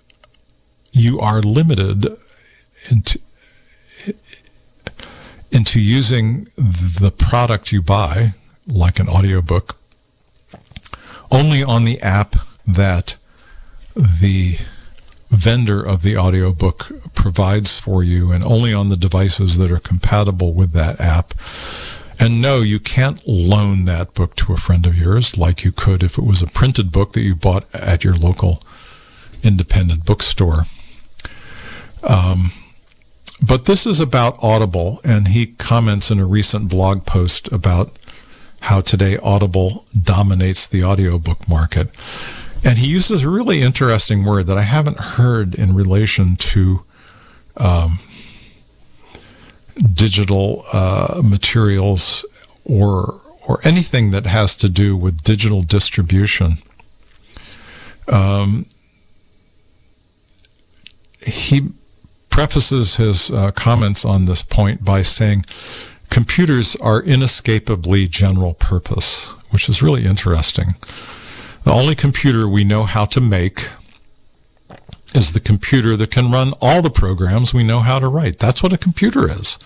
you 0.93 1.19
are 1.19 1.41
limited 1.41 2.07
into, 2.91 3.19
into 5.53 5.79
using 5.79 6.49
the 6.57 7.13
product 7.17 7.71
you 7.71 7.83
buy, 7.83 8.33
like 8.67 8.99
an 8.99 9.09
audiobook, 9.09 9.77
only 11.31 11.63
on 11.63 11.85
the 11.85 12.01
app 12.01 12.37
that 12.67 13.17
the 13.95 14.57
vendor 15.29 15.83
of 15.83 16.03
the 16.03 16.17
audiobook 16.17 16.91
provides 17.15 17.81
for 17.81 18.03
you 18.03 18.33
and 18.33 18.43
only 18.45 18.73
on 18.73 18.89
the 18.89 18.97
devices 18.97 19.59
that 19.59 19.71
are 19.71 19.79
compatible 19.79 20.55
with 20.55 20.73
that 20.73 20.99
app. 21.01 21.35
And 22.19 22.41
no, 22.41 22.61
you 22.61 22.79
can't 22.79 23.27
loan 23.27 23.85
that 23.85 24.15
book 24.15 24.37
to 24.37 24.53
a 24.53 24.57
friend 24.57 24.87
of 24.87 24.97
yours 24.97 25.37
like 25.37 25.65
you 25.65 25.73
could 25.73 26.03
if 26.03 26.19
it 26.19 26.25
was 26.25 26.43
a 26.43 26.47
printed 26.47 26.93
book 26.93 27.13
that 27.13 27.23
you 27.23 27.35
bought 27.35 27.65
at 27.75 28.05
your 28.05 28.15
local 28.15 28.63
independent 29.43 30.07
bookstore. 30.07 30.65
Um, 32.03 32.53
but 33.47 33.65
this 33.65 33.87
is 33.87 34.01
about 34.01 34.37
Audible, 34.43 35.01
and 35.05 35.29
he 35.29 35.47
comments 35.47 36.11
in 36.11 36.21
a 36.21 36.27
recent 36.27 36.69
blog 36.69 37.05
post 37.05 37.51
about 37.51 37.91
how 38.61 38.81
today 38.81 39.19
Audible 39.23 39.85
dominates 40.01 40.67
the 40.67 40.85
audiobook 40.85 41.49
market. 41.49 41.89
And 42.65 42.79
he 42.79 42.87
uses 42.87 43.25
a 43.25 43.29
really 43.29 43.61
interesting 43.61 44.25
word 44.25 44.47
that 44.47 44.57
I 44.57 44.63
haven't 44.63 44.99
heard 44.99 45.57
in 45.57 45.75
relation 45.75 46.37
to 46.37 46.85
um, 47.57 47.99
digital 49.93 50.65
uh, 50.73 51.21
materials 51.25 52.25
or 52.65 53.21
or 53.49 53.61
anything 53.65 54.13
that 54.13 54.25
has 54.25 54.55
to 54.55 54.69
do 54.69 54.97
with 54.97 55.23
digital 55.23 55.63
distribution. 55.63 56.59
Um, 58.07 58.67
he 61.27 61.69
prefaces 62.33 62.97
his 62.97 63.31
uh, 63.31 63.53
comments 63.53 64.05
on 64.05 64.25
this 64.25 64.43
point 64.43 64.85
by 64.85 65.03
saying 65.03 65.45
computers 66.09 66.75
are 66.77 67.03
inescapably 67.03 68.09
general 68.09 68.55
purpose, 68.55 69.33
which 69.51 69.69
is 69.69 69.83
really 69.83 70.07
interesting. 70.07 70.69
The 71.65 71.73
only 71.73 71.95
computer 71.95 72.49
we 72.49 72.65
know 72.65 72.85
how 72.85 73.05
to 73.05 73.21
make 73.21 73.69
is 75.15 75.35
the 75.35 75.41
computer 75.41 75.95
that 75.95 76.11
can 76.11 76.33
run 76.33 76.55
all 76.63 76.81
the 76.81 76.91
programs 76.91 77.53
we 77.53 77.63
know 77.65 77.81
how 77.81 77.99
to 77.99 78.09
write. 78.09 78.39
That's 78.39 78.63
what 78.63 78.73
a 78.73 78.79
computer 78.79 79.27
is. 79.27 79.59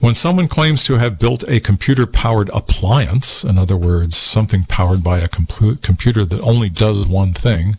When 0.00 0.14
someone 0.14 0.48
claims 0.48 0.84
to 0.86 0.94
have 0.94 1.18
built 1.18 1.44
a 1.46 1.60
computer 1.60 2.06
powered 2.06 2.48
appliance, 2.54 3.44
in 3.44 3.58
other 3.58 3.76
words, 3.76 4.16
something 4.16 4.64
powered 4.64 5.04
by 5.04 5.18
a 5.18 5.28
computer 5.28 6.24
that 6.24 6.40
only 6.40 6.70
does 6.70 7.06
one 7.06 7.34
thing, 7.34 7.76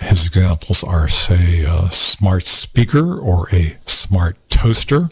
his 0.00 0.26
examples 0.26 0.82
are, 0.84 1.08
say, 1.08 1.64
a 1.64 1.90
smart 1.90 2.44
speaker 2.44 3.18
or 3.18 3.48
a 3.52 3.74
smart 3.86 4.36
toaster 4.48 5.08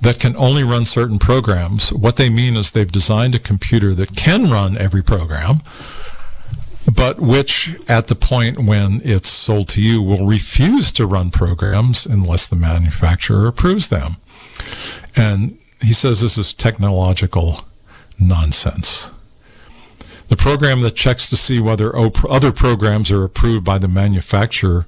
that 0.00 0.20
can 0.20 0.36
only 0.36 0.62
run 0.62 0.84
certain 0.84 1.18
programs. 1.18 1.92
What 1.92 2.16
they 2.16 2.28
mean 2.28 2.56
is 2.56 2.70
they've 2.70 2.90
designed 2.90 3.34
a 3.34 3.38
computer 3.38 3.94
that 3.94 4.16
can 4.16 4.50
run 4.50 4.76
every 4.76 5.02
program, 5.02 5.60
but 6.94 7.20
which, 7.20 7.76
at 7.88 8.08
the 8.08 8.14
point 8.14 8.58
when 8.58 9.00
it's 9.02 9.30
sold 9.30 9.68
to 9.68 9.82
you, 9.82 10.02
will 10.02 10.26
refuse 10.26 10.92
to 10.92 11.06
run 11.06 11.30
programs 11.30 12.04
unless 12.04 12.48
the 12.48 12.56
manufacturer 12.56 13.46
approves 13.46 13.88
them. 13.88 14.16
And 15.16 15.58
he 15.80 15.92
says 15.92 16.20
this 16.20 16.36
is 16.36 16.52
technological 16.52 17.60
nonsense. 18.20 19.10
The 20.28 20.36
program 20.36 20.80
that 20.80 20.94
checks 20.94 21.28
to 21.30 21.36
see 21.36 21.60
whether 21.60 21.94
other 21.96 22.52
programs 22.52 23.10
are 23.10 23.24
approved 23.24 23.64
by 23.64 23.78
the 23.78 23.88
manufacturer 23.88 24.86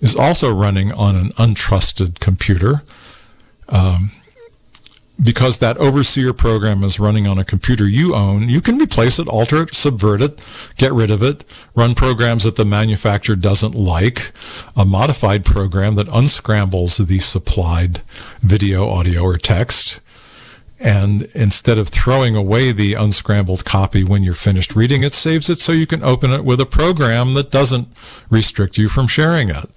is 0.00 0.16
also 0.16 0.52
running 0.52 0.92
on 0.92 1.16
an 1.16 1.30
untrusted 1.32 2.18
computer. 2.20 2.82
Um, 3.68 4.10
because 5.22 5.58
that 5.58 5.76
overseer 5.76 6.32
program 6.32 6.82
is 6.82 6.98
running 6.98 7.26
on 7.26 7.38
a 7.38 7.44
computer 7.44 7.86
you 7.86 8.14
own, 8.14 8.48
you 8.48 8.60
can 8.60 8.78
replace 8.78 9.18
it, 9.18 9.28
alter 9.28 9.62
it, 9.62 9.74
subvert 9.74 10.22
it, 10.22 10.44
get 10.76 10.92
rid 10.92 11.10
of 11.10 11.22
it, 11.22 11.44
run 11.74 11.94
programs 11.94 12.44
that 12.44 12.56
the 12.56 12.64
manufacturer 12.64 13.36
doesn't 13.36 13.74
like, 13.74 14.32
a 14.76 14.84
modified 14.84 15.44
program 15.44 15.94
that 15.96 16.08
unscrambles 16.08 17.06
the 17.06 17.18
supplied 17.18 17.98
video, 18.40 18.88
audio, 18.88 19.22
or 19.22 19.36
text, 19.36 20.00
and 20.80 21.22
instead 21.34 21.76
of 21.76 21.88
throwing 21.88 22.34
away 22.34 22.72
the 22.72 22.94
unscrambled 22.94 23.66
copy 23.66 24.02
when 24.02 24.24
you're 24.24 24.32
finished 24.32 24.74
reading 24.74 25.02
it, 25.02 25.12
saves 25.12 25.50
it 25.50 25.58
so 25.58 25.72
you 25.72 25.86
can 25.86 26.02
open 26.02 26.32
it 26.32 26.42
with 26.42 26.58
a 26.58 26.66
program 26.66 27.34
that 27.34 27.50
doesn't 27.50 27.86
restrict 28.30 28.78
you 28.78 28.88
from 28.88 29.06
sharing 29.06 29.50
it. 29.50 29.70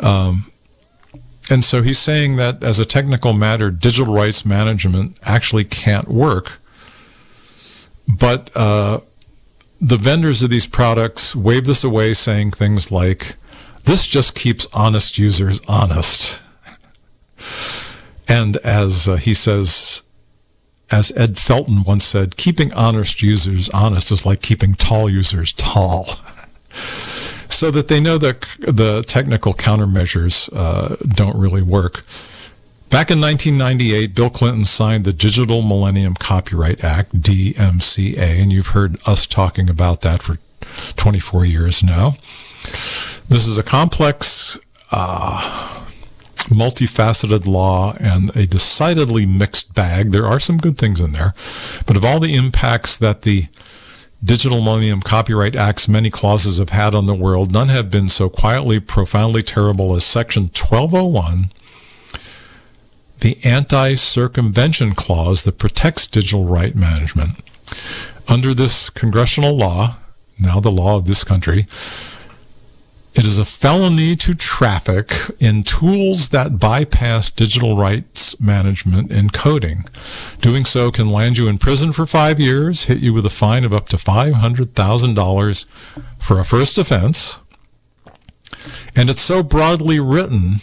Um, 0.00 0.46
and 1.48 1.62
so 1.62 1.82
he's 1.82 1.98
saying 1.98 2.36
that 2.36 2.64
as 2.64 2.80
a 2.80 2.84
technical 2.84 3.32
matter, 3.32 3.70
digital 3.70 4.12
rights 4.12 4.44
management 4.44 5.18
actually 5.22 5.64
can't 5.64 6.08
work. 6.08 6.58
But 8.08 8.50
uh, 8.56 9.00
the 9.80 9.96
vendors 9.96 10.42
of 10.42 10.50
these 10.50 10.66
products 10.66 11.36
wave 11.36 11.66
this 11.66 11.84
away, 11.84 12.14
saying 12.14 12.50
things 12.52 12.90
like, 12.90 13.34
This 13.84 14.06
just 14.06 14.34
keeps 14.34 14.66
honest 14.72 15.18
users 15.18 15.60
honest. 15.68 16.42
And 18.30 18.56
as 18.58 19.08
uh, 19.08 19.16
he 19.16 19.34
says, 19.34 20.02
as 20.90 21.12
Ed 21.16 21.34
Felten 21.34 21.84
once 21.84 22.04
said, 22.04 22.36
keeping 22.36 22.72
honest 22.72 23.22
users 23.22 23.68
honest 23.70 24.12
is 24.12 24.24
like 24.24 24.40
keeping 24.40 24.74
tall 24.74 25.10
users 25.10 25.52
tall. 25.52 26.06
so 27.50 27.70
that 27.72 27.88
they 27.88 28.00
know 28.00 28.18
that 28.18 28.42
the 28.60 29.02
technical 29.02 29.52
countermeasures 29.52 30.48
uh, 30.52 30.96
don't 31.08 31.36
really 31.36 31.62
work. 31.62 32.04
Back 32.88 33.10
in 33.10 33.20
1998, 33.20 34.14
Bill 34.14 34.30
Clinton 34.30 34.64
signed 34.64 35.04
the 35.04 35.12
Digital 35.12 35.62
Millennium 35.62 36.14
Copyright 36.14 36.82
Act, 36.82 37.20
DMCA, 37.20 38.42
and 38.42 38.52
you've 38.52 38.68
heard 38.68 38.96
us 39.06 39.26
talking 39.26 39.68
about 39.68 40.00
that 40.02 40.22
for 40.22 40.38
24 40.96 41.44
years 41.44 41.82
now. 41.82 42.14
This 43.28 43.46
is 43.46 43.58
a 43.58 43.62
complex, 43.62 44.58
uh, 44.90 45.79
multifaceted 46.50 47.46
law 47.46 47.94
and 47.98 48.34
a 48.36 48.46
decidedly 48.46 49.24
mixed 49.24 49.74
bag. 49.74 50.10
There 50.10 50.26
are 50.26 50.40
some 50.40 50.58
good 50.58 50.76
things 50.76 51.00
in 51.00 51.12
there, 51.12 51.34
but 51.86 51.96
of 51.96 52.04
all 52.04 52.20
the 52.20 52.34
impacts 52.34 52.98
that 52.98 53.22
the 53.22 53.44
Digital 54.22 54.60
Millennium 54.60 55.00
Copyright 55.00 55.56
Act's 55.56 55.88
many 55.88 56.10
clauses 56.10 56.58
have 56.58 56.68
had 56.68 56.94
on 56.94 57.06
the 57.06 57.14
world, 57.14 57.52
none 57.52 57.68
have 57.68 57.90
been 57.90 58.08
so 58.08 58.28
quietly, 58.28 58.78
profoundly 58.78 59.42
terrible 59.42 59.96
as 59.96 60.04
Section 60.04 60.44
1201 60.44 61.50
the 63.20 63.38
anti 63.44 63.94
circumvention 63.94 64.94
clause 64.94 65.44
that 65.44 65.58
protects 65.58 66.06
digital 66.06 66.44
right 66.44 66.74
management. 66.74 67.32
Under 68.28 68.54
this 68.54 68.90
congressional 68.90 69.56
law, 69.56 69.96
now 70.38 70.60
the 70.60 70.72
law 70.72 70.96
of 70.96 71.06
this 71.06 71.24
country, 71.24 71.66
it 73.14 73.26
is 73.26 73.38
a 73.38 73.44
felony 73.44 74.14
to 74.16 74.34
traffic 74.34 75.12
in 75.40 75.62
tools 75.64 76.28
that 76.28 76.58
bypass 76.58 77.28
digital 77.28 77.76
rights 77.76 78.38
management 78.40 79.10
and 79.10 79.32
coding. 79.32 79.84
Doing 80.40 80.64
so 80.64 80.90
can 80.90 81.08
land 81.08 81.36
you 81.36 81.48
in 81.48 81.58
prison 81.58 81.92
for 81.92 82.06
five 82.06 82.38
years, 82.38 82.84
hit 82.84 82.98
you 82.98 83.12
with 83.12 83.26
a 83.26 83.30
fine 83.30 83.64
of 83.64 83.72
up 83.72 83.88
to 83.88 83.96
$500,000 83.96 85.66
for 86.18 86.38
a 86.38 86.44
first 86.44 86.78
offense. 86.78 87.38
And 88.94 89.10
it's 89.10 89.20
so 89.20 89.42
broadly 89.42 89.98
written 89.98 90.56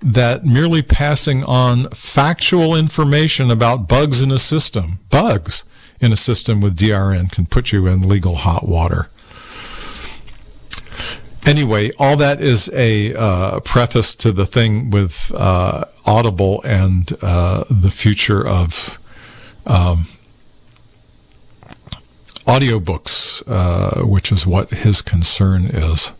that 0.00 0.44
merely 0.44 0.82
passing 0.82 1.44
on 1.44 1.88
factual 1.90 2.74
information 2.74 3.50
about 3.50 3.88
bugs 3.88 4.20
in 4.20 4.30
a 4.30 4.38
system, 4.38 4.98
bugs 5.10 5.64
in 6.00 6.12
a 6.12 6.16
system 6.16 6.60
with 6.60 6.76
DRM 6.76 7.30
can 7.30 7.46
put 7.46 7.72
you 7.72 7.86
in 7.86 8.08
legal 8.08 8.36
hot 8.36 8.68
water. 8.68 9.08
Anyway, 11.46 11.92
all 12.00 12.16
that 12.16 12.42
is 12.42 12.68
a 12.72 13.14
uh, 13.14 13.60
preface 13.60 14.16
to 14.16 14.32
the 14.32 14.44
thing 14.44 14.90
with 14.90 15.30
uh, 15.36 15.84
Audible 16.04 16.60
and 16.64 17.12
uh, 17.22 17.62
the 17.70 17.90
future 17.90 18.44
of 18.44 18.98
um, 19.64 20.06
audiobooks, 22.46 23.44
uh, 23.46 24.04
which 24.04 24.32
is 24.32 24.44
what 24.44 24.72
his 24.72 25.00
concern 25.00 25.66
is. 25.66 26.10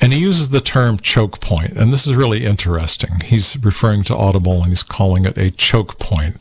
And 0.00 0.12
he 0.12 0.18
uses 0.18 0.50
the 0.50 0.60
term 0.60 0.98
choke 0.98 1.40
point, 1.40 1.72
and 1.72 1.92
this 1.92 2.06
is 2.08 2.16
really 2.16 2.44
interesting. 2.44 3.20
He's 3.24 3.56
referring 3.62 4.02
to 4.04 4.16
Audible 4.16 4.62
and 4.62 4.66
he's 4.66 4.82
calling 4.82 5.24
it 5.24 5.38
a 5.38 5.52
choke 5.52 6.00
point. 6.00 6.36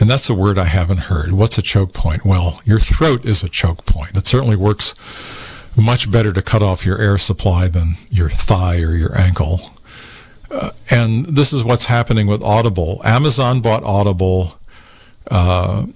And 0.00 0.08
that's 0.08 0.28
a 0.30 0.34
word 0.34 0.58
I 0.58 0.64
haven't 0.64 1.00
heard. 1.00 1.32
What's 1.32 1.58
a 1.58 1.62
choke 1.62 1.92
point? 1.92 2.24
Well, 2.24 2.62
your 2.64 2.78
throat 2.78 3.26
is 3.26 3.42
a 3.42 3.48
choke 3.50 3.84
point. 3.84 4.16
It 4.16 4.26
certainly 4.26 4.56
works 4.56 4.94
much 5.76 6.10
better 6.10 6.32
to 6.32 6.42
cut 6.42 6.62
off 6.62 6.84
your 6.84 6.98
air 6.98 7.18
supply 7.18 7.68
than 7.68 7.94
your 8.10 8.28
thigh 8.28 8.80
or 8.80 8.92
your 8.92 9.16
ankle. 9.18 9.70
Uh, 10.50 10.70
and 10.90 11.24
this 11.26 11.52
is 11.52 11.64
what's 11.64 11.86
happening 11.86 12.26
with 12.26 12.42
Audible. 12.42 13.00
Amazon 13.04 13.60
bought 13.60 13.82
Audible 13.84 14.58
uh, 15.30 15.86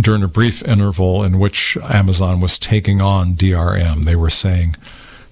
during 0.00 0.22
a 0.22 0.28
brief 0.28 0.64
interval 0.64 1.22
in 1.24 1.38
which 1.38 1.76
Amazon 1.88 2.40
was 2.40 2.58
taking 2.58 3.00
on 3.02 3.34
DRM. 3.34 4.04
They 4.04 4.16
were 4.16 4.30
saying, 4.30 4.76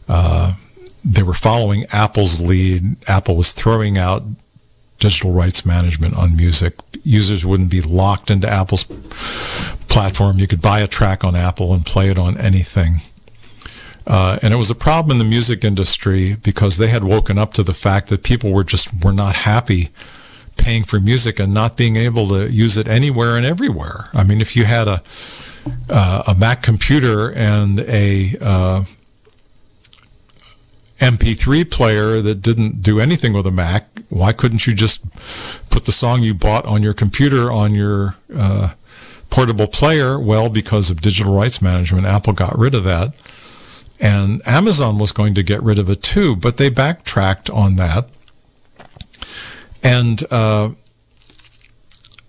uh, 0.09 0.55
they 1.05 1.23
were 1.23 1.35
following 1.35 1.87
Apple's 1.91 2.41
lead. 2.41 2.97
Apple 3.09 3.37
was 3.37 3.53
throwing 3.53 3.97
out 3.97 4.23
digital 4.99 5.33
rights 5.33 5.65
management 5.65 6.15
on 6.15 6.37
music. 6.37 6.75
Users 7.05 7.47
wouldn't 7.47 7.71
be 7.71 7.81
locked 7.81 8.31
into 8.31 8.49
Apple's 8.49 8.85
platform. 9.89 10.39
You 10.39 10.47
could 10.47 10.61
buy 10.61 10.81
a 10.81 10.89
track 10.89 11.25
on 11.25 11.35
Apple 11.37 11.73
and 11.73 11.87
play 11.87 12.11
it 12.11 12.19
on 12.19 12.37
anything. 12.37 12.97
Uh, 14.09 14.39
and 14.41 14.55
it 14.55 14.57
was 14.57 14.71
a 14.71 14.75
problem 14.75 15.13
in 15.13 15.19
the 15.19 15.31
music 15.31 15.63
industry 15.63 16.35
because 16.43 16.79
they 16.79 16.89
had 16.89 17.05
woken 17.05 17.37
up 17.37 17.53
to 17.53 17.63
the 17.63 17.75
fact 17.75 18.09
that 18.09 18.23
people 18.23 18.53
were 18.53 18.65
just 18.65 18.89
were 19.05 19.13
not 19.13 19.35
happy 19.35 19.91
paying 20.57 20.83
for 20.83 20.99
music 20.99 21.39
and 21.39 21.53
not 21.53 21.77
being 21.77 21.97
able 21.97 22.27
to 22.27 22.51
use 22.51 22.79
it 22.79 22.89
anywhere 22.89 23.37
and 23.37 23.45
everywhere. 23.45 24.09
I 24.15 24.25
mean, 24.25 24.41
if 24.41 24.57
you 24.57 24.65
had 24.65 24.89
a 24.89 25.03
uh, 25.91 26.23
a 26.27 26.35
Mac 26.35 26.63
computer 26.63 27.31
and 27.33 27.81
a 27.81 28.35
uh, 28.41 28.85
MP3 30.99 31.71
player 31.71 32.23
that 32.23 32.37
didn't 32.37 32.81
do 32.81 33.01
anything 33.01 33.35
with 33.35 33.47
a 33.47 33.51
Mac, 33.51 33.85
why 34.09 34.33
couldn't 34.33 34.67
you 34.67 34.73
just 34.73 35.05
put 35.69 35.85
the 35.85 35.93
song 35.93 36.23
you 36.23 36.33
bought 36.33 36.65
on 36.65 36.83
your 36.83 36.95
computer 36.95 37.53
on 37.53 37.75
your 37.75 38.17
uh, 38.35 38.73
portable 39.29 39.67
player? 39.67 40.19
Well, 40.19 40.49
because 40.49 40.89
of 40.89 41.03
digital 41.03 41.35
rights 41.35 41.61
management, 41.61 42.07
Apple 42.07 42.33
got 42.33 42.57
rid 42.59 42.75
of 42.75 42.85
that. 42.85 43.19
And 44.01 44.43
Amazon 44.47 44.99
was 44.99 45.13
going 45.13 45.35
to 45.35 45.43
get 45.43 45.63
rid 45.63 45.79
of 45.79 45.91
it 45.91 46.03
too, 46.03 46.37
but 46.37 46.57
they 46.57 46.71
backtracked 46.71 47.51
on 47.51 47.77
that. 47.77 48.07
And 49.83 50.23
uh, 50.31 50.71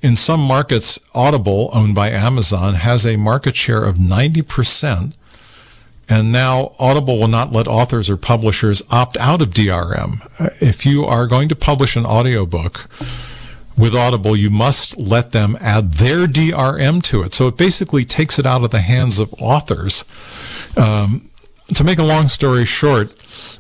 in 0.02 0.16
some 0.16 0.40
markets, 0.40 1.00
Audible, 1.14 1.70
owned 1.74 1.94
by 1.94 2.10
Amazon, 2.10 2.76
has 2.76 3.06
a 3.06 3.18
market 3.18 3.56
share 3.56 3.86
of 3.86 3.96
90% 3.96 5.14
and 6.10 6.32
now 6.32 6.74
Audible 6.80 7.20
will 7.20 7.28
not 7.28 7.52
let 7.52 7.68
authors 7.68 8.10
or 8.10 8.18
publishers 8.18 8.82
opt 8.90 9.16
out 9.18 9.44
of 9.44 9.50
DRM. 9.50 10.28
If 10.60 10.86
you 10.86 11.06
are 11.06 11.28
going 11.28 11.50
to 11.50 11.56
publish 11.56 11.96
an 11.96 12.06
audiobook 12.06 12.90
with 13.78 13.94
Audible, 13.94 14.36
you 14.36 14.50
must 14.50 15.00
let 15.00 15.32
them 15.34 15.56
add 15.62 15.94
their 15.94 16.26
DRM 16.26 17.04
to 17.04 17.22
it. 17.22 17.36
So 17.36 17.48
it 17.48 17.58
basically 17.58 18.06
takes 18.06 18.40
it 18.40 18.48
out 18.48 18.64
of 18.64 18.72
the 18.72 18.82
hands 18.82 19.20
of 19.20 19.32
authors. 19.40 20.04
Um, 20.76 21.29
to 21.76 21.84
make 21.84 22.00
a 22.00 22.04
long 22.04 22.28
story 22.28 22.66
short, 22.66 23.14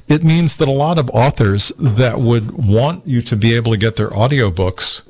it 0.08 0.24
means 0.24 0.58
that 0.58 0.68
a 0.68 0.72
lot 0.72 0.98
of 0.98 1.10
authors 1.12 1.72
that 1.78 2.20
would 2.20 2.52
want 2.52 3.06
you 3.06 3.22
to 3.22 3.36
be 3.36 3.56
able 3.56 3.72
to 3.72 3.78
get 3.78 3.96
their 3.96 4.10
audiobooks 4.10 5.02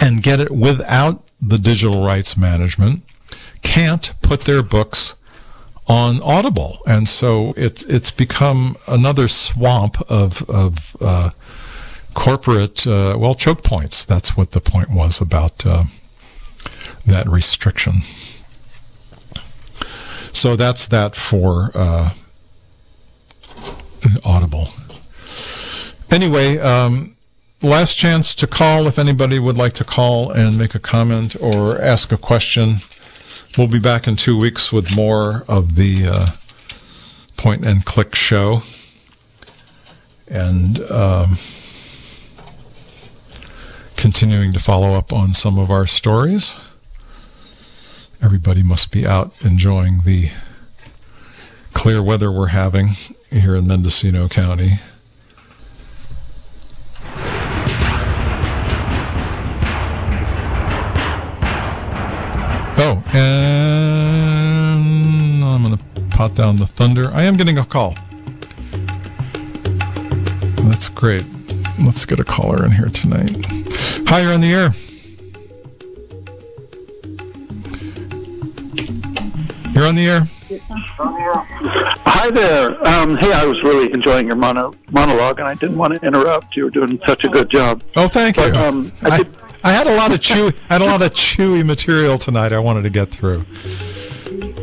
and 0.00 0.22
get 0.22 0.40
it 0.40 0.50
without 0.50 1.22
the 1.40 1.58
digital 1.58 2.04
rights 2.04 2.36
management 2.36 3.02
can't 3.62 4.12
put 4.22 4.42
their 4.42 4.62
books 4.62 5.14
on 5.88 6.20
Audible, 6.22 6.78
and 6.86 7.08
so 7.08 7.54
it's 7.56 7.82
it's 7.84 8.10
become 8.10 8.76
another 8.86 9.26
swamp 9.26 10.00
of 10.08 10.48
of 10.50 10.96
uh, 11.00 11.30
corporate 12.14 12.86
uh, 12.86 13.16
well 13.18 13.34
choke 13.34 13.62
points. 13.62 14.04
That's 14.04 14.36
what 14.36 14.52
the 14.52 14.60
point 14.60 14.90
was 14.90 15.20
about 15.20 15.64
uh, 15.64 15.84
that 17.06 17.26
restriction. 17.26 18.02
So 20.38 20.56
that's 20.56 20.86
that 20.88 21.16
for 21.16 21.70
uh, 21.74 22.10
Audible. 24.24 24.68
Anyway. 26.10 26.58
Um, 26.58 27.14
last 27.62 27.96
chance 27.96 28.34
to 28.36 28.46
call 28.46 28.86
if 28.86 28.98
anybody 28.98 29.38
would 29.38 29.58
like 29.58 29.72
to 29.74 29.84
call 29.84 30.30
and 30.30 30.56
make 30.56 30.74
a 30.74 30.78
comment 30.78 31.36
or 31.40 31.80
ask 31.80 32.12
a 32.12 32.16
question. 32.16 32.76
We'll 33.56 33.66
be 33.66 33.80
back 33.80 34.06
in 34.06 34.16
two 34.16 34.38
weeks 34.38 34.72
with 34.72 34.94
more 34.94 35.44
of 35.48 35.74
the 35.74 36.06
uh, 36.08 36.26
point 37.36 37.64
and 37.64 37.84
click 37.84 38.14
show. 38.14 38.62
And 40.30 40.80
um, 40.90 41.38
continuing 43.96 44.52
to 44.52 44.58
follow 44.58 44.92
up 44.94 45.12
on 45.12 45.32
some 45.32 45.58
of 45.58 45.70
our 45.70 45.86
stories. 45.86 46.54
Everybody 48.20 48.62
must 48.62 48.90
be 48.90 49.06
out 49.06 49.44
enjoying 49.44 50.00
the 50.04 50.30
clear 51.72 52.02
weather 52.02 52.32
we're 52.32 52.48
having 52.48 52.88
here 53.30 53.54
in 53.54 53.66
Mendocino 53.66 54.28
County. 54.28 54.80
Oh, 62.80 63.02
and 63.12 64.84
I'm 65.44 65.62
going 65.62 65.76
to 65.76 65.82
pot 66.16 66.34
down 66.34 66.56
the 66.56 66.66
thunder. 66.66 67.10
I 67.12 67.22
am 67.22 67.36
getting 67.36 67.58
a 67.58 67.64
call. 67.64 67.94
That's 70.68 70.88
great. 70.88 71.24
Let's 71.80 72.04
get 72.04 72.20
a 72.20 72.24
caller 72.24 72.64
in 72.64 72.72
here 72.72 72.88
tonight. 72.88 73.46
Hi, 74.08 74.20
you're 74.20 74.32
on 74.32 74.40
the 74.40 74.52
air. 74.52 74.72
You're 79.78 79.86
on 79.86 79.94
the 79.94 80.08
air. 80.08 80.22
Hi 82.04 82.30
there. 82.32 82.70
Um, 82.84 83.16
hey, 83.16 83.32
I 83.32 83.44
was 83.44 83.62
really 83.62 83.92
enjoying 83.92 84.26
your 84.26 84.34
mono- 84.34 84.74
monologue, 84.90 85.38
and 85.38 85.46
I 85.46 85.54
didn't 85.54 85.78
want 85.78 85.94
to 85.94 86.04
interrupt. 86.04 86.56
You 86.56 86.64
were 86.64 86.70
doing 86.70 86.98
such 87.06 87.22
a 87.22 87.28
good 87.28 87.48
job. 87.48 87.84
Oh, 87.94 88.08
thank 88.08 88.34
But, 88.34 88.56
you. 88.56 88.60
um, 88.60 88.90
I 89.02 89.18
I, 89.62 89.70
I 89.70 89.72
had 89.72 89.86
a 89.86 89.94
lot 89.94 90.12
of 90.12 90.18
chewy, 90.18 90.52
had 90.68 90.82
a 90.82 90.84
lot 90.84 91.00
of 91.00 91.12
chewy 91.14 91.64
material 91.64 92.18
tonight. 92.18 92.52
I 92.52 92.58
wanted 92.58 92.82
to 92.82 92.90
get 92.90 93.12
through. 93.12 93.44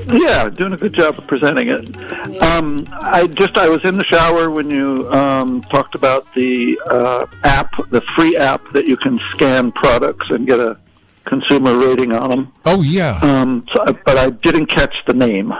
Yeah, 0.07 0.49
doing 0.49 0.73
a 0.73 0.77
good 0.77 0.91
job 0.93 1.17
of 1.17 1.25
presenting 1.27 1.69
it. 1.69 2.41
Um, 2.41 2.85
I 2.91 3.27
just 3.27 3.57
I 3.57 3.69
was 3.69 3.85
in 3.85 3.95
the 3.95 4.03
shower 4.03 4.49
when 4.51 4.69
you 4.69 5.09
um, 5.13 5.61
talked 5.61 5.95
about 5.95 6.25
the 6.33 6.77
uh, 6.87 7.25
app, 7.45 7.71
the 7.89 8.01
free 8.17 8.35
app 8.35 8.61
that 8.73 8.85
you 8.85 8.97
can 8.97 9.17
scan 9.31 9.71
products 9.71 10.29
and 10.29 10.45
get 10.45 10.59
a 10.59 10.77
consumer 11.25 11.77
rating 11.77 12.13
on 12.13 12.29
them. 12.29 12.53
Oh 12.65 12.81
yeah, 12.81 13.19
Um, 13.21 13.65
so, 13.73 13.83
but 14.05 14.17
I 14.17 14.29
didn't 14.29 14.67
catch 14.67 14.95
the 15.07 15.13
name. 15.13 15.53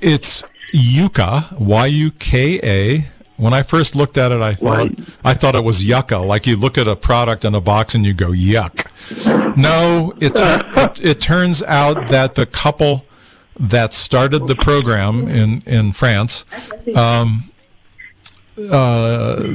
it's 0.00 0.42
Yuka, 0.74 1.58
Y 1.58 1.86
U 1.86 2.10
K 2.12 2.60
A. 2.62 3.08
When 3.36 3.54
I 3.54 3.62
first 3.62 3.96
looked 3.96 4.18
at 4.18 4.32
it, 4.32 4.42
I 4.42 4.54
thought 4.54 4.90
Why? 4.90 4.94
I 5.24 5.32
thought 5.34 5.54
it 5.54 5.64
was 5.64 5.82
yucca. 5.82 6.18
Like 6.18 6.46
you 6.46 6.56
look 6.56 6.76
at 6.76 6.86
a 6.86 6.94
product 6.94 7.44
in 7.46 7.54
a 7.54 7.60
box 7.60 7.94
and 7.94 8.04
you 8.04 8.12
go 8.12 8.28
yuck. 8.32 8.86
No, 9.56 10.12
it 10.20 10.32
it, 10.36 11.00
it 11.04 11.20
turns 11.20 11.62
out 11.62 12.08
that 12.08 12.34
the 12.34 12.44
couple 12.44 13.06
that 13.58 13.92
started 13.94 14.46
the 14.46 14.56
program 14.56 15.26
in 15.26 15.62
in 15.66 15.92
France, 15.92 16.44
um, 16.94 17.44
uh, 18.70 19.54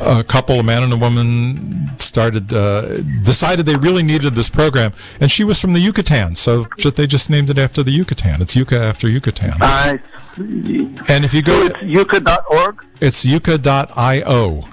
a 0.00 0.24
couple, 0.24 0.60
a 0.60 0.62
man 0.62 0.82
and 0.82 0.92
a 0.92 0.96
woman, 0.96 1.88
started 1.98 2.52
uh, 2.52 2.98
decided 3.22 3.66
they 3.66 3.76
really 3.76 4.02
needed 4.02 4.34
this 4.34 4.48
program, 4.48 4.92
and 5.20 5.30
she 5.30 5.44
was 5.44 5.60
from 5.60 5.72
the 5.72 5.80
Yucatan, 5.80 6.34
so 6.34 6.66
just, 6.78 6.96
they 6.96 7.06
just 7.06 7.30
named 7.30 7.50
it 7.50 7.58
after 7.58 7.82
the 7.82 7.90
Yucatan. 7.90 8.40
It's 8.42 8.54
Yuka 8.54 8.78
after 8.78 9.08
Yucatan. 9.08 9.54
I 9.60 10.00
see. 10.34 10.94
And 11.08 11.24
if 11.24 11.32
you 11.34 11.42
So 11.42 11.42
go, 11.42 11.66
it's 11.66 11.78
yuka.org? 11.78 12.84
it's 13.00 13.24
yuka.io. 13.24 14.68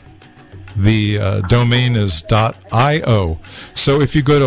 The 0.76 1.20
uh, 1.20 1.41
domain 1.41 1.96
is 1.96 2.24
.io. 2.72 3.39
So 3.76 4.02
if 4.02 4.16
you 4.16 4.24
go 4.24 4.39
to 4.39 4.46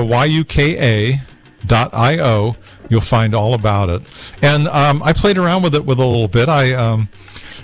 yuka.io, 1.68 2.56
you'll 2.88 3.00
find 3.00 3.34
all 3.34 3.54
about 3.54 3.90
it. 3.90 4.32
And 4.42 4.66
um, 4.68 5.02
I 5.04 5.12
played 5.12 5.38
around 5.38 5.62
with 5.62 5.74
it 5.74 5.84
with 5.84 5.98
a 6.00 6.04
little 6.04 6.26
bit. 6.28 6.48
I 6.48 6.74
um, 6.74 7.08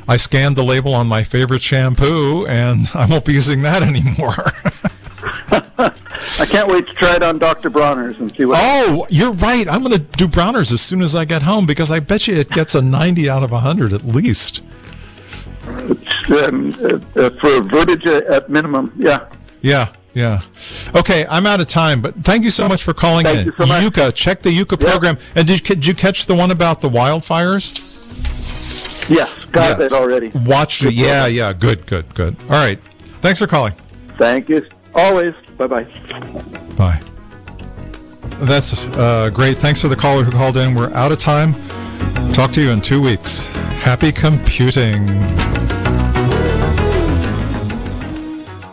I 0.09 0.17
scanned 0.17 0.57
the 0.57 0.65
label 0.65 0.95
on 0.95 1.07
my 1.07 1.23
favorite 1.23 1.63
shampoo, 1.63 2.47
and 2.47 2.89
I 2.95 3.07
won't 3.07 3.25
be 3.25 3.33
using 3.33 3.63
that 3.63 3.83
anymore. 3.83 4.35
I 6.39 6.47
can't 6.47 6.69
wait 6.69 6.87
to 6.89 6.95
try 6.95 7.17
it 7.17 7.23
on 7.23 7.39
Dr. 7.39 7.69
Bronner's 7.71 8.19
and 8.21 8.35
see 8.37 8.45
what. 8.45 8.59
oh, 8.63 9.07
you're 9.11 9.33
right. 9.33 9.67
I'm 9.69 9.81
going 9.83 9.93
to 9.93 9.99
do 9.99 10.27
Bronner's 10.29 10.73
as 10.73 10.81
soon 10.81 11.03
as 11.03 11.15
I 11.15 11.25
get 11.25 11.43
home 11.43 11.67
because 11.67 11.91
I 11.91 12.01
bet 12.01 12.27
you 12.29 12.35
it 12.37 12.49
gets 12.51 12.75
a 12.75 12.83
90 12.83 13.29
out 13.29 13.43
of 13.43 13.51
100 13.51 13.93
at 13.93 14.05
least. 14.07 14.63
Um, 15.67 15.91
uh, 16.29 16.99
uh, 17.17 17.31
for 17.31 17.61
vertige 17.63 18.07
at 18.31 18.49
minimum. 18.49 18.93
Yeah. 18.97 19.29
Yeah, 19.61 19.93
yeah. 20.15 20.41
Okay, 20.95 21.27
I'm 21.29 21.47
out 21.47 21.61
of 21.61 21.69
time, 21.69 22.01
but 22.01 22.15
thank 22.17 22.45
you 22.45 22.51
so 22.51 22.67
much 22.69 22.83
for 22.83 22.93
calling 22.95 23.25
Thank 23.25 23.39
in. 23.41 23.47
you 23.47 23.53
so 23.57 23.67
much. 23.67 23.83
Yuka, 23.85 24.15
check 24.15 24.43
the 24.43 24.51
Yuka 24.51 24.81
Yeah. 24.81 24.91
program. 24.91 25.19
And 25.35 25.47
did, 25.47 25.63
did 25.63 25.87
you 25.87 25.95
catch 25.95 26.27
the 26.27 26.35
one 26.35 26.51
about 26.51 26.81
the 26.81 26.89
wildfires? 26.89 27.79
Yes. 29.09 29.37
Got 29.53 29.79
Yes. 29.79 29.91
that 29.91 30.01
already. 30.01 30.31
Watched 30.47 30.83
it. 30.85 30.95
Yeah, 30.95 31.27
yeah. 31.27 31.53
Good, 31.53 31.87
good, 31.87 32.13
good. 32.15 32.37
All 32.45 32.65
right. 32.65 32.83
Thanks 33.21 33.39
for 33.39 33.47
calling. 33.47 33.75
Thank 34.19 34.49
you. 34.49 34.63
Always. 34.95 35.35
Bye 35.57 35.67
bye. 35.67 35.85
Bye. 36.77 37.01
That's 38.41 38.89
uh, 38.89 39.31
great. 39.33 39.59
Thanks 39.59 39.81
for 39.81 39.89
the 39.89 39.97
caller 39.97 40.25
who 40.25 40.33
called 40.33 40.57
in. 40.57 40.75
We're 40.75 40.93
out 40.95 41.13
of 41.13 41.19
time. 41.19 41.55
Talk 42.33 42.51
to 42.53 42.61
you 42.63 42.71
in 42.71 42.81
two 42.81 43.01
weeks. 43.01 43.53
Happy 43.83 44.11
computing. 44.11 45.07